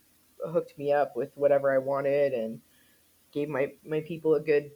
hooked 0.51 0.77
me 0.77 0.91
up 0.91 1.15
with 1.15 1.31
whatever 1.35 1.73
I 1.73 1.77
wanted 1.77 2.33
and 2.33 2.59
gave 3.31 3.49
my 3.49 3.71
my 3.85 4.01
people 4.01 4.35
a 4.35 4.41
good 4.41 4.71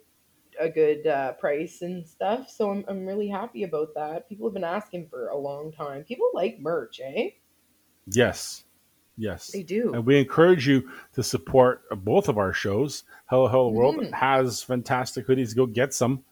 a 0.60 0.68
good 0.70 1.08
uh, 1.08 1.34
price 1.34 1.82
and 1.82 2.06
stuff. 2.08 2.50
So 2.50 2.70
I'm 2.72 2.84
I'm 2.88 3.06
really 3.06 3.28
happy 3.30 3.64
about 3.64 3.94
that. 3.96 4.28
People 4.28 4.48
have 4.48 4.54
been 4.54 4.64
asking 4.64 5.08
for 5.10 5.28
a 5.30 5.38
long 5.38 5.72
time. 5.72 6.04
People 6.04 6.30
like 6.34 6.60
merch, 6.60 7.00
eh? 7.04 7.30
Yes. 8.08 8.64
Yes. 9.18 9.48
They 9.48 9.64
do. 9.64 9.94
And 9.94 10.06
we 10.06 10.18
encourage 10.18 10.68
you 10.68 10.90
to 11.14 11.22
support 11.24 11.84
both 12.04 12.30
of 12.30 12.38
our 12.38 12.54
shows. 12.54 13.04
Hello, 13.26 13.48
Hello 13.48 13.70
World 13.70 13.98
Mhm. 13.98 14.14
has 14.14 14.64
fantastic 14.64 15.28
hoodies. 15.28 15.56
Go 15.56 15.66
get 15.66 15.94
some. 15.94 16.24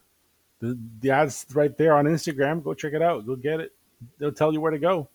The, 0.60 0.80
the 1.02 1.12
ads 1.12 1.46
right 1.54 1.78
there 1.78 1.94
on 1.94 2.06
Instagram. 2.06 2.64
Go 2.64 2.74
check 2.74 2.94
it 2.94 3.02
out. 3.02 3.26
Go 3.28 3.36
get 3.36 3.60
it. 3.60 3.74
They'll 4.18 4.32
tell 4.32 4.54
you 4.54 4.62
where 4.62 4.72
to 4.72 4.80
go. 4.80 5.10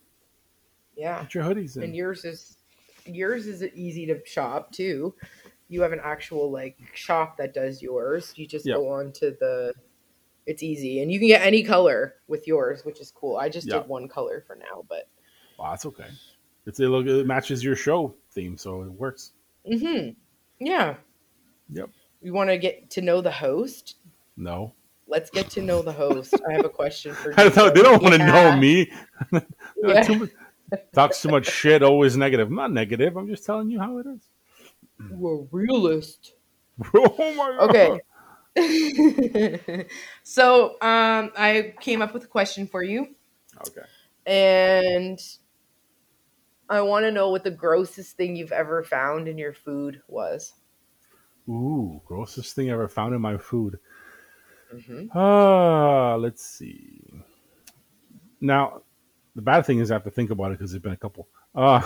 Yeah. 0.96 1.22
Get 1.22 1.35
your 1.35 1.44
hoodies 1.44 1.76
in. 1.76 1.85
And 1.85 1.96
yours 1.96 2.24
is 2.24 2.58
yours 3.07 3.47
is 3.47 3.62
easy 3.75 4.07
to 4.07 4.21
shop 4.27 4.73
too. 4.73 5.15
You 5.69 5.83
have 5.83 5.93
an 5.93 6.01
actual 6.03 6.51
like 6.51 6.77
shop 6.95 7.37
that 7.38 7.55
does 7.55 7.81
yours. 7.83 8.33
You 8.37 8.47
just 8.47 8.67
Yep. 8.67 8.77
go 8.77 8.88
on 8.93 9.12
to 9.12 9.37
the 9.41 9.75
it's 10.47 10.62
easy 10.62 11.01
and 11.03 11.11
you 11.12 11.19
can 11.19 11.29
get 11.29 11.43
any 11.47 11.62
color 11.62 12.17
with 12.27 12.47
yours, 12.47 12.85
which 12.85 13.01
is 13.01 13.11
cool. 13.11 13.37
I 13.37 13.49
just 13.49 13.69
Yep. 13.69 13.83
did 13.83 13.88
one 13.88 14.09
color 14.09 14.43
for 14.47 14.57
now, 14.57 14.85
but 14.88 15.09
Wow, 15.59 15.71
that's 15.71 15.87
okay. 15.87 16.09
It's 16.67 16.81
it, 16.81 16.88
look, 16.88 17.07
it 17.07 17.27
matches 17.27 17.62
your 17.62 17.77
show 17.77 18.15
theme, 18.33 18.57
so 18.57 18.83
it 18.83 18.91
works. 18.93 19.33
hmm 19.67 20.09
Yeah. 20.59 20.97
Yep. 21.71 21.91
You 22.21 22.33
want 22.33 22.51
to 22.51 22.59
get 22.59 22.91
to 22.91 23.01
know 23.03 23.21
the 23.21 23.31
host? 23.31 23.97
No, 24.37 24.75
Let's 25.07 25.31
get 25.31 25.51
to 25.51 25.62
know 25.62 25.83
the 25.83 25.93
host. 25.93 26.41
I 26.49 26.53
have 26.53 26.65
a 26.65 26.69
question 26.71 27.15
for 27.15 27.35
I 27.38 27.49
don't, 27.49 27.75
they 27.75 27.83
don't 27.83 28.03
want 28.03 28.15
to 28.15 28.25
know 28.27 28.53
me. 28.57 28.91
Yeah. 29.83 30.03
Too 30.03 30.29
talks 30.92 31.22
too 31.22 31.28
much 31.28 31.46
shit. 31.46 31.82
Always 31.82 32.16
negative. 32.16 32.48
I'm 32.48 32.54
not 32.54 32.72
negative. 32.72 33.16
I'm 33.16 33.28
just 33.28 33.44
telling 33.44 33.70
you 33.70 33.80
how 33.80 33.98
it 33.98 34.06
is. 34.06 34.28
We're 35.08 35.42
realist. 35.50 36.35
oh 36.94 37.35
my 37.35 37.61
god. 37.72 38.00
Okay. 38.56 39.88
so 40.22 40.72
um, 40.82 41.32
I 41.37 41.74
came 41.80 42.02
up 42.02 42.12
with 42.14 42.24
a 42.24 42.28
question 42.28 42.66
for 42.66 42.82
you, 42.82 43.14
Okay. 43.66 43.87
and 44.26 45.18
I 46.68 46.80
want 46.80 47.04
to 47.04 47.12
know 47.12 47.30
what 47.30 47.44
the 47.44 47.52
grossest 47.52 48.16
thing 48.16 48.35
you've 48.35 48.50
ever 48.50 48.82
found 48.82 49.28
in 49.28 49.38
your 49.38 49.52
food 49.52 50.02
was. 50.08 50.54
Ooh, 51.48 52.00
grossest 52.04 52.54
thing 52.56 52.68
I 52.68 52.72
ever 52.74 52.88
found 52.88 53.14
in 53.14 53.20
my 53.20 53.37
food. 53.38 53.78
hmm 54.70 55.08
Ah, 55.14 56.16
let's 56.16 56.44
see. 56.44 57.24
Now, 58.40 58.82
the 59.35 59.42
bad 59.42 59.66
thing 59.66 59.79
is 59.79 59.90
I 59.90 59.95
have 59.95 60.05
to 60.05 60.11
think 60.11 60.31
about 60.31 60.53
it 60.53 60.59
because 60.59 60.73
there's 60.73 60.83
been 60.83 60.92
a 60.92 60.97
couple. 60.97 61.29
Uh, 61.55 61.81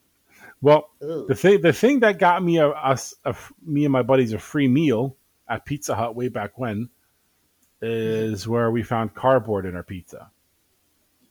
well, 0.62 0.90
the 1.00 1.34
thing 1.34 1.60
the 1.60 1.72
thing 1.72 2.00
that 2.00 2.18
got 2.18 2.42
me 2.42 2.58
a, 2.58 2.68
us 2.68 3.14
a, 3.24 3.34
me 3.64 3.84
and 3.84 3.92
my 3.92 4.02
buddies 4.02 4.32
a 4.32 4.38
free 4.38 4.68
meal 4.68 5.16
at 5.48 5.64
Pizza 5.64 5.94
Hut 5.94 6.14
way 6.14 6.28
back 6.28 6.58
when 6.58 6.88
is 7.82 8.46
where 8.46 8.70
we 8.70 8.82
found 8.82 9.14
cardboard 9.14 9.64
in 9.66 9.74
our 9.74 9.82
pizza. 9.82 10.30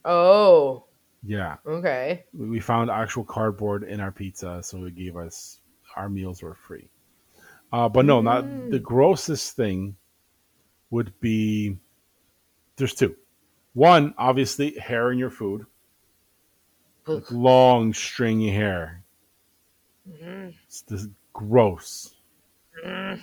Oh, 0.05 0.85
Yeah, 1.23 1.57
okay. 1.65 2.23
we 2.33 2.49
we 2.49 2.59
found 2.59 2.89
actual 2.89 3.23
cardboard 3.23 3.83
in 3.83 3.99
our 3.99 4.11
pizza, 4.11 4.61
so 4.63 4.85
it 4.85 4.95
gave 4.95 5.15
us 5.17 5.59
our 5.95 6.09
meals 6.09 6.41
were 6.41 6.55
free. 6.55 6.87
Uh, 7.71 7.87
but 7.89 8.05
no, 8.05 8.21
not 8.21 8.45
Mm. 8.45 8.71
the 8.71 8.79
grossest 8.79 9.55
thing 9.55 9.95
would 10.89 11.13
be. 11.19 11.77
There's 12.77 12.95
two. 12.95 13.15
One, 13.73 14.13
obviously, 14.17 14.71
hair 14.77 15.11
in 15.11 15.19
your 15.19 15.29
food, 15.29 15.65
like 17.05 17.29
long 17.31 17.93
stringy 17.93 18.49
hair. 18.51 19.03
Mhm. 20.09 20.53
It's 20.67 21.07
gross. 21.33 22.15
Mm, 22.85 23.21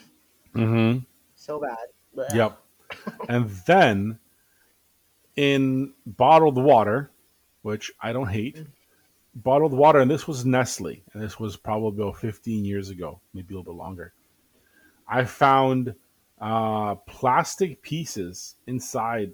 Mm-hmm. 0.55 0.99
So 1.34 1.61
bad. 1.61 1.76
Blech. 2.16 2.34
Yep. 2.34 2.59
and 3.28 3.51
then 3.66 4.18
in 5.34 5.92
bottled 6.07 6.57
water, 6.57 7.11
which 7.62 7.92
I 8.01 8.12
don't 8.12 8.28
hate, 8.28 8.64
bottled 9.34 9.72
water, 9.72 9.99
and 10.01 10.11
this 10.11 10.26
was 10.26 10.47
Nestle, 10.47 11.03
and 11.12 11.22
this 11.22 11.38
was 11.38 11.57
probably 11.57 12.03
about 12.03 12.16
15 12.18 12.64
years 12.64 12.88
ago, 12.90 13.20
maybe 13.34 13.53
a 13.55 13.59
little 13.59 13.72
bit 13.74 13.78
longer. 13.78 14.12
I 15.09 15.24
found 15.24 15.94
uh, 16.40 16.94
plastic 16.94 17.82
pieces 17.82 18.55
inside 18.66 19.32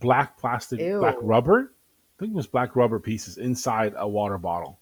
black 0.00 0.38
plastic, 0.38 0.80
Ew. 0.80 0.98
black 1.00 1.16
rubber. 1.20 1.72
I 1.72 2.18
think 2.18 2.32
it 2.32 2.36
was 2.36 2.46
black 2.46 2.76
rubber 2.76 2.98
pieces 2.98 3.36
inside 3.38 3.94
a 3.96 4.08
water 4.08 4.38
bottle 4.38 4.78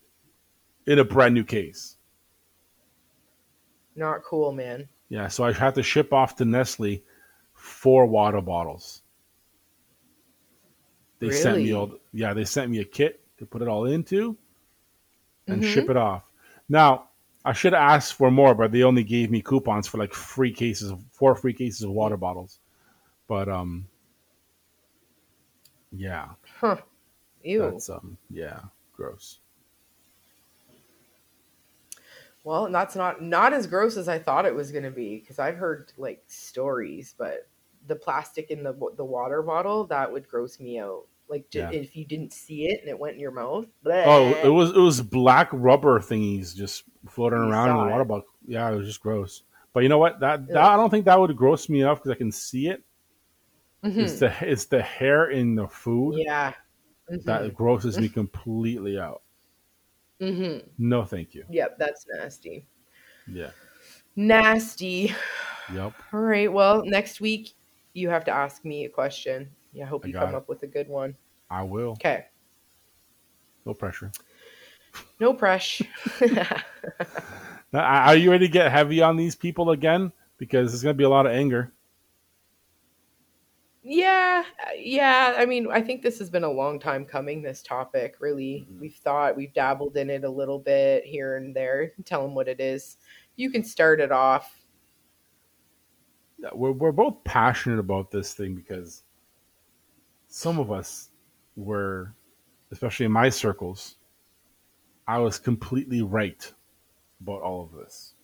in 0.87 0.99
a 0.99 1.05
brand 1.05 1.35
new 1.35 1.45
case. 1.45 1.97
Not 3.97 4.23
cool, 4.25 4.53
man. 4.53 4.89
Yeah, 5.09 5.29
so 5.29 5.45
I 5.45 5.53
had 5.53 5.75
to 5.77 5.83
ship 5.83 6.13
off 6.13 6.37
to 6.37 6.45
Nestle 6.45 7.03
four 7.55 8.07
water 8.07 8.41
bottles. 8.41 9.03
They 11.21 11.31
sent 11.31 11.59
me 11.59 11.71
Really? 11.71 11.73
all. 11.73 11.99
Yeah, 12.13 12.35
they 12.35 12.45
sent 12.45 12.71
me 12.71 12.81
a 12.81 12.85
kit 12.85 13.21
to 13.39 13.47
put 13.47 13.63
it 13.63 13.69
all 13.69 13.87
into 13.87 14.37
and 15.47 15.63
Mhm. 15.63 15.67
ship 15.67 15.89
it 15.91 15.97
off. 15.97 16.25
Now 16.69 17.09
I 17.45 17.53
should 17.53 17.73
have 17.73 17.83
asked 17.83 18.15
for 18.15 18.31
more, 18.31 18.55
but 18.55 18.73
they 18.73 18.83
only 18.83 19.05
gave 19.05 19.31
me 19.31 19.43
coupons 19.43 19.87
for 19.87 19.99
like 19.99 20.13
free 20.13 20.53
cases, 20.53 20.91
of 20.91 21.01
four 21.13 21.35
free 21.35 21.53
cases 21.53 21.83
of 21.83 21.91
water 21.91 22.17
bottles. 22.17 22.59
But 23.29 23.49
um, 23.49 23.87
yeah, 25.97 26.29
Huh. 26.61 26.77
Ew. 27.43 27.63
that's 27.63 27.91
um, 27.91 28.17
yeah, 28.31 28.61
gross. 28.93 29.39
Well, 32.43 32.71
that's 32.71 32.95
not 32.95 33.23
not 33.23 33.53
as 33.53 33.67
gross 33.67 33.97
as 33.97 34.09
I 34.09 34.19
thought 34.19 34.45
it 34.47 34.55
was 34.55 34.71
going 34.71 34.85
to 34.85 34.91
be 34.91 35.19
because 35.19 35.39
I've 35.39 35.57
heard 35.57 35.93
like 35.97 36.23
stories, 36.27 37.15
but 37.17 37.49
the 37.87 37.97
plastic 37.97 38.51
in 38.51 38.63
the 38.63 38.75
the 38.97 39.05
water 39.05 39.43
bottle 39.43 39.85
that 39.87 40.13
would 40.13 40.29
gross 40.29 40.61
me 40.61 40.79
out. 40.79 41.05
Like 41.29 41.47
Yeah. 41.53 41.71
if 41.71 41.97
you 41.97 42.05
didn't 42.05 42.35
see 42.35 42.67
it 42.67 42.81
and 42.81 42.89
it 42.89 42.99
went 42.99 43.15
in 43.15 43.21
your 43.21 43.31
mouth. 43.31 43.67
Oh, 43.87 44.35
it 44.45 44.49
was 44.49 44.71
it 44.71 44.79
was 44.79 45.01
black 45.01 45.49
rubber 45.53 46.01
thingies 46.01 46.55
just 46.55 46.85
floating 47.09 47.39
You 47.43 47.51
around 47.51 47.71
in 47.71 47.77
the 47.79 47.91
water 47.93 48.05
bottle. 48.05 48.27
Yeah, 48.47 48.71
it 48.71 48.77
was 48.77 48.87
just 48.87 49.01
gross. 49.01 49.43
But 49.73 49.83
you 49.83 49.89
know 49.89 49.99
what? 49.99 50.21
That, 50.21 50.47
that 50.49 50.57
I 50.63 50.77
don't 50.77 50.91
think 50.91 51.07
that 51.07 51.19
would 51.19 51.35
gross 51.37 51.69
me 51.69 51.81
enough 51.81 51.99
because 51.99 52.13
I 52.13 52.19
can 52.19 52.31
see 52.31 52.69
it. 52.69 52.85
Mhm. 53.85 53.99
It's 53.99 54.19
the 54.19 54.35
it's 54.41 54.65
the 54.67 54.83
hair 54.83 55.31
in 55.31 55.55
the 55.55 55.69
food 55.69 56.19
yeah. 56.19 56.55
that 57.09 57.55
grosses 57.55 57.99
me 57.99 58.09
completely 58.09 58.99
out. 58.99 59.23
Mm-hmm. 60.21 60.67
No, 60.79 61.05
thank 61.05 61.35
you. 61.35 61.45
Yep, 61.51 61.79
that's 61.79 62.07
nasty. 62.17 62.67
Yeah. 63.27 63.51
Nasty. 64.17 65.15
Yep. 65.73 65.93
All 66.13 66.21
right. 66.21 66.51
Well, 66.51 66.83
next 66.85 67.21
week 67.21 67.55
you 67.93 68.09
have 68.09 68.25
to 68.25 68.31
ask 68.31 68.65
me 68.65 68.85
a 68.85 68.89
question. 68.89 69.51
Yeah, 69.73 69.85
I 69.85 69.89
hope 69.89 70.07
you 70.07 70.15
come 70.15 70.31
it. 70.31 70.35
up 70.35 70.49
with 70.49 70.63
a 70.63 70.67
good 70.67 70.89
one. 70.89 71.17
I 71.51 71.63
will. 71.63 71.91
Okay. 71.93 72.27
No 73.67 73.75
pressure. 73.75 74.13
No 75.21 75.35
pressure. 75.35 75.87
Now, 77.75 77.81
are 77.81 78.15
you 78.15 78.31
ready 78.31 78.47
to 78.47 78.53
get 78.53 78.71
heavy 78.71 79.03
on 79.03 79.17
these 79.17 79.35
people 79.35 79.73
again? 79.73 80.13
Because 80.39 80.71
there's 80.71 80.85
going 80.85 80.95
to 80.95 80.97
be 80.97 81.03
a 81.03 81.09
lot 81.09 81.27
of 81.27 81.33
anger. 81.33 81.73
Yeah, 83.87 84.43
uh, 84.67 84.71
yeah. 84.79 85.35
I 85.37 85.45
mean, 85.45 85.69
I 85.71 85.83
think 85.83 86.01
this 86.01 86.19
has 86.19 86.31
been 86.31 86.43
a 86.45 86.51
long 86.51 86.81
time 86.81 87.05
coming. 87.05 87.43
This 87.43 87.63
topic, 87.63 88.17
really, 88.19 88.67
Mhm. 88.71 88.81
we've 88.81 88.95
thought 88.95 89.37
we've 89.37 89.53
dabbled 89.53 89.99
in 89.99 90.09
it 90.09 90.25
a 90.25 90.29
little 90.31 90.59
bit 90.59 91.05
here 91.05 91.37
and 91.37 91.55
there. 91.55 91.93
Tell 92.07 92.23
them 92.23 92.35
what 92.35 92.49
it 92.49 92.61
is. 92.61 92.97
You 93.37 93.51
can 93.51 93.63
start 93.63 94.01
it 94.01 94.11
off. 94.11 94.65
We're, 96.55 96.73
we're 96.73 96.93
both 96.93 97.23
passionate 97.25 97.79
about 97.79 98.11
this 98.11 98.33
thing 98.33 98.55
because 98.55 99.05
some 100.29 100.59
of 100.59 100.73
us 100.73 101.11
were, 101.55 102.15
especially 102.71 103.05
in 103.05 103.13
my 103.13 103.29
circles, 103.29 103.97
I 105.07 105.19
was 105.19 105.39
completely 105.39 106.01
right 106.01 106.51
about 107.21 107.43
all 107.43 107.63
of 107.63 107.73
this. 107.73 108.15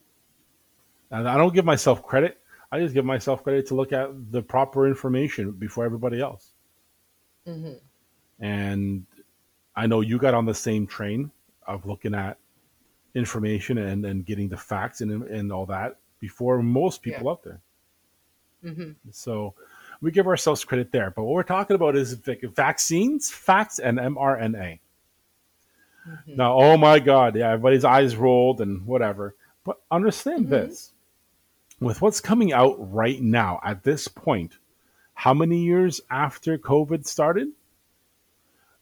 And 1.10 1.28
I 1.28 1.36
don't 1.36 1.54
give 1.54 1.66
myself 1.66 2.02
credit. 2.02 2.39
I 2.72 2.78
just 2.78 2.94
give 2.94 3.04
myself 3.04 3.42
credit 3.42 3.66
to 3.68 3.74
look 3.74 3.92
at 3.92 4.10
the 4.30 4.42
proper 4.42 4.86
information 4.86 5.52
before 5.52 5.84
everybody 5.84 6.20
else. 6.20 6.52
hmm 7.44 7.72
And 8.38 9.06
I 9.74 9.86
know 9.86 10.00
you 10.02 10.18
got 10.18 10.34
on 10.34 10.46
the 10.46 10.54
same 10.54 10.86
train 10.86 11.30
of 11.66 11.86
looking 11.86 12.14
at 12.14 12.38
information 13.14 13.78
and, 13.78 14.04
then 14.04 14.22
getting 14.22 14.48
the 14.48 14.56
facts 14.56 15.00
and, 15.00 15.24
and 15.24 15.52
all 15.52 15.66
that 15.66 15.96
before 16.20 16.62
most 16.62 17.02
people 17.02 17.28
out 17.28 17.42
there. 17.42 17.60
hmm 18.62 18.92
So 19.10 19.54
we 20.00 20.10
give 20.10 20.26
ourselves 20.26 20.64
credit 20.64 20.92
there. 20.92 21.10
But 21.10 21.24
what 21.24 21.34
we're 21.34 21.42
talking 21.42 21.74
about 21.74 21.96
is 21.96 22.14
vaccines, 22.14 23.30
facts, 23.30 23.78
and 23.78 23.98
mRNA. 23.98 24.78
hmm 26.04 26.36
Now, 26.36 26.54
oh 26.58 26.76
my 26.76 26.98
God, 27.00 27.34
yeah, 27.36 27.50
everybody's 27.50 27.84
eyes 27.84 28.16
rolled 28.16 28.60
and 28.60 28.86
whatever. 28.86 29.34
But 29.64 29.80
understand 29.90 30.46
Mhm. 30.46 30.50
this 30.50 30.92
with 31.80 32.02
what's 32.02 32.20
coming 32.20 32.52
out 32.52 32.76
right 32.78 33.20
now 33.20 33.58
at 33.64 33.82
this 33.82 34.06
point, 34.06 34.58
how 35.14 35.34
many 35.34 35.64
years 35.64 36.00
after 36.10 36.58
COVID 36.58 37.06
started? 37.06 37.48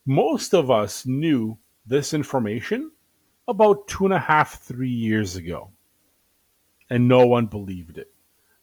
Most 0.05 0.55
of 0.55 0.71
us 0.71 1.07
knew 1.07 1.59
this 1.87 2.13
information 2.13 2.91
about 3.47 3.89
two 3.89 4.05
and 4.05 4.13
a 4.13 4.19
half, 4.19 4.61
three 4.61 4.91
years 4.91 5.37
ago, 5.37 5.71
and 6.91 7.09
no 7.09 7.27
one 7.27 7.47
believed 7.47 7.99
it. 7.99 8.11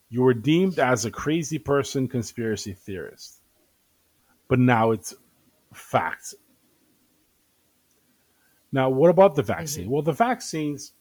You 0.09 0.21
were 0.21 0.33
deemed 0.33 0.79
as 0.79 1.05
a 1.05 1.11
crazy 1.11 1.57
person, 1.57 2.07
conspiracy 2.07 2.73
theorist. 2.73 3.41
But 4.47 4.59
now 4.59 4.91
it's 4.91 5.15
facts. 5.73 6.35
Now, 8.71 8.89
what 8.89 9.09
about 9.09 9.35
the 9.35 9.43
vaccine? 9.43 9.85
Mm-hmm. 9.85 9.91
Well, 9.91 10.01
the 10.03 10.13
vaccines, 10.13 10.93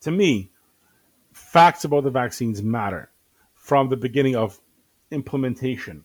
to 0.00 0.10
me, 0.10 0.49
facts 1.50 1.82
about 1.84 2.04
the 2.04 2.10
vaccines 2.10 2.62
matter 2.62 3.10
from 3.54 3.88
the 3.88 3.96
beginning 3.96 4.36
of 4.36 4.60
implementation. 5.10 6.04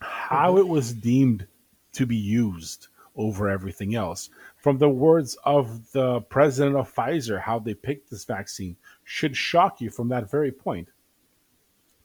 How 0.00 0.56
it 0.56 0.66
was 0.66 0.92
deemed 0.94 1.46
to 1.92 2.06
be 2.06 2.16
used 2.16 2.88
over 3.14 3.50
everything 3.50 3.94
else. 3.94 4.30
From 4.56 4.78
the 4.78 4.88
words 4.88 5.36
of 5.44 5.92
the 5.92 6.20
president 6.22 6.76
of 6.76 6.92
Pfizer, 6.92 7.38
how 7.38 7.58
they 7.58 7.74
picked 7.74 8.08
this 8.10 8.24
vaccine 8.24 8.76
should 9.04 9.36
shock 9.36 9.82
you 9.82 9.90
from 9.90 10.08
that 10.08 10.30
very 10.30 10.50
point. 10.52 10.88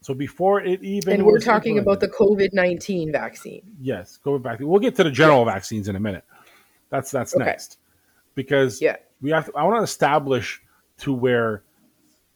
So 0.02 0.14
before 0.14 0.60
it 0.60 0.84
even 0.84 1.14
And 1.14 1.26
we're 1.26 1.40
talking 1.40 1.80
about 1.80 2.02
the 2.02 2.10
COVID 2.10 2.50
nineteen 2.52 3.10
vaccine. 3.12 3.62
yes, 3.80 4.18
going 4.18 4.42
back. 4.42 4.60
We'll 4.60 4.82
get 4.82 4.96
to 4.96 5.04
the 5.06 5.12
general 5.12 5.46
vaccines 5.46 5.88
in 5.88 5.96
a 5.96 6.00
minute. 6.00 6.26
That's 6.90 7.10
that's 7.10 7.34
Okay. 7.34 7.46
next 7.46 7.78
because 8.36 8.82
Yeah. 8.82 8.98
we 9.22 9.30
have. 9.30 9.46
To, 9.46 9.56
I 9.56 9.64
want 9.64 9.78
to 9.80 9.84
establish 9.84 10.62
to 11.00 11.14
where 11.14 11.64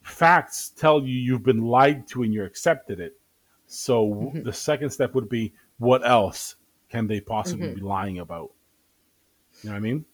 facts 0.07 0.69
tell 0.69 1.01
you 1.01 1.13
you've 1.13 1.43
been 1.43 1.61
lied 1.61 2.07
to 2.07 2.23
and 2.23 2.33
you 2.33 2.43
accepted 2.43 2.99
it. 2.99 3.19
So 3.67 4.31
Mhm. 4.33 4.43
the 4.43 4.53
second 4.53 4.89
step 4.89 5.13
would 5.13 5.29
be 5.29 5.53
what 5.77 6.05
else 6.07 6.55
can 6.89 7.07
they 7.07 7.19
possibly 7.19 7.67
Mhm. 7.67 7.75
be 7.75 7.81
lying 7.81 8.19
about? 8.19 8.51
You 9.61 9.69
know 9.69 9.73
what 9.73 9.77
I 9.77 9.79
mean? 9.81 10.05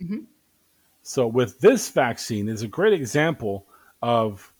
Mhm. 0.00 0.26
So 1.02 1.26
with 1.26 1.58
this 1.58 1.90
vaccine 1.90 2.48
is 2.48 2.62
a 2.62 2.68
great 2.68 2.92
example 2.92 3.66
of 4.02 4.54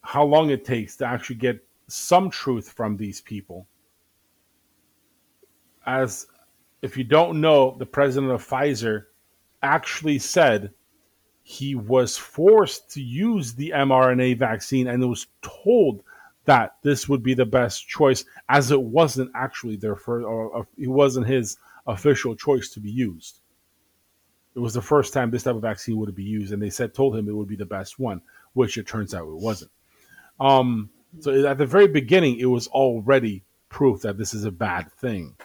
how 0.00 0.24
long 0.24 0.50
it 0.50 0.64
takes 0.64 0.96
to 0.96 1.06
actually 1.06 1.36
get 1.36 1.66
some 1.88 2.30
truth 2.30 2.70
from 2.70 2.96
these 2.96 3.20
people. 3.20 3.66
As 5.84 6.26
if 6.80 6.96
you 6.96 7.04
don't 7.04 7.40
know, 7.40 7.76
the 7.76 7.86
president 7.86 8.32
of 8.32 8.46
Pfizer 8.46 9.06
actually 9.62 10.18
said 10.18 10.72
he 11.46 11.74
was 11.74 12.16
forced 12.16 12.90
to 12.90 13.02
use 13.02 13.52
the 13.52 13.70
mRNA 13.76 14.38
vaccine 14.38 14.88
and 14.88 15.06
was 15.06 15.26
told 15.42 16.02
that 16.46 16.76
this 16.82 17.06
would 17.06 17.22
be 17.22 17.34
the 17.34 17.44
best 17.44 17.86
choice, 17.86 18.24
as 18.48 18.70
it 18.70 18.80
wasn't 18.80 19.30
actually 19.34 19.76
their 19.76 19.94
first, 19.94 20.24
or, 20.24 20.66
it 20.78 20.88
wasn't 20.88 21.26
his 21.26 21.58
official 21.86 22.34
choice 22.34 22.70
to 22.70 22.80
be 22.80 22.90
used. 22.90 23.40
It 24.54 24.58
was 24.58 24.72
the 24.72 24.80
first 24.80 25.12
time 25.12 25.30
this 25.30 25.42
type 25.42 25.54
of 25.54 25.62
vaccine 25.62 25.98
would 25.98 26.14
be 26.14 26.24
used, 26.24 26.52
and 26.52 26.62
they 26.62 26.70
said 26.70 26.94
told 26.94 27.14
him 27.14 27.28
it 27.28 27.36
would 27.36 27.48
be 27.48 27.56
the 27.56 27.66
best 27.66 27.98
one, 27.98 28.22
which 28.54 28.78
it 28.78 28.86
turns 28.86 29.14
out 29.14 29.28
it 29.28 29.34
wasn't. 29.34 29.70
Um, 30.40 30.88
so 31.20 31.46
at 31.46 31.58
the 31.58 31.66
very 31.66 31.88
beginning, 31.88 32.38
it 32.38 32.46
was 32.46 32.68
already 32.68 33.44
proof 33.68 34.00
that 34.00 34.16
this 34.16 34.32
is 34.32 34.44
a 34.44 34.50
bad 34.50 34.90
thing. 34.92 35.36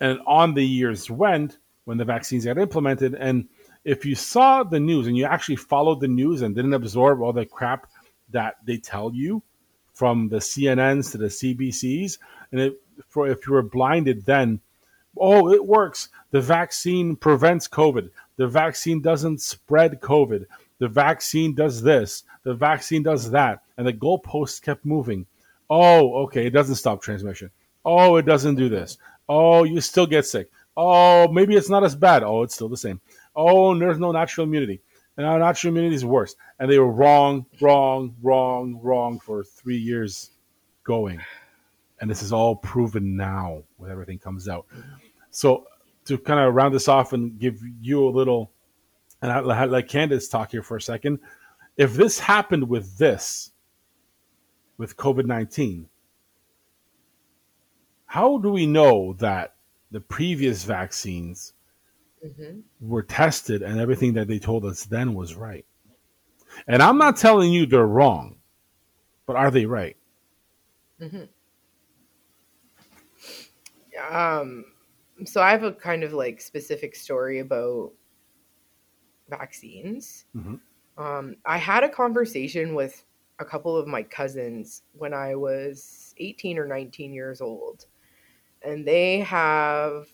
And 0.00 0.18
on 0.26 0.54
the 0.54 0.66
years 0.66 1.10
went 1.10 1.58
when 1.84 1.98
the 1.98 2.06
vaccines 2.06 2.46
got 2.46 2.56
implemented, 2.56 3.14
and 3.14 3.48
if 3.84 4.04
you 4.04 4.14
saw 4.14 4.62
the 4.62 4.80
news 4.80 5.06
and 5.06 5.16
you 5.16 5.24
actually 5.24 5.56
followed 5.56 6.00
the 6.00 6.08
news 6.08 6.42
and 6.42 6.54
didn't 6.54 6.74
absorb 6.74 7.20
all 7.20 7.32
the 7.32 7.46
crap 7.46 7.88
that 8.30 8.56
they 8.64 8.76
tell 8.76 9.12
you 9.12 9.42
from 9.92 10.28
the 10.28 10.38
CNNs 10.38 11.12
to 11.12 11.18
the 11.18 11.26
CBCs, 11.26 12.18
and 12.50 12.60
it, 12.60 12.80
for 13.08 13.28
if 13.28 13.46
you 13.46 13.52
were 13.52 13.62
blinded 13.62 14.24
then, 14.24 14.60
oh, 15.16 15.52
it 15.52 15.64
works. 15.64 16.08
The 16.30 16.40
vaccine 16.40 17.16
prevents 17.16 17.68
COVID. 17.68 18.10
The 18.36 18.46
vaccine 18.46 19.02
doesn't 19.02 19.40
spread 19.40 20.00
COVID. 20.00 20.46
The 20.78 20.88
vaccine 20.88 21.54
does 21.54 21.82
this. 21.82 22.24
The 22.42 22.54
vaccine 22.54 23.02
does 23.02 23.30
that. 23.30 23.62
And 23.76 23.86
the 23.86 23.92
goalposts 23.92 24.62
kept 24.62 24.84
moving. 24.84 25.26
Oh, 25.68 26.24
okay, 26.24 26.46
it 26.46 26.50
doesn't 26.50 26.76
stop 26.76 27.02
transmission. 27.02 27.50
Oh, 27.84 28.16
it 28.16 28.26
doesn't 28.26 28.56
do 28.56 28.68
this. 28.68 28.98
Oh, 29.28 29.64
you 29.64 29.80
still 29.80 30.06
get 30.06 30.26
sick. 30.26 30.50
Oh, 30.76 31.28
maybe 31.28 31.54
it's 31.54 31.68
not 31.70 31.84
as 31.84 31.94
bad. 31.94 32.22
Oh, 32.22 32.42
it's 32.42 32.54
still 32.54 32.68
the 32.68 32.76
same. 32.76 33.00
Oh, 33.34 33.76
there's 33.78 33.98
no 33.98 34.12
natural 34.12 34.46
immunity. 34.46 34.80
And 35.16 35.26
our 35.26 35.38
natural 35.38 35.72
immunity 35.72 35.94
is 35.94 36.04
worse. 36.04 36.34
And 36.58 36.70
they 36.70 36.78
were 36.78 36.90
wrong, 36.90 37.46
wrong, 37.60 38.14
wrong, 38.22 38.80
wrong 38.82 39.20
for 39.20 39.44
three 39.44 39.76
years 39.76 40.30
going. 40.84 41.20
And 42.00 42.10
this 42.10 42.22
is 42.22 42.32
all 42.32 42.56
proven 42.56 43.16
now 43.16 43.62
when 43.76 43.90
everything 43.90 44.18
comes 44.18 44.48
out. 44.48 44.66
So 45.30 45.66
to 46.06 46.18
kind 46.18 46.40
of 46.40 46.54
round 46.54 46.74
this 46.74 46.88
off 46.88 47.12
and 47.12 47.38
give 47.38 47.60
you 47.80 48.06
a 48.06 48.10
little, 48.10 48.52
and 49.20 49.30
I 49.30 49.40
let 49.40 49.88
Candyce 49.88 50.30
talk 50.30 50.50
here 50.50 50.62
for 50.62 50.76
a 50.76 50.82
second. 50.82 51.20
If 51.76 51.94
this 51.94 52.18
happened 52.18 52.68
with 52.68 52.98
this, 52.98 53.50
with 54.78 54.96
COVID 54.96 55.26
19, 55.26 55.88
how 58.06 58.38
do 58.38 58.50
we 58.50 58.66
know 58.66 59.14
that 59.14 59.54
the 59.90 60.00
previous 60.00 60.64
vaccines 60.64 61.54
hmm 62.22 62.60
were 62.80 63.02
tested 63.02 63.62
and 63.62 63.80
everything 63.80 64.12
that 64.14 64.28
they 64.28 64.38
told 64.38 64.64
us 64.64 64.84
then 64.84 65.14
was 65.14 65.34
right? 65.34 65.64
And 66.66 66.82
I'm 66.82 66.98
not 66.98 67.16
telling 67.16 67.52
you 67.52 67.66
they're 67.66 67.86
wrong, 67.86 68.36
but 69.26 69.36
are 69.36 69.50
they 69.50 69.66
right? 69.66 69.96
hmm 70.98 71.24
Um, 74.10 74.64
so 75.24 75.42
I 75.42 75.50
have 75.50 75.64
a 75.64 75.72
kind 75.72 76.02
of 76.02 76.12
like 76.12 76.40
specific 76.40 76.94
story 76.94 77.40
about 77.40 77.92
vaccines. 79.28 80.26
Mhm. 80.36 80.60
Um, 80.98 81.36
I 81.46 81.58
had 81.58 81.84
a 81.84 81.88
conversation 81.88 82.74
with 82.74 83.04
a 83.38 83.44
couple 83.44 83.76
of 83.76 83.86
my 83.86 84.02
cousins 84.02 84.82
when 84.92 85.14
I 85.14 85.34
was 85.34 86.14
18 86.18 86.58
or 86.58 86.66
19 86.66 87.12
years 87.12 87.40
old. 87.40 87.86
And 88.62 88.86
they 88.86 89.20
have 89.20 90.08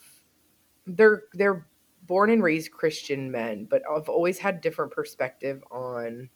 they're 0.86 1.24
they're 1.34 1.66
born 2.08 2.30
and 2.30 2.42
raised 2.42 2.72
Christian 2.72 3.30
men, 3.30 3.66
but 3.70 3.82
I've 3.88 4.08
always 4.08 4.38
had 4.40 4.60
different 4.60 4.90
perspective 4.92 5.62
on 5.70 6.30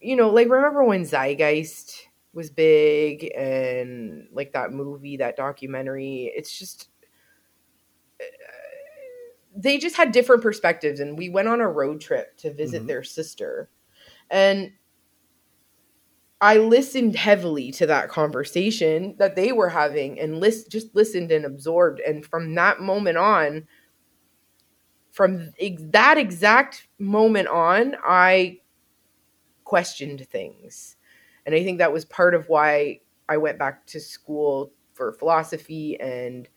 you 0.00 0.16
know, 0.16 0.30
like 0.30 0.48
remember 0.48 0.84
when 0.84 1.04
Zeitgeist 1.04 2.08
was 2.32 2.50
big 2.50 3.32
and 3.36 4.28
like 4.32 4.52
that 4.52 4.72
movie, 4.72 5.16
that 5.18 5.36
documentary, 5.36 6.32
it's 6.36 6.56
just 6.58 6.88
they 9.56 9.78
just 9.78 9.96
had 9.96 10.12
different 10.12 10.42
perspectives 10.42 11.00
and 11.00 11.18
we 11.18 11.28
went 11.28 11.48
on 11.48 11.60
a 11.60 11.68
road 11.68 12.00
trip 12.00 12.36
to 12.38 12.52
visit 12.52 12.84
Mhm. 12.84 12.86
their 12.86 13.02
sister 13.02 13.68
and 14.30 14.72
i 16.40 16.56
listened 16.58 17.16
heavily 17.16 17.72
to 17.72 17.86
that 17.86 18.08
conversation 18.08 19.16
that 19.18 19.34
they 19.34 19.50
were 19.50 19.68
having 19.68 20.20
and 20.20 20.38
list, 20.38 20.70
just 20.70 20.94
listened 20.94 21.32
and 21.32 21.44
absorbed 21.44 22.00
and 22.00 22.24
from 22.24 22.54
that 22.54 22.80
moment 22.80 23.18
on 23.18 23.66
from 25.18 25.52
that 25.80 26.16
exact 26.16 26.86
moment 27.00 27.48
on 27.48 27.96
i 28.04 28.56
questioned 29.64 30.24
things. 30.28 30.94
And 31.44 31.56
i 31.56 31.64
think 31.64 31.78
that 31.78 31.92
was 31.92 32.04
part 32.04 32.36
of 32.36 32.48
why 32.48 33.00
i 33.28 33.36
went 33.36 33.58
back 33.58 33.84
to 33.86 33.98
school 33.98 34.70
for 34.94 35.12
philosophy 35.12 35.98
and 35.98 36.48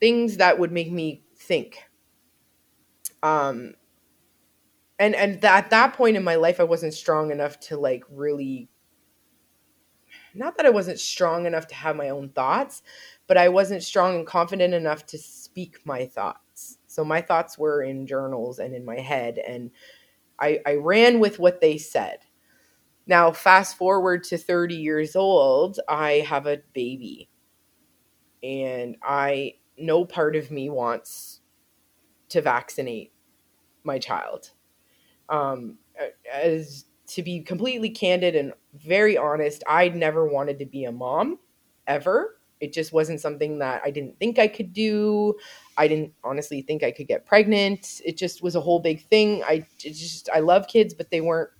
things 0.00 0.38
that 0.38 0.58
would 0.58 0.72
make 0.72 0.90
me 0.90 1.22
think. 1.36 1.84
Um 3.22 3.74
and 4.98 5.14
and 5.14 5.38
that, 5.42 5.64
at 5.64 5.70
that 5.70 5.92
point 5.92 6.16
in 6.16 6.24
my 6.24 6.36
life 6.36 6.60
i 6.60 6.64
wasn't 6.64 6.94
strong 6.94 7.30
enough 7.30 7.60
to 7.60 7.76
like 7.76 8.04
really 8.10 8.70
not 10.34 10.56
that 10.56 10.64
i 10.64 10.70
wasn't 10.70 10.98
strong 10.98 11.44
enough 11.44 11.66
to 11.66 11.74
have 11.74 11.94
my 11.94 12.08
own 12.08 12.30
thoughts 12.30 12.82
but 13.26 13.36
i 13.36 13.50
wasn't 13.50 13.82
strong 13.82 14.16
and 14.16 14.26
confident 14.26 14.72
enough 14.72 15.04
to 15.04 15.18
speak 15.18 15.84
my 15.84 16.06
thoughts 16.06 16.43
so 16.94 17.04
my 17.04 17.20
thoughts 17.20 17.58
were 17.58 17.82
in 17.82 18.06
journals 18.06 18.58
and 18.58 18.74
in 18.74 18.84
my 18.84 18.98
head 18.98 19.38
and 19.38 19.70
i 20.40 20.60
i 20.66 20.74
ran 20.74 21.20
with 21.20 21.38
what 21.38 21.60
they 21.60 21.78
said 21.78 22.18
now 23.06 23.30
fast 23.32 23.76
forward 23.76 24.24
to 24.24 24.38
30 24.38 24.74
years 24.74 25.16
old 25.16 25.80
i 25.88 26.24
have 26.26 26.46
a 26.46 26.62
baby 26.72 27.28
and 28.42 28.96
i 29.02 29.54
no 29.78 30.04
part 30.04 30.36
of 30.36 30.50
me 30.50 30.70
wants 30.70 31.40
to 32.28 32.40
vaccinate 32.40 33.12
my 33.84 33.98
child. 33.98 34.50
Um, 35.28 35.78
as 36.32 36.86
to 37.08 37.22
be 37.22 37.40
completely 37.40 37.90
candid 37.90 38.34
and 38.34 38.52
very 38.74 39.16
honest, 39.16 39.62
I 39.66 39.88
never 39.88 40.26
wanted 40.26 40.58
to 40.58 40.66
be 40.66 40.84
a 40.84 40.92
mom 40.92 41.38
ever. 41.86 42.38
It 42.64 42.72
just 42.72 42.92
wasn't 42.92 43.20
something 43.20 43.58
that 43.58 43.82
I 43.84 43.90
didn't 43.90 44.18
think 44.18 44.38
I 44.38 44.48
could 44.48 44.72
do. 44.72 45.34
I 45.76 45.88
didn't 45.88 46.12
honestly 46.22 46.62
think 46.62 46.82
I 46.82 46.90
could 46.90 47.08
get 47.08 47.26
pregnant. 47.26 48.00
It 48.04 48.16
just 48.16 48.42
was 48.42 48.54
a 48.56 48.60
whole 48.60 48.80
big 48.80 49.06
thing. 49.08 49.42
I 49.44 49.66
just 49.78 50.28
I 50.34 50.40
love 50.40 50.66
kids, 50.66 50.94
but 50.94 51.10
they 51.10 51.20
weren't 51.20 51.50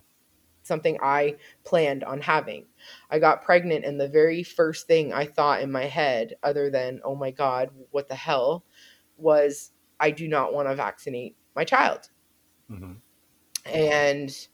something 0.63 0.97
I 1.03 1.37
planned 1.65 2.05
on 2.05 2.21
having. 2.21 2.65
I 3.11 3.19
got 3.19 3.43
pregnant 3.43 3.85
and 3.85 4.01
the 4.01 4.09
very 4.09 4.43
first 4.43 4.87
thing 4.87 5.13
I 5.13 5.27
thought 5.27 5.61
in 5.61 5.71
my 5.71 5.85
head 5.85 6.35
other 6.43 6.71
than 6.71 7.01
oh 7.05 7.15
my 7.15 7.31
god, 7.31 7.71
what 7.91 8.09
the 8.09 8.15
hell 8.15 8.65
was 9.17 9.73
I 10.01 10.11
do 10.11 10.27
not 10.27 10.55
want 10.55 10.69
to 10.69 10.75
vaccinate 10.75 11.37
my 11.55 11.65
child. 11.65 12.09
Mhm. 12.71 12.97
And 13.67 14.49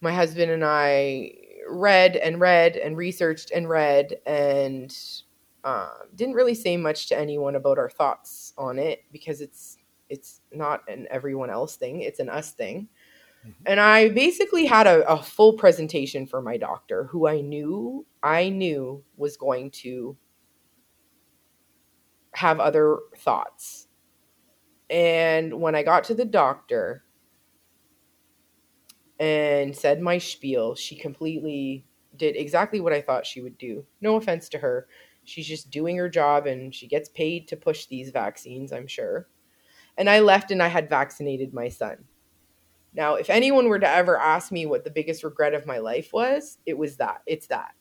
my 0.00 0.12
husband 0.12 0.50
and 0.50 0.64
I 0.64 1.34
read 1.68 2.16
and 2.16 2.40
read 2.40 2.76
and 2.76 2.96
researched 2.96 3.50
and 3.52 3.68
read 3.68 4.16
and 4.26 4.96
um, 5.64 5.90
didn't 6.14 6.34
really 6.34 6.54
say 6.54 6.76
much 6.76 7.08
to 7.08 7.18
anyone 7.18 7.56
about 7.56 7.78
our 7.78 7.90
thoughts 7.90 8.52
on 8.58 8.78
it 8.78 9.04
because 9.12 9.40
it's 9.40 9.78
it's 10.08 10.40
not 10.52 10.82
an 10.88 11.06
everyone 11.10 11.50
else 11.50 11.76
thing; 11.76 12.00
it's 12.02 12.20
an 12.20 12.28
us 12.28 12.52
thing. 12.52 12.88
Mhm. 13.46 13.54
And 13.66 13.80
I 13.80 14.10
basically 14.10 14.66
had 14.66 14.86
a, 14.86 15.08
a 15.10 15.22
full 15.22 15.54
presentation 15.54 16.26
for 16.26 16.42
my 16.42 16.56
doctor, 16.58 17.04
who 17.04 17.28
I 17.28 17.40
knew 17.42 18.06
I 18.22 18.50
knew 18.50 19.04
was 19.16 19.36
going 19.36 19.70
to 19.82 20.16
have 22.34 22.60
other 22.60 22.98
thoughts. 23.18 23.88
And 24.90 25.60
when 25.60 25.74
I 25.74 25.82
got 25.82 26.04
to 26.04 26.14
the 26.14 26.24
doctor 26.24 27.04
and 29.18 29.76
said 29.76 30.00
my 30.00 30.18
spiel, 30.18 30.74
she 30.74 30.96
completely 30.96 31.84
did 32.16 32.36
exactly 32.36 32.80
what 32.80 32.92
I 32.92 33.00
thought 33.00 33.26
she 33.26 33.40
would 33.40 33.58
do. 33.58 33.84
No 34.00 34.16
offense 34.16 34.48
to 34.50 34.58
her. 34.58 34.88
She's 35.30 35.46
just 35.46 35.70
doing 35.70 35.96
her 35.96 36.08
job 36.08 36.46
and 36.46 36.74
she 36.74 36.86
gets 36.86 37.08
paid 37.08 37.46
to 37.48 37.56
push 37.56 37.86
these 37.86 38.10
vaccines, 38.10 38.72
I'm 38.72 38.86
sure. 38.86 39.28
And 39.96 40.10
I 40.10 40.20
left 40.20 40.50
and 40.50 40.62
I 40.62 40.68
had 40.68 40.90
vaccinated 40.90 41.54
my 41.54 41.68
son. 41.68 42.04
Now, 42.92 43.14
if 43.14 43.30
anyone 43.30 43.68
were 43.68 43.78
to 43.78 43.88
ever 43.88 44.18
ask 44.18 44.50
me 44.50 44.66
what 44.66 44.82
the 44.82 44.90
biggest 44.90 45.22
regret 45.22 45.54
of 45.54 45.66
my 45.66 45.78
life 45.78 46.12
was, 46.12 46.58
it 46.66 46.76
was 46.76 46.96
that. 46.96 47.22
It's 47.26 47.46
that. 47.46 47.74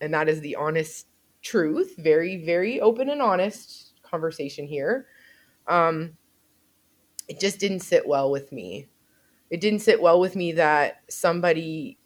And 0.00 0.14
that 0.14 0.28
is 0.28 0.40
the 0.40 0.56
honest 0.56 1.08
truth. 1.42 1.94
Very, 1.98 2.44
very 2.44 2.80
open 2.80 3.10
and 3.10 3.20
honest 3.20 3.92
conversation 4.02 4.66
here. 4.66 5.06
Um, 5.68 6.16
it 7.28 7.38
just 7.38 7.60
didn't 7.60 7.80
sit 7.80 8.06
well 8.06 8.30
with 8.30 8.50
me. 8.52 8.88
It 9.50 9.60
didn't 9.60 9.80
sit 9.80 10.00
well 10.00 10.18
with 10.18 10.36
me 10.36 10.52
that 10.52 11.02
somebody 11.08 11.98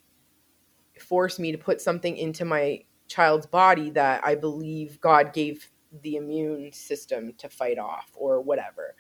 forced 0.98 1.38
me 1.38 1.53
to 1.53 1.59
put 1.59 1.80
something 1.80 2.16
into 2.16 2.44
my 2.44 2.84
child's 3.11 3.46
body 3.46 3.90
that 3.90 4.24
I 4.24 4.36
believe 4.36 5.00
God 5.00 5.32
gave 5.34 5.68
the 6.02 6.16
immune 6.16 6.72
system 6.72 7.34
to 7.38 7.48
fight 7.48 7.78
off 7.78 8.11
or 8.14 8.40
whatever. 8.40 8.94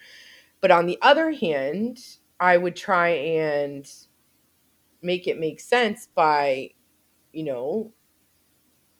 But 0.60 0.72
on 0.72 0.86
the 0.86 0.98
other 1.00 1.30
hand, 1.30 2.00
I 2.38 2.56
would 2.56 2.74
try 2.76 3.10
and 3.10 3.90
make 5.00 5.28
it 5.28 5.38
make 5.38 5.60
sense 5.60 6.08
by, 6.14 6.70
you 7.32 7.44
know, 7.44 7.92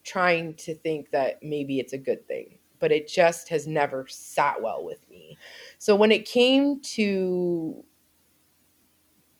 trying 0.04 0.54
to 0.54 0.74
think 0.74 1.10
that 1.10 1.42
maybe 1.42 1.80
it's 1.80 1.92
a 1.92 1.98
good 1.98 2.26
thing. 2.26 2.58
But 2.78 2.92
it 2.92 3.08
just 3.08 3.48
has 3.50 3.66
never 3.66 4.06
sat 4.08 4.62
well 4.62 4.84
with 4.84 5.06
me. 5.10 5.36
So 5.78 5.96
when 5.96 6.12
it 6.12 6.24
came 6.24 6.80
to 6.80 7.84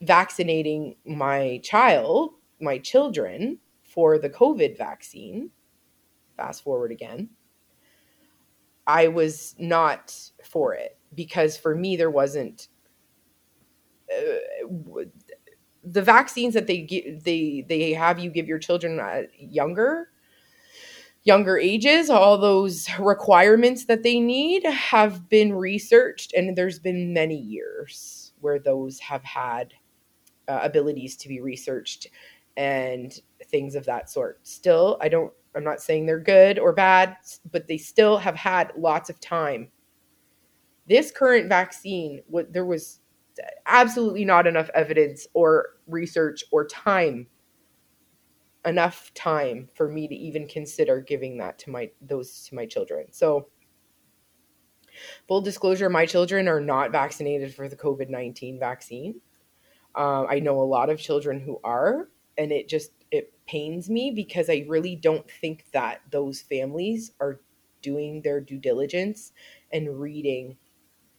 vaccinating 0.02 0.96
my 1.06 1.60
child, 1.62 2.32
my 2.60 2.78
children 2.78 3.58
for 3.82 4.18
the 4.18 4.28
COVID 4.28 4.76
vaccine, 4.76 5.50
fast 6.40 6.64
forward 6.64 6.92
again, 6.92 7.30
I 8.86 9.08
was 9.08 9.54
not 9.58 10.14
for 10.44 10.74
it 10.74 10.98
because 11.14 11.56
for 11.56 11.74
me 11.74 11.96
there 11.96 12.10
wasn't 12.10 12.68
uh, 14.12 15.02
the 15.84 16.02
vaccines 16.02 16.54
that 16.54 16.66
they 16.66 16.82
give 16.82 17.24
they 17.24 17.64
they 17.68 17.92
have 17.92 18.18
you 18.18 18.30
give 18.30 18.46
your 18.46 18.58
children 18.58 19.00
at 19.00 19.28
younger 19.38 20.10
younger 21.24 21.58
ages 21.58 22.10
all 22.10 22.38
those 22.38 22.88
requirements 22.98 23.86
that 23.86 24.02
they 24.02 24.20
need 24.20 24.64
have 24.64 25.28
been 25.28 25.52
researched 25.52 26.32
and 26.34 26.56
there's 26.56 26.78
been 26.78 27.12
many 27.12 27.36
years 27.36 28.32
where 28.40 28.58
those 28.58 28.98
have 29.00 29.24
had 29.24 29.74
uh, 30.48 30.60
abilities 30.62 31.16
to 31.16 31.28
be 31.28 31.40
researched 31.40 32.08
and 32.56 33.20
things 33.46 33.74
of 33.74 33.86
that 33.86 34.10
sort. 34.10 34.40
Still 34.46 34.98
i 35.00 35.08
don't 35.08 35.32
i'm 35.54 35.64
not 35.64 35.80
saying 35.80 36.06
they're 36.06 36.20
good 36.20 36.58
or 36.58 36.72
bad 36.72 37.16
but 37.50 37.66
they 37.66 37.78
still 37.78 38.18
have 38.18 38.36
had 38.36 38.72
lots 38.76 39.10
of 39.10 39.20
time. 39.20 39.70
This 40.88 41.10
current 41.10 41.48
vaccine 41.48 42.22
what 42.26 42.52
there 42.52 42.66
was 42.66 43.00
absolutely 43.66 44.24
not 44.24 44.46
enough 44.46 44.70
evidence 44.74 45.26
or 45.34 45.76
research 45.86 46.44
or 46.50 46.66
time 46.66 47.26
enough 48.66 49.12
time 49.14 49.68
for 49.74 49.88
me 49.88 50.06
to 50.06 50.14
even 50.14 50.46
consider 50.46 51.00
giving 51.00 51.38
that 51.38 51.58
to 51.60 51.70
my 51.70 51.90
those 52.02 52.44
to 52.48 52.54
my 52.54 52.66
children. 52.66 53.06
So 53.12 53.48
full 55.28 55.40
disclosure 55.40 55.88
my 55.88 56.04
children 56.04 56.48
are 56.48 56.60
not 56.60 56.92
vaccinated 56.92 57.54
for 57.54 57.68
the 57.68 57.76
covid-19 57.76 58.58
vaccine. 58.58 59.20
Um, 59.94 60.26
i 60.28 60.38
know 60.40 60.60
a 60.60 60.64
lot 60.64 60.90
of 60.90 61.00
children 61.00 61.40
who 61.40 61.60
are 61.64 62.08
and 62.36 62.52
it 62.52 62.68
just 62.68 62.92
it 63.10 63.32
pains 63.46 63.90
me 63.90 64.10
because 64.10 64.48
I 64.48 64.64
really 64.68 64.96
don't 64.96 65.28
think 65.30 65.64
that 65.72 66.02
those 66.10 66.40
families 66.40 67.12
are 67.20 67.40
doing 67.82 68.22
their 68.22 68.40
due 68.40 68.58
diligence 68.58 69.32
and 69.72 70.00
reading 70.00 70.56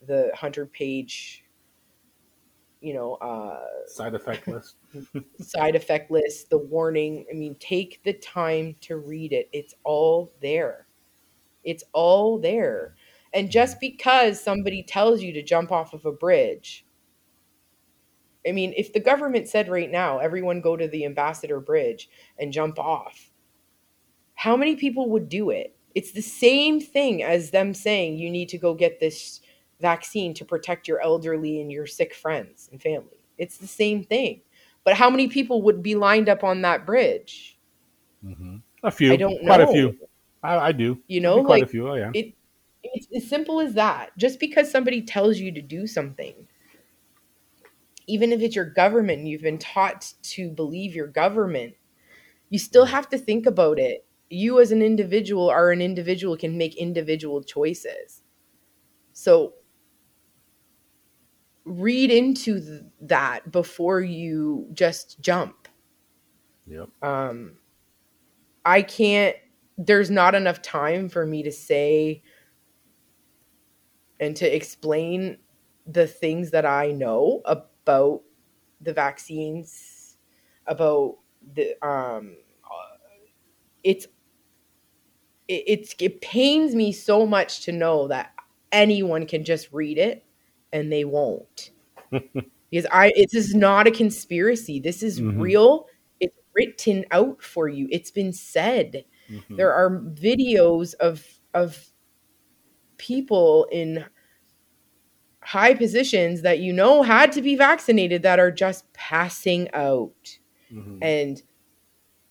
the 0.06 0.28
100 0.32 0.72
page 0.72 1.44
you 2.82 2.94
know 2.94 3.16
uh 3.16 3.60
Side 3.88 4.16
effect 4.16 4.48
list. 4.48 4.76
side 5.40 5.76
effect 5.76 6.12
list, 6.12 6.50
the 6.50 6.58
warning. 6.58 7.26
I 7.30 7.34
mean, 7.36 7.56
take 7.60 8.02
the 8.04 8.14
time 8.14 8.76
to 8.82 8.98
read 8.98 9.34
it. 9.34 9.50
It's 9.52 9.74
all 9.84 10.32
there. 10.42 10.88
It's 11.64 11.84
all 11.94 12.40
there. 12.40 12.96
And 13.34 13.50
just 13.52 13.80
because 13.80 14.42
somebody 14.42 14.84
tells 14.84 15.22
you 15.22 15.34
to 15.34 15.44
jump 15.44 15.72
off 15.72 15.94
of 15.94 16.06
a 16.06 16.12
bridge, 16.12 16.86
I 18.48 18.52
mean, 18.52 18.74
if 18.76 18.94
the 18.94 19.00
government 19.00 19.48
said 19.48 19.70
right 19.70 19.90
now, 19.90 20.18
everyone 20.18 20.62
go 20.62 20.76
to 20.76 20.88
the 20.88 21.06
Ambassador 21.06 21.60
Bridge 21.60 22.10
and 22.40 22.52
jump 22.52 22.80
off, 22.80 23.32
how 24.34 24.58
many 24.58 24.76
people 24.76 25.10
would 25.10 25.30
do 25.30 25.52
it? 25.52 25.76
It's 25.94 26.12
the 26.12 26.22
same 26.22 26.80
thing 26.80 27.22
as 27.22 27.52
them 27.52 27.74
saying 27.74 28.18
you 28.18 28.32
need 28.32 28.50
to 28.50 28.58
go 28.58 28.74
get 28.74 29.00
this 29.00 29.42
vaccine 29.80 30.34
to 30.36 30.46
protect 30.46 30.88
your 30.88 31.02
elderly 31.02 31.62
and 31.62 31.72
your 31.72 31.86
sick 31.86 32.14
friends 32.14 32.70
and 32.72 32.82
family. 32.82 33.24
It's 33.38 33.58
the 33.58 33.68
same 33.68 34.04
thing. 34.04 34.42
But 34.84 34.96
how 34.96 35.10
many 35.10 35.28
people 35.28 35.62
would 35.64 35.84
be 35.84 35.96
lined 35.96 36.30
up 36.30 36.44
on 36.44 36.62
that 36.62 36.86
bridge? 36.86 37.60
hmm 38.24 38.58
A 38.84 38.92
few. 38.92 39.14
I 39.14 39.18
don't 39.18 39.44
Quite 39.46 39.62
a 39.62 39.68
few. 39.68 39.98
I, 40.44 40.58
I 40.58 40.72
do. 40.72 41.00
You 41.08 41.22
know, 41.22 41.44
quite 41.44 41.62
like 41.62 41.64
a 41.64 41.72
few. 41.72 41.90
Oh 41.90 41.96
yeah. 41.96 42.12
it 42.14 42.34
it's 42.84 43.08
as 43.16 43.30
simple 43.30 43.60
as 43.60 43.76
that 43.76 44.18
just 44.18 44.40
because 44.40 44.72
somebody 44.72 45.04
tells 45.04 45.38
you 45.38 45.52
to 45.52 45.62
do 45.62 45.86
something 45.86 46.48
even 48.12 48.34
if 48.34 48.42
it's 48.42 48.56
your 48.56 48.70
government 48.70 49.20
and 49.20 49.30
you've 49.30 49.42
been 49.42 49.58
taught 49.58 50.14
to 50.24 50.50
believe 50.52 50.96
your 50.96 51.08
government 51.08 51.74
you 52.52 52.60
still 52.60 52.86
have 52.86 53.10
to 53.10 53.18
think 53.18 53.46
about 53.48 53.80
it. 53.80 54.06
You 54.30 54.60
as 54.60 54.72
an 54.72 54.82
individual 54.82 55.50
are 55.50 55.72
an 55.72 55.82
individual 55.82 56.38
can 56.38 56.58
make 56.58 56.76
individual 56.78 57.44
choices. 57.44 58.24
So 59.14 59.54
read 61.66 62.12
into 62.12 62.60
th- 62.60 62.82
that 63.02 63.52
before 63.52 64.02
you 64.02 64.68
just 64.74 65.22
jump. 65.22 65.68
Yep. 66.68 66.90
um 67.02 67.58
i 68.66 68.82
can't 68.82 69.36
there's 69.78 70.12
not 70.12 70.36
enough 70.36 70.62
time 70.62 71.10
for 71.10 71.26
me 71.26 71.44
to 71.44 71.52
say 71.52 72.22
and 74.20 74.36
to 74.38 74.56
explain 74.56 75.38
the 75.88 76.08
things 76.08 76.52
that 76.52 76.66
i 76.66 76.92
know 76.92 77.42
about 77.92 78.22
the 78.82 78.94
vaccines 78.94 80.18
about 80.68 81.18
the 81.56 81.76
um 81.86 82.36
it's 83.84 84.08
it, 85.48 85.64
it's 85.68 85.96
it 86.00 86.22
pains 86.22 86.76
me 86.76 86.92
so 86.92 87.26
much 87.26 87.62
to 87.66 87.72
know 87.72 88.08
that 88.08 88.34
anyone 88.72 89.26
can 89.26 89.44
just 89.44 89.72
read 89.72 89.98
it 89.98 90.26
and 90.74 90.92
they 90.92 91.06
won't. 91.06 91.72
Because 92.72 92.88
i 92.92 93.12
it 93.16 93.34
is 93.34 93.54
not 93.56 93.88
a 93.88 93.92
conspiracy. 93.92 94.80
This 94.80 95.04
is 95.04 95.20
Mhm. 95.20 95.40
real. 95.42 95.88
It's 96.22 96.38
written 96.56 97.06
out 97.12 97.42
for 97.44 97.68
you. 97.68 97.88
It's 97.92 98.12
been 98.12 98.34
said. 98.34 99.06
Mhm. 99.30 99.58
there 99.58 99.74
are 99.74 99.90
videos 100.02 100.94
of 100.96 101.26
of 101.54 101.78
people 102.98 103.68
in 103.72 104.06
high 105.44 105.74
positions 105.74 106.42
that 106.44 106.60
you 106.60 106.74
know 106.74 107.04
had 107.04 107.32
to 107.34 107.42
be 107.42 107.56
vaccinated 107.56 108.24
that 108.24 108.40
are 108.40 108.52
just 108.52 108.92
passing 108.94 109.70
out. 109.74 110.38
Mhm. 110.72 111.00
and 111.02 111.44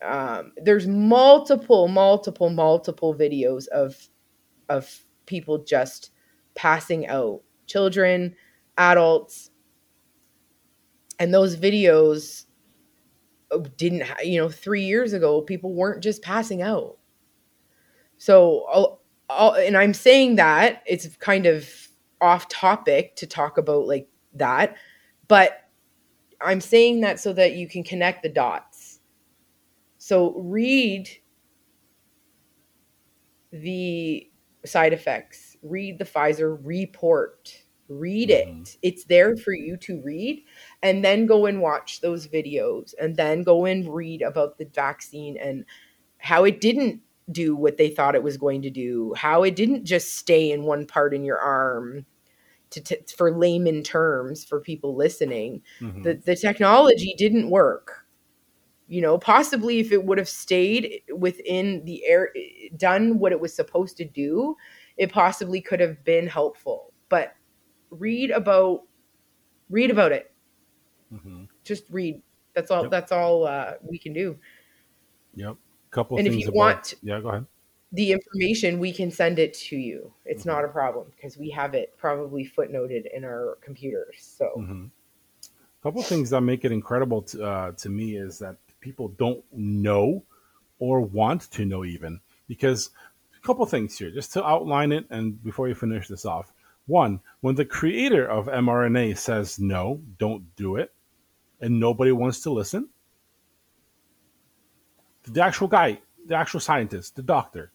um, 0.03 0.53
there's 0.57 0.87
multiple 0.87 1.89
multiple 1.89 2.51
multiple 2.51 3.15
videos 3.15 3.69
of 3.69 4.09
of 4.69 5.05
people 5.27 5.59
just 5.65 6.11
passing 6.55 7.07
out. 7.09 7.43
Children 7.67 8.35
adults. 8.79 9.51
And 11.19 11.35
those 11.35 11.57
videos 11.57 12.47
uh, 13.51 13.59
didn't 13.77 14.05
you 14.25 14.41
know 14.41 14.49
3 14.49 14.83
years 14.85 15.13
ago 15.13 15.43
people 15.43 15.75
weren't 15.75 16.03
just 16.03 16.23
passing 16.23 16.63
out. 16.63 16.97
So 18.19 18.65
I'll, 18.73 19.01
I'll, 19.29 19.53
and 19.55 19.77
i'm 19.77 19.95
saying 19.95 20.37
that 20.37 20.83
it's 20.87 21.07
kind 21.17 21.47
of 21.47 21.69
off 22.21 22.49
topic 22.49 23.17
to 23.17 23.27
talk 23.27 23.59
about 23.59 23.87
like 23.87 24.09
that 24.35 24.77
but 25.29 25.69
i'm 26.41 26.61
saying 26.61 27.01
that 27.01 27.19
so 27.21 27.33
that 27.33 27.55
you 27.55 27.69
can 27.69 27.83
connect 27.85 28.23
the 28.23 28.29
dots 28.29 29.01
so 29.99 30.35
read 30.39 31.09
the 33.53 34.29
side 34.65 34.93
effects, 34.93 35.57
read 35.63 35.99
the 35.99 36.05
Pfizer 36.05 36.59
report, 36.63 37.65
read 37.89 38.29
Mhm. 38.29 38.61
it. 38.63 38.77
It's 38.83 39.05
there 39.05 39.37
for 39.37 39.53
you 39.53 39.77
to 39.79 40.01
read 40.03 40.45
and 40.83 41.05
then 41.05 41.27
go 41.27 41.47
and 41.47 41.61
watch 41.61 42.01
those 42.01 42.29
videos 42.29 42.95
and 43.01 43.17
then 43.17 43.43
go 43.43 43.65
and 43.65 43.93
read 43.93 44.23
about 44.23 44.59
the 44.59 44.67
vaccine 44.67 45.37
and 45.37 45.65
how 46.19 46.45
it 46.45 46.61
didn't 46.61 47.01
do 47.33 47.57
what 47.57 47.77
they 47.77 47.89
thought 47.89 48.15
it 48.15 48.23
was 48.23 48.37
going 48.37 48.63
to 48.63 48.71
do, 48.71 49.15
how 49.15 49.43
it 49.43 49.57
didn't 49.57 49.85
just 49.85 50.15
stay 50.17 50.51
in 50.53 50.65
one 50.65 50.87
part 50.87 51.15
in 51.15 51.25
your 51.25 51.39
arm. 51.39 52.07
To, 52.71 52.81
t- 52.81 52.99
for 53.17 53.33
layman 53.37 53.83
terms 53.83 54.45
for 54.45 54.61
people 54.61 54.95
listening 54.95 55.63
Mhm. 55.81 56.05
the, 56.05 56.15
the 56.15 56.37
technology 56.37 57.15
didn't 57.19 57.51
work 57.51 58.07
you 58.87 59.01
know 59.01 59.19
possibly 59.19 59.81
if 59.81 59.91
it 59.91 60.05
would 60.05 60.19
have 60.19 60.29
stayed 60.29 61.03
within 61.17 61.85
the 61.85 62.05
air 62.07 62.31
done 62.77 63.19
what 63.19 63.33
it 63.33 63.41
was 63.41 63.53
supposed 63.53 63.97
to 63.97 64.05
do 64.05 64.57
it 64.97 65.11
possibly 65.11 65.61
could 65.61 65.81
have 65.81 66.05
been 66.05 66.29
helpful 66.29 66.93
but 67.09 67.35
read 67.91 68.31
about 68.31 68.83
read 69.69 69.91
about 69.91 70.13
it 70.13 70.33
Mhm. 71.13 71.49
just 71.65 71.85
read 71.91 72.23
that's 72.55 72.71
all 72.71 72.83
Yep. 72.83 72.91
that's 72.93 73.11
all 73.11 73.47
uh, 73.47 73.75
we 73.83 73.99
can 73.99 74.13
do 74.13 74.39
Yep. 75.35 75.57
Couple 75.91 76.19
And 76.19 76.27
if 76.29 76.35
you 76.37 76.45
about. 76.47 76.55
want- 76.55 76.95
yeah. 77.03 77.19
Go 77.21 77.29
ahead. 77.31 77.47
The 77.93 78.13
information 78.13 78.79
we 78.79 78.93
can 78.93 79.11
send 79.11 79.39
it 79.39 79.53
to 79.55 79.77
you. 79.77 80.13
It's 80.25 80.45
Mhm. 80.45 80.47
not 80.47 80.65
a 80.65 80.69
problem 80.69 81.13
because 81.17 81.37
we 81.37 81.51
have 81.51 81.75
it 81.75 81.97
probably 81.97 82.45
footnoted 82.45 83.11
in 83.13 83.25
our 83.25 83.59
computers 83.63 84.17
so. 84.21 84.51
Hmm 84.55 84.87
couple 85.83 86.03
things 86.03 86.31
that 86.31 86.43
make 86.43 86.65
it 86.65 86.73
incredible 86.73 87.23
to, 87.23 87.45
uh, 87.45 87.73
to 87.73 87.89
me 87.89 88.17
is 88.17 88.39
that 88.39 88.57
people 88.81 89.09
don't 89.09 89.43
know 89.53 90.23
or 90.79 91.01
want 91.01 91.51
to 91.51 91.65
know 91.65 91.85
even 91.85 92.21
because 92.49 92.91
a 93.37 93.47
couple 93.47 93.65
things 93.67 93.97
here 93.99 94.11
just 94.11 94.33
to 94.33 94.45
outline 94.47 94.93
it 94.93 95.07
and 95.11 95.43
before 95.43 95.69
you 95.69 95.75
finish 95.75 96.09
this 96.09 96.25
off. 96.25 96.53
One 96.87 97.21
when 97.41 97.55
the 97.55 97.65
creator 97.65 98.27
of 98.27 98.47
mrna 98.47 99.17
says 99.17 99.59
no 99.59 100.01
don't 100.19 100.45
do 100.57 100.77
it 100.77 100.93
and 101.61 101.79
nobody 101.79 102.11
wants 102.11 102.41
to 102.43 102.51
listen 102.51 102.89
the 105.25 105.43
actual 105.43 105.69
guy 105.69 106.01
the 106.27 106.35
actual 106.35 106.59
scientist 106.59 107.15
the 107.15 107.23
doctor 107.23 107.71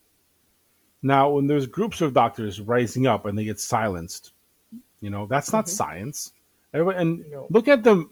now 1.01 1.29
when 1.29 1.47
there's 1.47 1.67
groups 1.67 2.01
of 2.01 2.13
doctors 2.13 2.59
rising 2.61 3.07
up 3.07 3.25
and 3.25 3.37
they 3.37 3.43
get 3.45 3.59
silenced 3.59 4.31
you 5.01 5.09
know 5.09 5.25
that's 5.27 5.51
not 5.53 5.65
Mhm. 5.65 5.69
science 5.69 6.31
Everybody, 6.73 6.97
and 6.99 7.25
No. 7.31 7.47
look 7.49 7.67
at 7.69 7.83
the 7.83 8.05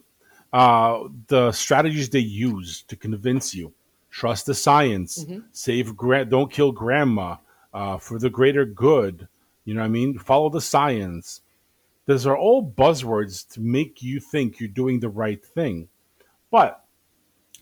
uh, 0.54 1.08
the 1.28 1.52
strategies 1.52 2.10
they 2.10 2.20
use 2.20 2.84
to 2.84 2.96
convince 2.96 3.54
you. 3.56 3.74
Trust 4.12 4.46
the 4.46 4.54
science. 4.54 5.26
Mhm. 5.26 5.44
Save 5.52 5.98
gra- 5.98 6.24
don't 6.26 6.50
kill 6.52 6.72
grandma 6.72 7.38
uh, 7.74 7.98
for 7.98 8.20
the 8.20 8.30
greater 8.30 8.64
good. 8.64 9.28
You 9.66 9.74
know 9.74 9.82
what 9.82 9.88
I 9.88 9.90
mean? 9.90 10.18
Follow 10.20 10.50
the 10.50 10.62
science. 10.62 11.42
Those 12.06 12.26
are 12.28 12.38
all 12.38 12.64
buzzwords 12.64 13.50
to 13.54 13.60
make 13.62 14.04
you 14.04 14.20
think 14.20 14.60
you're 14.60 14.70
doing 14.70 15.00
the 15.00 15.10
right 15.10 15.44
thing. 15.44 15.90
But 16.52 16.86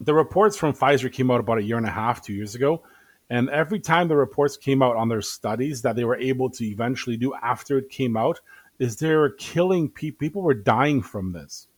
the 0.02 0.14
reports 0.14 0.58
from 0.58 0.74
Pfizer 0.74 1.12
came 1.12 1.32
out 1.32 1.40
about 1.40 1.60
a 1.60 1.64
year 1.64 1.78
and 1.78 1.88
a 1.88 1.92
half, 1.92 2.22
two 2.22 2.34
years 2.34 2.54
ago. 2.56 2.84
And 3.32 3.50
every 3.50 3.80
time 3.80 4.10
the 4.10 4.18
reports 4.18 4.58
came 4.58 4.84
out 4.84 4.98
on 4.98 5.08
their 5.08 5.22
studies 5.22 5.84
that 5.84 5.96
they 5.96 6.04
were 6.04 6.18
able 6.18 6.50
to 6.50 6.66
eventually 6.66 7.16
do 7.16 7.34
after 7.36 7.78
it 7.78 7.90
came 7.90 8.18
out, 8.18 8.42
is 8.78 8.98
they 8.98 9.16
were 9.16 9.30
killing 9.30 9.90
people. 9.90 10.20
People 10.20 10.42
were 10.42 10.54
dying 10.54 11.02
from 11.02 11.32
this. 11.32 11.70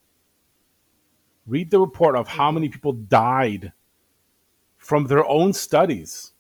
Read 1.46 1.70
the 1.70 1.80
report 1.80 2.16
of 2.16 2.28
how 2.28 2.52
many 2.52 2.70
people 2.70 2.94
died 2.94 3.72
from 4.78 5.06
their 5.06 5.24
own 5.28 5.54
studies. 5.54 6.32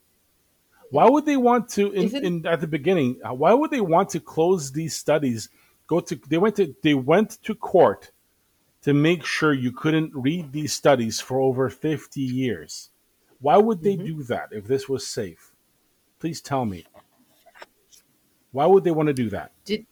Why 0.89 1.07
would 1.07 1.27
they 1.27 1.37
want 1.37 1.69
to 1.69 1.91
in, 1.91 2.03
Isn't- 2.05 2.25
in 2.25 2.47
at 2.47 2.61
the 2.61 2.67
beginning? 2.67 3.19
Why 3.23 3.53
would 3.53 3.69
they 3.69 3.81
want 3.81 4.09
to 4.09 4.19
close 4.19 4.71
these 4.71 4.95
studies? 4.95 5.47
Go 5.85 5.99
to 5.99 6.15
they 6.27 6.39
went 6.39 6.55
to 6.55 6.75
they 6.81 6.95
went 6.95 7.37
to 7.43 7.53
court 7.53 8.09
to 8.81 8.95
make 8.95 9.23
sure 9.23 9.53
you 9.53 9.71
couldn't 9.71 10.11
read 10.15 10.53
these 10.53 10.73
studies 10.73 11.21
for 11.21 11.39
over 11.39 11.69
50 11.69 12.19
years. 12.19 12.89
Why 13.43 13.57
would 13.57 13.81
they 13.81 13.97
Mhm. 13.97 14.05
do 14.05 14.23
that 14.23 14.53
if 14.53 14.65
this 14.67 14.87
was 14.87 15.05
safe? 15.05 15.51
Please 16.17 16.39
tell 16.39 16.63
me. 16.63 16.85
Why 18.53 18.65
would 18.65 18.85
they 18.85 18.91
want 18.91 19.07
to 19.07 19.13
do 19.13 19.29
that? 19.31 19.51
did 19.65 19.85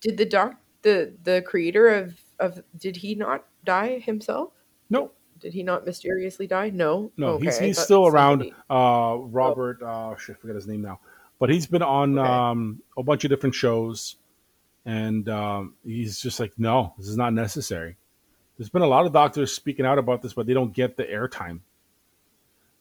did 0.00 0.16
the 0.16 0.24
doc 0.24 0.54
the 0.82 1.12
the 1.24 1.42
creator 1.42 1.88
of 1.88 2.20
of 2.38 2.62
did 2.78 2.94
he 2.96 3.14
not 3.16 3.44
die 3.64 3.98
himself 3.98 4.52
No, 4.88 5.10
Did 5.40 5.52
he 5.52 5.62
not 5.64 5.84
mysteriously 5.84 6.46
die? 6.46 6.70
No. 6.70 7.10
No, 7.16 7.30
Okay, 7.34 7.46
he's 7.46 7.58
he's 7.58 7.78
still 7.80 8.06
around. 8.06 8.52
Uh, 8.70 9.16
Robert, 9.20 9.82
uh, 9.82 10.14
shit, 10.16 10.36
I 10.36 10.38
forget 10.38 10.54
his 10.54 10.68
name 10.68 10.80
now, 10.82 11.00
but 11.40 11.50
he's 11.50 11.66
been 11.66 11.82
on 11.82 12.16
Okay. 12.18 12.28
um, 12.28 12.80
a 12.96 13.02
bunch 13.02 13.24
of 13.24 13.30
different 13.30 13.54
shows, 13.54 14.16
and 14.84 15.28
um, 15.28 15.74
he's 15.84 16.20
just 16.20 16.38
like, 16.40 16.56
no, 16.58 16.94
this 16.98 17.08
is 17.08 17.16
not 17.16 17.32
necessary. 17.34 17.96
There's 18.56 18.70
been 18.70 18.82
a 18.82 18.86
lot 18.86 19.04
of 19.06 19.12
doctors 19.12 19.52
speaking 19.52 19.84
out 19.84 19.98
about 19.98 20.22
this, 20.22 20.32
but 20.34 20.46
they 20.46 20.54
don't 20.54 20.72
get 20.72 20.96
the 20.96 21.04
airtime. 21.04 21.60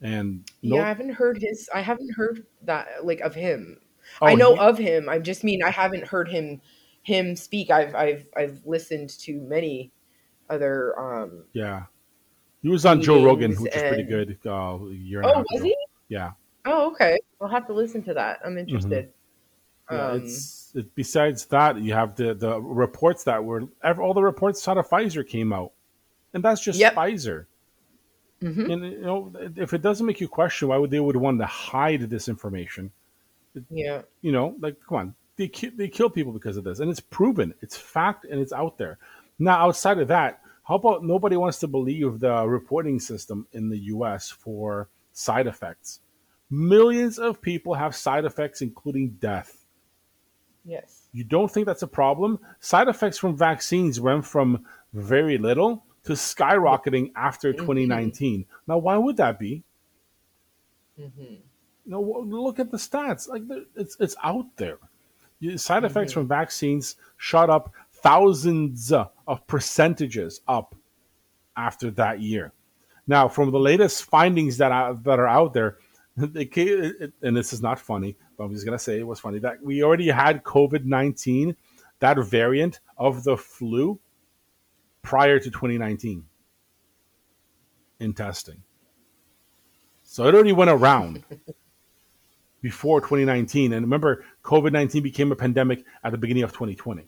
And 0.06 0.44
no, 0.62 0.76
Yeah, 0.78 0.84
I 0.84 0.88
haven't 0.88 1.10
heard 1.14 1.38
his. 1.42 1.68
I 1.74 1.82
haven't 1.82 2.14
heard 2.14 2.46
that 2.64 3.04
like 3.04 3.22
of 3.22 3.34
him. 3.34 3.80
Oh, 4.22 4.28
I 4.28 4.36
know 4.36 4.54
he- 4.54 4.60
of 4.60 4.78
him. 4.78 5.10
I 5.10 5.18
just 5.18 5.44
mean 5.44 5.64
I 5.64 5.72
haven't 5.72 6.06
heard 6.08 6.28
him 6.30 6.62
him 7.02 7.36
speak. 7.36 7.72
I've 7.72 7.96
I've 7.96 8.28
I've 8.38 8.62
listened 8.66 9.10
to 9.22 9.40
many 9.42 9.92
other. 10.50 10.98
um 11.00 11.46
yeah, 11.54 11.86
he 12.62 12.70
was 12.70 12.86
on 12.86 13.02
Joe 13.02 13.24
Rogan, 13.26 13.52
which 13.52 13.74
was 13.74 13.82
pretty 13.82 14.04
good. 14.04 14.38
Uh, 14.46 14.78
a 14.80 14.90
year 14.94 15.22
Oh, 15.26 15.40
was 15.52 15.62
ago. 15.62 15.64
he? 15.66 15.78
Yeah, 16.10 16.32
Oh, 16.66 16.92
okay. 16.92 17.18
I'll 17.42 17.48
have 17.48 17.66
to 17.68 17.74
listen 17.74 18.04
to 18.04 18.14
that. 18.14 18.40
I'm 18.46 18.58
interested. 18.60 19.12
yeah. 19.92 20.08
Um, 20.08 20.22
it's 20.22 20.72
it, 20.76 20.94
besides 20.94 21.46
that, 21.48 21.80
you 21.82 21.94
have 21.94 22.16
the 22.16 22.36
the 22.36 22.62
reports 22.62 23.24
that 23.24 23.44
were 23.44 23.64
all 23.84 24.14
the 24.14 24.22
reports 24.22 24.68
out 24.68 24.78
of 24.78 24.88
Pfizer 24.88 25.28
came 25.28 25.52
out, 25.52 25.72
and 26.36 26.44
that's 26.44 26.62
just 26.62 26.80
Yep. 26.80 26.94
Pfizer. 26.96 27.46
Mhm. 28.42 28.72
And 28.72 28.84
you 28.92 29.02
know, 29.02 29.32
if 29.56 29.74
it 29.74 29.82
doesn't 29.82 30.06
make 30.06 30.20
you 30.22 30.28
question 30.28 30.68
why 30.68 30.78
would 30.78 30.92
they 30.92 31.00
would 31.00 31.16
want 31.16 31.40
to 31.40 31.46
hide 31.46 32.02
this 32.10 32.28
information, 32.28 32.92
Yeah. 33.70 34.02
you 34.22 34.32
know, 34.32 34.56
like 34.60 34.78
come 34.88 34.98
on, 34.98 35.16
they 35.38 35.48
ki- 35.48 35.70
they 35.76 35.88
kill 35.88 36.10
people 36.10 36.34
because 36.34 36.58
of 36.58 36.64
this, 36.64 36.80
and 36.80 36.90
it's 36.92 37.00
proven, 37.00 37.54
it's 37.62 37.78
fact, 37.78 38.26
and 38.26 38.40
it's 38.40 38.54
out 38.54 38.78
there. 38.78 38.98
Now, 39.40 39.58
outside 39.68 40.00
of 40.00 40.08
that, 40.10 40.42
how 40.64 40.76
about 40.76 41.04
nobody 41.04 41.38
wants 41.38 41.60
to 41.60 41.68
believe 41.68 42.20
the 42.20 42.48
reporting 42.48 43.00
system 43.00 43.48
in 43.54 43.70
the 43.70 43.78
U.S. 43.94 44.30
for 44.30 44.88
side 45.14 45.48
effects? 45.48 46.00
Millions 46.50 47.20
of 47.20 47.42
people 47.42 47.74
have 47.74 47.96
side 47.96 48.26
effects, 48.26 48.62
including 48.62 49.10
death. 49.20 49.66
Yes. 50.64 51.08
You 51.12 51.24
don't 51.24 51.52
think 51.52 51.66
that's 51.68 51.84
a 51.84 51.88
problem? 51.88 52.40
Side 52.60 52.88
effects 52.88 53.18
from 53.18 53.38
vaccines 53.38 54.00
went 54.02 54.26
from 54.26 54.66
very 54.94 55.38
little 55.38 55.84
to 56.06 56.14
skyrocketing 56.14 57.12
after 57.16 57.52
2019. 57.54 58.46
Now, 58.68 58.78
why 58.78 58.98
would 58.98 59.18
that 59.18 59.38
be? 59.40 59.64
hmm 60.98 61.10
You 61.20 61.92
know, 61.92 62.02
look 62.02 62.60
at 62.60 62.72
the 62.72 62.78
stats. 62.78 63.28
Like 63.28 63.44
it's 63.76 63.98
it's 64.00 64.16
out 64.24 64.46
there. 64.58 64.78
Side 65.58 65.84
effects 65.84 66.14
from 66.14 66.28
vaccines 66.28 66.96
shot 67.18 67.50
up 67.50 67.72
thousands 67.92 68.92
of 68.92 69.46
percentages 69.48 70.42
up 70.48 70.76
after 71.58 71.92
that 71.92 72.20
year. 72.22 72.54
Now, 73.08 73.28
from 73.28 73.52
the 73.52 73.60
latest 73.60 74.06
findings 74.06 74.58
that 74.58 74.72
are, 74.72 74.96
that 74.96 75.20
are 75.20 75.28
out 75.28 75.54
there, 75.54 75.78
they 76.18 76.44
it- 76.46 76.96
it- 77.02 77.14
and 77.22 77.36
this 77.38 77.54
is 77.54 77.62
not 77.62 77.80
funny, 77.80 78.16
but 78.38 78.46
I'm 78.46 78.54
just 78.54 78.66
gonna 78.66 78.80
say 78.80 79.00
it 79.00 79.06
was 79.08 79.20
funny 79.20 79.40
that 79.40 79.62
we 79.62 79.84
already 79.84 80.08
had 80.10 80.44
COVID 80.44 80.86
nineteen, 80.86 81.56
that 82.00 82.18
variant 82.20 82.80
of 82.98 83.24
the 83.24 83.38
flu, 83.38 84.00
prior 85.06 85.40
to 85.40 85.50
2019 85.50 86.26
in 88.00 88.14
testing. 88.14 88.64
So 90.04 90.28
it 90.28 90.34
already 90.36 90.52
went 90.52 90.70
around 90.70 91.24
before 92.62 93.00
2019. 93.02 93.74
And 93.74 93.86
remember, 93.86 94.26
COVID 94.44 94.72
19 94.72 95.04
became 95.04 95.32
a 95.32 95.36
pandemic 95.36 95.84
at 96.04 96.12
the 96.12 96.18
beginning 96.18 96.44
of 96.44 96.52
2020. 96.52 97.04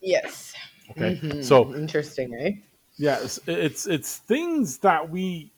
Yes. 0.00 0.54
Okay. 0.90 1.20
Mhm. 1.22 1.44
So, 1.44 1.74
interesting, 1.74 2.34
eh? 2.34 2.50
Yes, 2.96 3.38
it's, 3.46 3.48
it's, 3.48 3.86
it's 3.86 4.16
things 4.18 4.78
that 4.78 5.08
we 5.08 5.52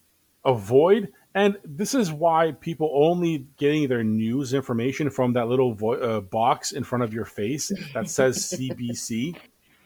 avoid. 0.45 1.13
And 1.35 1.57
this 1.65 1.95
is 1.95 2.13
why 2.13 2.53
people 2.53 2.91
only 2.95 3.47
getting 3.57 3.89
their 3.89 4.05
news 4.05 4.55
information 4.55 5.11
from 5.11 5.33
that 5.33 5.49
little 5.49 5.75
vo- 5.75 5.95
uh, 5.95 6.21
box 6.21 6.71
in 6.73 6.85
front 6.85 7.03
of 7.03 7.13
your 7.13 7.25
face 7.25 7.73
that 7.93 8.09
says 8.09 8.39
CBC 8.39 9.37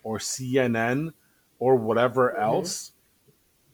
or 0.03 0.19
CNN 0.19 1.13
or 1.59 1.77
whatever 1.77 2.37
else 2.37 2.93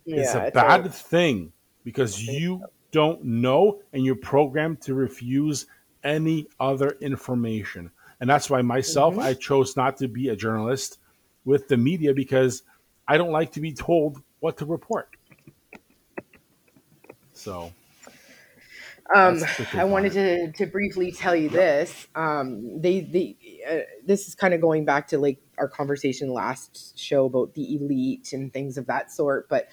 is 0.06 0.34
a 0.34 0.50
bad 0.52 0.92
thing 0.92 1.52
because 1.84 2.22
you 2.22 2.62
don't 2.90 3.24
know 3.24 3.80
and 3.92 4.04
you're 4.04 4.14
programmed 4.16 4.80
to 4.82 4.94
refuse 4.94 5.66
any 6.02 6.46
other 6.60 6.96
information. 7.00 7.90
And 8.20 8.30
that's 8.30 8.48
why 8.48 8.62
myself, 8.62 9.18
I 9.18 9.34
chose 9.34 9.76
not 9.76 9.96
to 9.98 10.08
be 10.08 10.28
a 10.28 10.36
journalist 10.36 10.98
with 11.44 11.68
the 11.68 11.76
media 11.76 12.14
because 12.14 12.62
I 13.06 13.18
don't 13.18 13.32
like 13.32 13.52
to 13.52 13.60
be 13.60 13.72
told 13.72 14.22
what 14.40 14.56
to 14.58 14.66
report. 14.66 15.08
So, 17.32 17.72
Um, 19.14 19.38
That's 19.38 19.56
the 19.58 19.64
thing 19.66 19.80
I 19.80 19.84
wanted 19.84 20.12
to, 20.12 20.52
to 20.52 20.66
briefly 20.66 21.12
tell 21.12 21.36
you 21.36 21.50
this. 21.50 22.06
Um, 22.14 22.80
they 22.80 23.00
they 23.00 23.36
uh, 23.68 23.78
this 24.06 24.28
is 24.28 24.34
kind 24.34 24.54
of 24.54 24.60
going 24.62 24.86
back 24.86 25.08
to 25.08 25.18
like 25.18 25.38
our 25.58 25.68
conversation 25.68 26.32
last 26.32 26.98
show 26.98 27.26
about 27.26 27.54
the 27.54 27.76
elite 27.76 28.32
and 28.32 28.52
things 28.52 28.78
of 28.78 28.86
that 28.86 29.10
sort. 29.10 29.48
But 29.48 29.68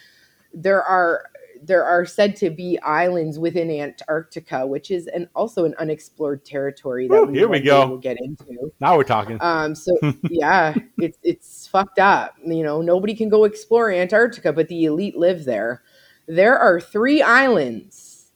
there 0.53 0.83
are 0.83 1.25
there 1.63 1.83
are 1.83 2.05
said 2.05 2.35
to 2.37 2.49
be 2.49 2.79
islands 2.79 3.37
within 3.37 3.69
Antarctica, 3.69 4.65
which 4.65 4.89
is 4.91 5.07
an 5.07 5.29
also 5.35 5.65
an 5.65 5.75
unexplored 5.77 6.43
territory 6.43 7.07
that 7.07 7.13
Woo, 7.13 7.25
we 7.27 7.37
here 7.37 7.47
we 7.47 7.59
go. 7.59 7.87
will 7.87 7.97
get 7.97 8.17
into. 8.19 8.71
now 8.79 8.97
we're 8.97 9.03
talking. 9.03 9.37
Um, 9.41 9.75
so 9.75 9.91
yeah, 10.29 10.73
it's 10.97 11.17
it's 11.23 11.67
fucked 11.67 11.99
up. 11.99 12.35
You 12.43 12.63
know, 12.63 12.81
nobody 12.81 13.13
can 13.13 13.29
go 13.29 13.43
explore 13.43 13.91
Antarctica, 13.91 14.51
but 14.53 14.67
the 14.67 14.85
elite 14.85 15.15
live 15.15 15.45
there. 15.45 15.83
There 16.27 16.57
are 16.57 16.79
three 16.79 17.21
islands. 17.21 18.31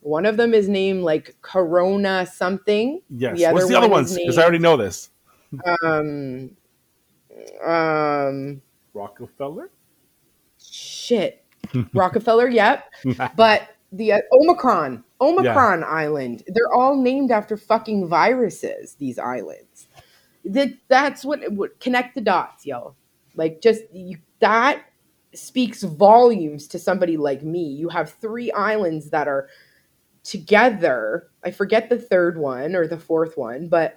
One 0.00 0.26
of 0.26 0.36
them 0.36 0.54
is 0.54 0.68
named 0.68 1.02
like 1.02 1.36
Corona 1.42 2.26
something. 2.26 3.00
yes. 3.10 3.38
the 3.38 3.52
What's 3.52 3.68
the 3.68 3.76
other 3.76 3.88
one 3.88 4.04
Because 4.04 4.38
I 4.38 4.42
already 4.42 4.58
know 4.58 4.76
this. 4.76 5.10
Um, 5.82 6.56
um, 7.64 8.62
Rockefeller? 8.94 9.70
shit, 10.60 11.44
Rockefeller. 11.94 12.48
Yep, 12.48 12.84
but 13.36 13.68
the 13.92 14.12
uh, 14.12 14.20
Omicron, 14.32 15.04
Omicron 15.20 15.84
Island. 15.84 16.42
They're 16.46 16.72
all 16.74 16.96
named 16.96 17.30
after 17.30 17.56
fucking 17.56 18.08
viruses. 18.08 18.94
These 18.94 19.18
islands. 19.18 19.88
That 20.44 20.70
that's 20.88 21.24
what 21.24 21.40
would 21.52 21.78
connect 21.80 22.14
the 22.14 22.20
dots, 22.20 22.66
yo. 22.66 22.94
Like 23.34 23.60
just 23.60 23.82
you, 23.92 24.18
that 24.40 24.82
speaks 25.34 25.82
volumes 25.82 26.66
to 26.68 26.78
somebody 26.78 27.16
like 27.16 27.42
me. 27.42 27.64
You 27.64 27.88
have 27.88 28.10
three 28.10 28.50
islands 28.52 29.10
that 29.10 29.28
are 29.28 29.48
together. 30.22 31.28
I 31.44 31.50
forget 31.50 31.88
the 31.88 31.98
third 31.98 32.38
one 32.38 32.74
or 32.74 32.86
the 32.86 32.98
fourth 32.98 33.36
one, 33.36 33.68
but 33.68 33.96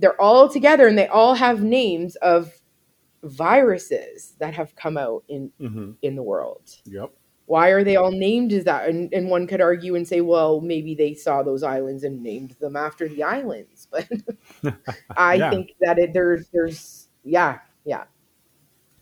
they're 0.00 0.20
all 0.20 0.48
together 0.48 0.88
and 0.88 0.98
they 0.98 1.06
all 1.08 1.34
have 1.34 1.62
names 1.62 2.16
of 2.16 2.52
viruses 3.22 4.34
that 4.38 4.54
have 4.54 4.74
come 4.76 4.96
out 4.96 5.24
in 5.28 5.52
hmm 5.58 5.92
in 6.02 6.16
the 6.16 6.22
world. 6.22 6.70
Yep. 6.86 7.12
Why 7.46 7.70
are 7.70 7.82
they 7.84 7.96
all 7.96 8.12
named 8.12 8.52
as 8.52 8.64
that? 8.64 8.88
And, 8.88 9.12
and 9.12 9.28
one 9.28 9.46
could 9.48 9.60
argue 9.60 9.96
and 9.96 10.06
say, 10.06 10.20
well, 10.20 10.60
maybe 10.60 10.94
they 10.94 11.14
saw 11.14 11.42
those 11.42 11.64
islands 11.64 12.04
and 12.04 12.22
named 12.22 12.52
them 12.60 12.76
after 12.76 13.08
the 13.08 13.24
islands. 13.24 13.88
But 13.90 14.08
I 15.16 15.36
Yeah. 15.38 15.50
think 15.50 15.72
that 15.80 15.98
it, 15.98 16.12
there's, 16.12 16.48
there's, 16.52 17.08
yeah, 17.24 17.58
yeah. 17.84 18.04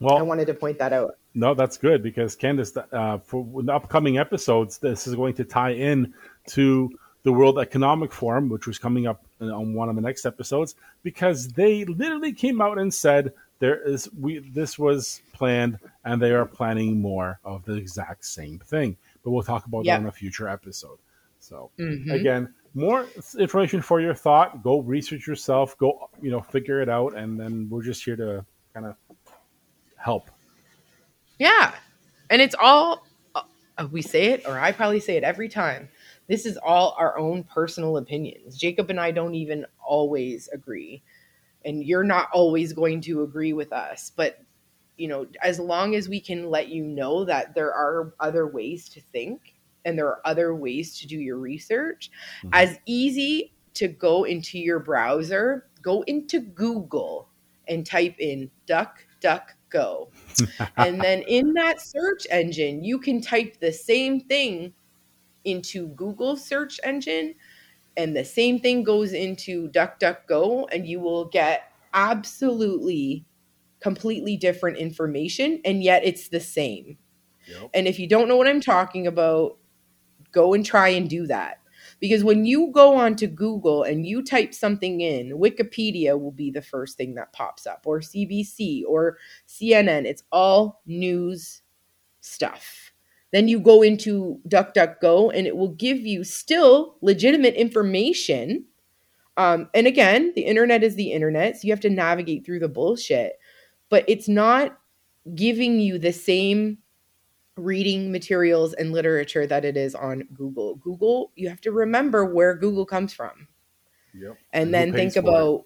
Well, 0.01 0.19
I 0.19 0.23
wanted 0.23 0.47
to 0.47 0.55
point 0.55 0.79
that 0.79 0.95
out. 0.95 1.17
No, 1.35 1.55
that's 1.55 1.77
good 1.77 2.03
because 2.03 2.37
Candyce, 2.37 2.75
uh, 2.93 3.19
for 3.19 3.63
the 3.63 3.75
upcoming 3.75 4.17
episodes, 4.17 4.79
this 4.79 5.07
is 5.07 5.15
going 5.15 5.35
to 5.35 5.45
tie 5.45 5.73
in 5.75 6.15
to 6.49 6.91
the 7.23 7.33
World 7.33 7.59
Economic 7.59 8.13
Forum, 8.13 8.49
which 8.49 8.67
was 8.67 8.79
coming 8.79 9.07
up 9.07 9.28
on 9.41 9.75
one 9.75 9.89
of 9.89 9.97
the 9.97 10.03
next 10.03 10.27
episodes, 10.27 10.75
because 11.03 11.49
they 11.49 11.85
literally 11.85 12.33
came 12.33 12.61
out 12.61 12.79
and 12.79 12.93
said 12.93 13.33
there 13.61 13.81
is 13.83 14.09
we 14.21 14.39
this 14.39 14.79
was 14.79 15.21
planned 15.33 15.79
and 16.05 16.21
they 16.23 16.31
are 16.33 16.47
planning 16.47 17.01
more 17.01 17.41
of 17.45 17.65
the 17.65 17.75
exact 17.75 18.25
same 18.25 18.59
thing. 18.61 18.97
But 19.25 19.31
we'll 19.33 19.43
talk 19.43 19.67
about 19.67 19.85
Yep. 19.85 19.97
that 19.99 20.03
in 20.03 20.09
a 20.09 20.13
future 20.13 20.49
episode. 20.49 20.99
So 21.41 21.71
Mhm. 21.79 22.13
again, 22.13 22.55
more 22.75 23.07
information 23.39 23.83
for 23.83 24.01
your 24.01 24.15
thought. 24.15 24.63
Go 24.63 24.81
research 24.81 25.27
yourself. 25.27 25.77
Go 25.79 26.09
you 26.23 26.31
know 26.31 26.41
figure 26.41 26.81
it 26.81 26.89
out, 26.89 27.15
and 27.17 27.39
then 27.39 27.69
we're 27.69 27.83
just 27.83 28.05
here 28.05 28.17
to 28.17 28.45
kind 28.75 28.87
of 28.87 28.97
help. 29.97 30.31
Yeah. 31.39 31.75
And 32.31 32.43
it's 32.43 32.55
all, 32.61 33.07
uh, 33.35 33.43
we 33.91 34.03
say 34.03 34.27
it, 34.27 34.47
or 34.47 34.59
I 34.59 34.73
probably 34.73 35.01
say 35.01 35.17
it 35.17 35.25
every 35.25 35.49
time. 35.49 35.89
This 36.29 36.47
is 36.47 36.59
all 36.59 36.95
our 36.99 37.19
own 37.19 37.45
personal 37.45 37.97
opinions. 37.97 38.59
Jakub 38.59 38.91
and 38.91 39.01
I 39.01 39.11
don't 39.11 39.35
even 39.35 39.67
always 39.85 40.49
agree. 40.49 41.03
And 41.65 41.85
you're 41.85 42.05
not 42.05 42.29
always 42.33 42.73
going 42.73 43.01
to 43.03 43.23
agree 43.23 43.53
with 43.53 43.73
us. 43.73 44.13
But, 44.15 44.41
you 44.97 45.09
know, 45.09 45.27
as 45.43 45.59
long 45.59 45.95
as 45.95 46.09
we 46.09 46.21
can 46.21 46.51
let 46.51 46.69
you 46.69 46.85
know 46.85 47.25
that 47.25 47.55
there 47.55 47.73
are 47.73 48.15
other 48.21 48.47
ways 48.47 48.89
to 48.91 49.01
think 49.01 49.55
and 49.85 49.99
there 49.99 50.07
are 50.07 50.21
other 50.25 50.55
ways 50.55 50.99
to 51.01 51.07
do 51.07 51.19
your 51.19 51.39
research, 51.39 52.11
Mhm. 52.45 52.51
as 52.53 52.79
easy 52.85 53.53
to 53.75 53.89
go 53.89 54.25
into 54.25 54.59
your 54.59 54.81
browser, 54.81 55.69
go 55.83 56.03
into 56.03 56.41
Google 56.41 57.29
and 57.69 57.87
type 57.87 58.17
in 58.19 58.51
duck, 58.67 59.05
duck, 59.21 59.55
DuckDuckGo. 59.71 60.09
and 60.77 61.01
then 61.01 61.23
in 61.23 61.53
that 61.55 61.81
search 61.81 62.27
engine, 62.31 62.83
you 62.83 62.99
can 62.99 63.21
type 63.21 63.59
the 63.61 63.73
same 63.73 64.21
thing 64.21 64.73
into 65.45 65.89
Google 65.89 66.37
search 66.37 66.81
engine 66.85 67.35
and 67.97 68.17
the 68.17 68.25
same 68.25 68.61
thing 68.61 68.85
goes 68.85 69.13
into 69.13 69.69
DuckDuckGo 69.71 70.69
and 70.73 70.87
you 70.87 71.01
will 71.01 71.27
get 71.27 71.73
absolutely 71.95 73.25
completely 73.81 74.37
different 74.37 74.77
information 74.77 75.61
and 75.65 75.83
yet 75.83 76.05
it's 76.05 76.29
the 76.29 76.41
same. 76.41 76.99
Yep. 77.49 77.71
And 77.75 77.89
if 77.89 77.99
you 77.99 78.07
don't 78.07 78.29
know 78.29 78.37
what 78.37 78.47
I'm 78.47 78.61
talking 78.61 79.07
about, 79.07 79.59
go 80.33 80.55
and 80.55 80.65
try 80.65 80.89
and 80.89 81.09
do 81.09 81.27
that. 81.27 81.61
Because 82.01 82.23
when 82.23 82.45
you 82.45 82.71
go 82.73 82.95
onto 82.95 83.27
Google 83.27 83.83
and 83.83 84.07
you 84.07 84.23
type 84.23 84.55
something 84.55 85.01
in, 85.01 85.31
Wikipedia 85.39 86.19
will 86.19 86.31
be 86.31 86.51
the 86.51 86.63
first 86.63 86.97
thing 86.97 87.15
that 87.15 87.33
pops 87.33 87.67
up, 87.67 87.83
or 87.87 88.01
CBC 88.01 88.85
or 88.87 89.19
CNN. 89.49 90.05
It's 90.05 90.23
all 90.31 90.81
news 90.87 91.63
stuff. 92.21 92.88
Then 93.33 93.49
you 93.49 93.61
go 93.61 93.83
into 93.83 94.41
DuckDuckGo 94.49 95.33
and 95.35 95.47
it 95.47 95.57
will 95.57 95.69
give 95.75 95.99
you 96.01 96.25
still 96.25 96.97
legitimate 97.03 97.55
information. 97.55 98.65
Um, 99.37 99.69
and 99.75 99.87
again, 99.87 100.33
the 100.35 100.43
internet 100.43 100.83
is 100.83 100.97
the 100.97 101.13
internet, 101.13 101.57
so 101.57 101.67
you 101.67 101.73
have 101.73 101.81
to 101.81 101.91
navigate 101.91 102.45
through 102.47 102.61
the 102.61 102.69
bullshit. 102.69 103.35
But 103.91 104.05
it's 104.09 104.29
not 104.29 104.79
giving 105.35 105.81
you 105.81 105.99
the 105.99 106.13
same 106.13 106.79
reading 107.57 108.13
materials 108.13 108.73
and 108.75 108.93
literature 108.93 109.47
that 109.47 109.65
it 109.65 109.77
is 109.77 109.95
on 109.95 110.23
Google. 110.33 110.77
Google, 110.77 111.33
you 111.35 111.49
have 111.49 111.61
to 111.63 111.73
remember 111.73 112.25
where 112.25 112.55
Google 112.55 112.87
comes 112.87 113.13
from 113.13 113.49
Yep. 114.15 114.39
and, 114.53 114.67
who 114.67 114.73
then 114.73 114.93
think 114.95 115.13
for 115.13 115.19
it. 115.19 115.23
about 115.25 115.65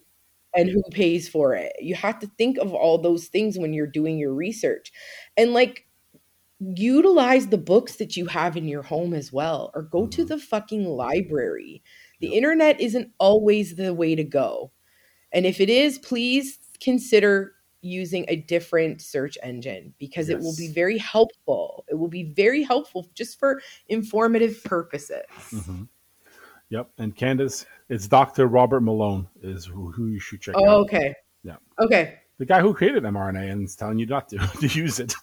and 0.54 0.68
who 0.70 0.82
pays 0.90 1.28
for 1.28 1.54
it. 1.54 1.72
You 1.80 1.94
have 1.94 2.18
to 2.20 2.26
think 2.38 2.58
of 2.58 2.74
all 2.74 2.98
those 2.98 3.28
things 3.28 3.58
when 3.58 3.72
you're 3.72 3.86
doing 3.86 4.18
your 4.18 4.34
research. 4.34 4.92
And 5.36 5.52
like 5.54 5.86
utilize 6.76 7.48
the 7.48 7.58
books 7.58 7.96
that 7.96 8.16
you 8.16 8.26
have 8.26 8.56
in 8.56 8.68
your 8.68 8.82
home 8.82 9.14
as 9.14 9.32
well 9.32 9.70
or 9.74 9.82
go 9.82 10.06
to 10.06 10.24
Mhm. 10.24 10.28
the 10.28 10.38
fucking 10.38 10.84
library. 10.84 11.82
The 12.20 12.34
internet 12.34 12.80
isn't 12.80 13.12
always 13.18 13.74
the 13.74 13.92
way 13.92 14.14
to 14.14 14.22
go. 14.24 14.70
And 15.32 15.44
if 15.46 15.60
it 15.60 15.68
is, 15.68 15.98
please 15.98 16.58
consider 16.80 17.54
using 17.80 18.24
a 18.28 18.36
different 18.36 19.00
search 19.00 19.36
engine 19.42 19.92
because 19.98 20.28
it 20.28 20.38
will 20.38 20.54
be 20.56 20.68
very 20.68 20.98
helpful. 20.98 21.84
It 21.88 21.96
will 21.96 22.08
be 22.08 22.22
very 22.32 22.62
helpful 22.62 23.08
just 23.14 23.40
for 23.40 23.60
informative 23.88 24.62
purposes. 24.62 25.24
Mhm. 25.50 25.88
Yep. 26.68 26.90
And 26.98 27.16
Candyce, 27.16 27.66
it's 27.88 28.06
Dr. 28.06 28.46
Robert 28.46 28.82
Malone 28.82 29.26
is 29.42 29.64
who, 29.66 29.90
who 29.90 30.06
you 30.06 30.20
should 30.20 30.40
check 30.40 30.54
Oh, 30.56 30.64
out. 30.64 30.76
okay. 30.82 31.14
Yeah. 31.42 31.56
Okay. 31.80 32.20
The 32.38 32.46
guy 32.46 32.60
who 32.60 32.72
created 32.72 33.02
mRNA 33.02 33.50
and 33.50 33.64
is 33.64 33.74
telling 33.74 33.98
you 33.98 34.06
not 34.06 34.28
to, 34.28 34.38
to 34.60 34.66
use 34.68 35.00
it. 35.00 35.14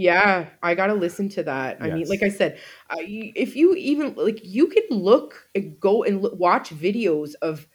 Yeah, 0.00 0.48
I 0.62 0.74
gotta 0.74 0.94
listen 0.94 1.28
to 1.30 1.42
that. 1.42 1.76
I 1.80 1.88
mean, 1.88 1.98
Yes. 1.98 2.08
like 2.08 2.22
I 2.22 2.30
said, 2.30 2.58
I, 2.88 3.32
if 3.36 3.54
you 3.54 3.74
even 3.74 4.14
like, 4.14 4.40
you 4.42 4.66
can 4.68 4.84
look 4.90 5.48
and 5.54 5.78
go 5.78 6.02
and 6.04 6.22
look, 6.22 6.38
watch 6.38 6.70
videos 6.70 7.34
of 7.42 7.68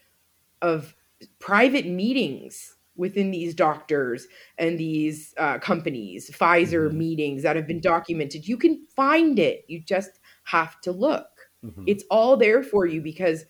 of 0.61 0.95
private 1.39 1.85
meetings 1.85 2.75
within 2.95 3.29
these 3.29 3.53
doctors 3.53 4.27
and 4.57 4.79
these 4.79 5.33
uh, 5.37 5.59
companies, 5.59 6.31
Pfizer 6.31 6.89
Mhm. 6.89 6.93
meetings 6.93 7.43
that 7.43 7.55
have 7.57 7.67
been 7.67 7.81
documented. 7.81 8.47
You 8.47 8.57
can 8.57 8.85
find 8.95 9.37
it. 9.37 9.65
You 9.67 9.81
just 9.81 10.19
have 10.45 10.79
to 10.81 10.91
look. 10.91 11.27
Mhm. 11.63 11.83
It's 11.85 12.03
all 12.09 12.37
there 12.37 12.63
for 12.63 12.85
you 12.87 13.01
because, 13.01 13.45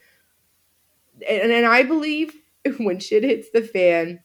and, 1.27 1.51
and 1.51 1.65
I 1.65 1.83
believe 1.83 2.33
when 2.77 2.99
shit 2.99 3.23
hits 3.23 3.49
the 3.51 3.61
fan, 3.61 4.19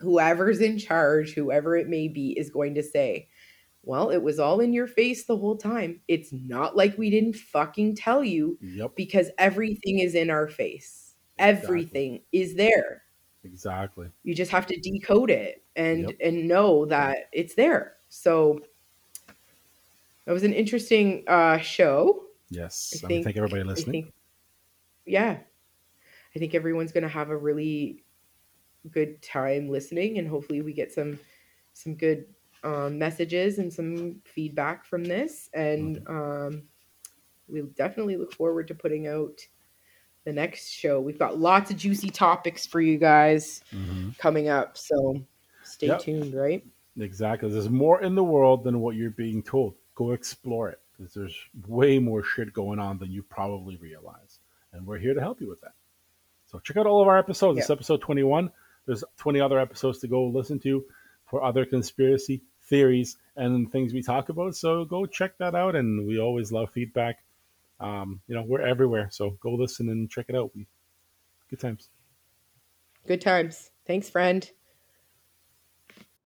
whoever's 0.00 0.60
in 0.60 0.78
charge, 0.78 1.34
whoever 1.34 1.76
it 1.76 1.88
may 1.88 2.08
be, 2.08 2.32
is 2.38 2.50
going 2.50 2.74
to 2.74 2.82
say, 2.82 3.28
well, 3.88 4.10
it 4.10 4.18
was 4.22 4.38
all 4.38 4.60
in 4.60 4.74
your 4.74 4.86
face 4.86 5.24
the 5.24 5.36
whole 5.36 5.56
time. 5.56 6.00
It's 6.08 6.30
not 6.30 6.76
like 6.76 6.98
we 6.98 7.08
didn't 7.08 7.36
fucking 7.36 7.96
tell 7.96 8.22
you 8.22 8.58
Yep. 8.60 8.92
because 8.96 9.30
everything 9.38 10.00
is 10.00 10.14
in 10.14 10.28
our 10.28 10.46
face. 10.46 11.14
Everything 11.38 12.20
is 12.30 12.54
there. 12.54 13.04
Exactly. 13.44 14.08
You 14.24 14.34
just 14.34 14.50
have 14.50 14.66
to 14.66 14.78
decode 14.78 15.30
it 15.30 15.64
and 15.74 16.02
Yep. 16.02 16.16
and 16.20 16.46
know 16.48 16.84
that 16.86 17.30
it's 17.32 17.54
there. 17.54 17.94
So 18.10 18.60
that 20.26 20.32
was 20.32 20.42
an 20.44 20.52
interesting 20.52 21.24
uh 21.26 21.56
show. 21.58 22.24
Yes. 22.50 22.92
I 23.02 23.06
I, 23.06 23.08
think- 23.08 23.24
thank 23.24 23.36
everybody 23.38 23.62
I 23.62 23.64
listening. 23.64 24.02
think 24.04 24.14
yeah. 25.06 25.38
I 26.36 26.38
think 26.38 26.54
everyone's 26.54 26.92
going 26.92 27.02
to 27.04 27.08
have 27.08 27.30
a 27.30 27.36
really 27.36 28.04
good 28.90 29.22
time 29.22 29.70
listening 29.70 30.18
and 30.18 30.28
hopefully 30.28 30.60
we 30.60 30.74
get 30.74 30.92
some 30.92 31.18
some 31.72 31.94
good 31.94 32.26
um, 32.64 32.98
messages 32.98 33.58
and 33.58 33.72
some 33.72 34.16
feedback 34.24 34.84
from 34.84 35.04
this 35.04 35.48
and 35.54 36.02
um, 36.08 36.62
we 37.48 37.62
definitely 37.76 38.16
look 38.16 38.32
forward 38.32 38.68
to 38.68 38.74
putting 38.74 39.06
out 39.06 39.40
the 40.24 40.32
next 40.32 40.68
show. 40.70 41.00
We've 41.00 41.18
got 41.18 41.38
lots 41.38 41.70
of 41.70 41.76
juicy 41.78 42.10
topics 42.10 42.66
for 42.66 42.80
you 42.80 42.98
guys 42.98 43.62
hmm 43.70 44.10
coming 44.18 44.48
up, 44.48 44.76
so 44.76 45.22
stay 45.62 45.86
Yep. 45.88 46.00
tuned, 46.00 46.34
right? 46.34 46.64
Exactly. 46.98 47.48
There's 47.50 47.70
more 47.70 48.02
in 48.02 48.14
the 48.16 48.24
world 48.24 48.64
than 48.64 48.80
what 48.80 48.96
you're 48.96 49.10
being 49.10 49.42
told. 49.42 49.74
Go 49.94 50.10
explore 50.12 50.68
it 50.68 50.80
because 50.96 51.14
there's 51.14 51.36
way 51.68 51.98
more 52.00 52.22
shit 52.24 52.52
going 52.52 52.78
on 52.80 52.98
than 52.98 53.12
you 53.12 53.22
probably 53.22 53.76
realize. 53.76 54.40
And 54.72 54.84
we're 54.86 54.98
here 54.98 55.14
to 55.14 55.20
help 55.20 55.40
you 55.40 55.48
with 55.48 55.60
that. 55.60 55.74
So 56.46 56.58
check 56.58 56.76
out 56.76 56.86
all 56.86 57.00
of 57.00 57.08
our 57.08 57.16
episodes. 57.18 57.58
It's 57.58 57.70
episode 57.70 58.00
21. 58.00 58.50
There's 58.86 59.04
20 59.18 59.40
other 59.40 59.60
episodes 59.60 59.98
to 60.00 60.08
go 60.08 60.24
listen 60.24 60.58
to 60.60 60.84
for 61.26 61.44
other 61.44 61.64
conspiracy 61.64 62.42
theories 62.68 63.16
and 63.36 63.70
things 63.70 63.92
we 63.92 64.02
talk 64.02 64.28
about. 64.28 64.54
So 64.56 64.84
go 64.84 65.06
check 65.06 65.38
that 65.38 65.54
out. 65.54 65.76
And 65.76 66.06
we 66.06 66.18
always 66.18 66.52
love 66.52 66.70
feedback. 66.70 67.18
Um, 67.80 68.20
you 68.26 68.34
know, 68.34 68.42
we're 68.46 68.62
everywhere. 68.62 69.08
So 69.10 69.30
go 69.40 69.52
listen 69.54 69.88
and 69.88 70.10
check 70.10 70.26
it 70.28 70.36
out. 70.36 70.50
Good 71.48 71.60
times. 71.60 71.88
Good 73.06 73.20
times. 73.20 73.70
Thanks, 73.86 74.10
friend. 74.10 74.50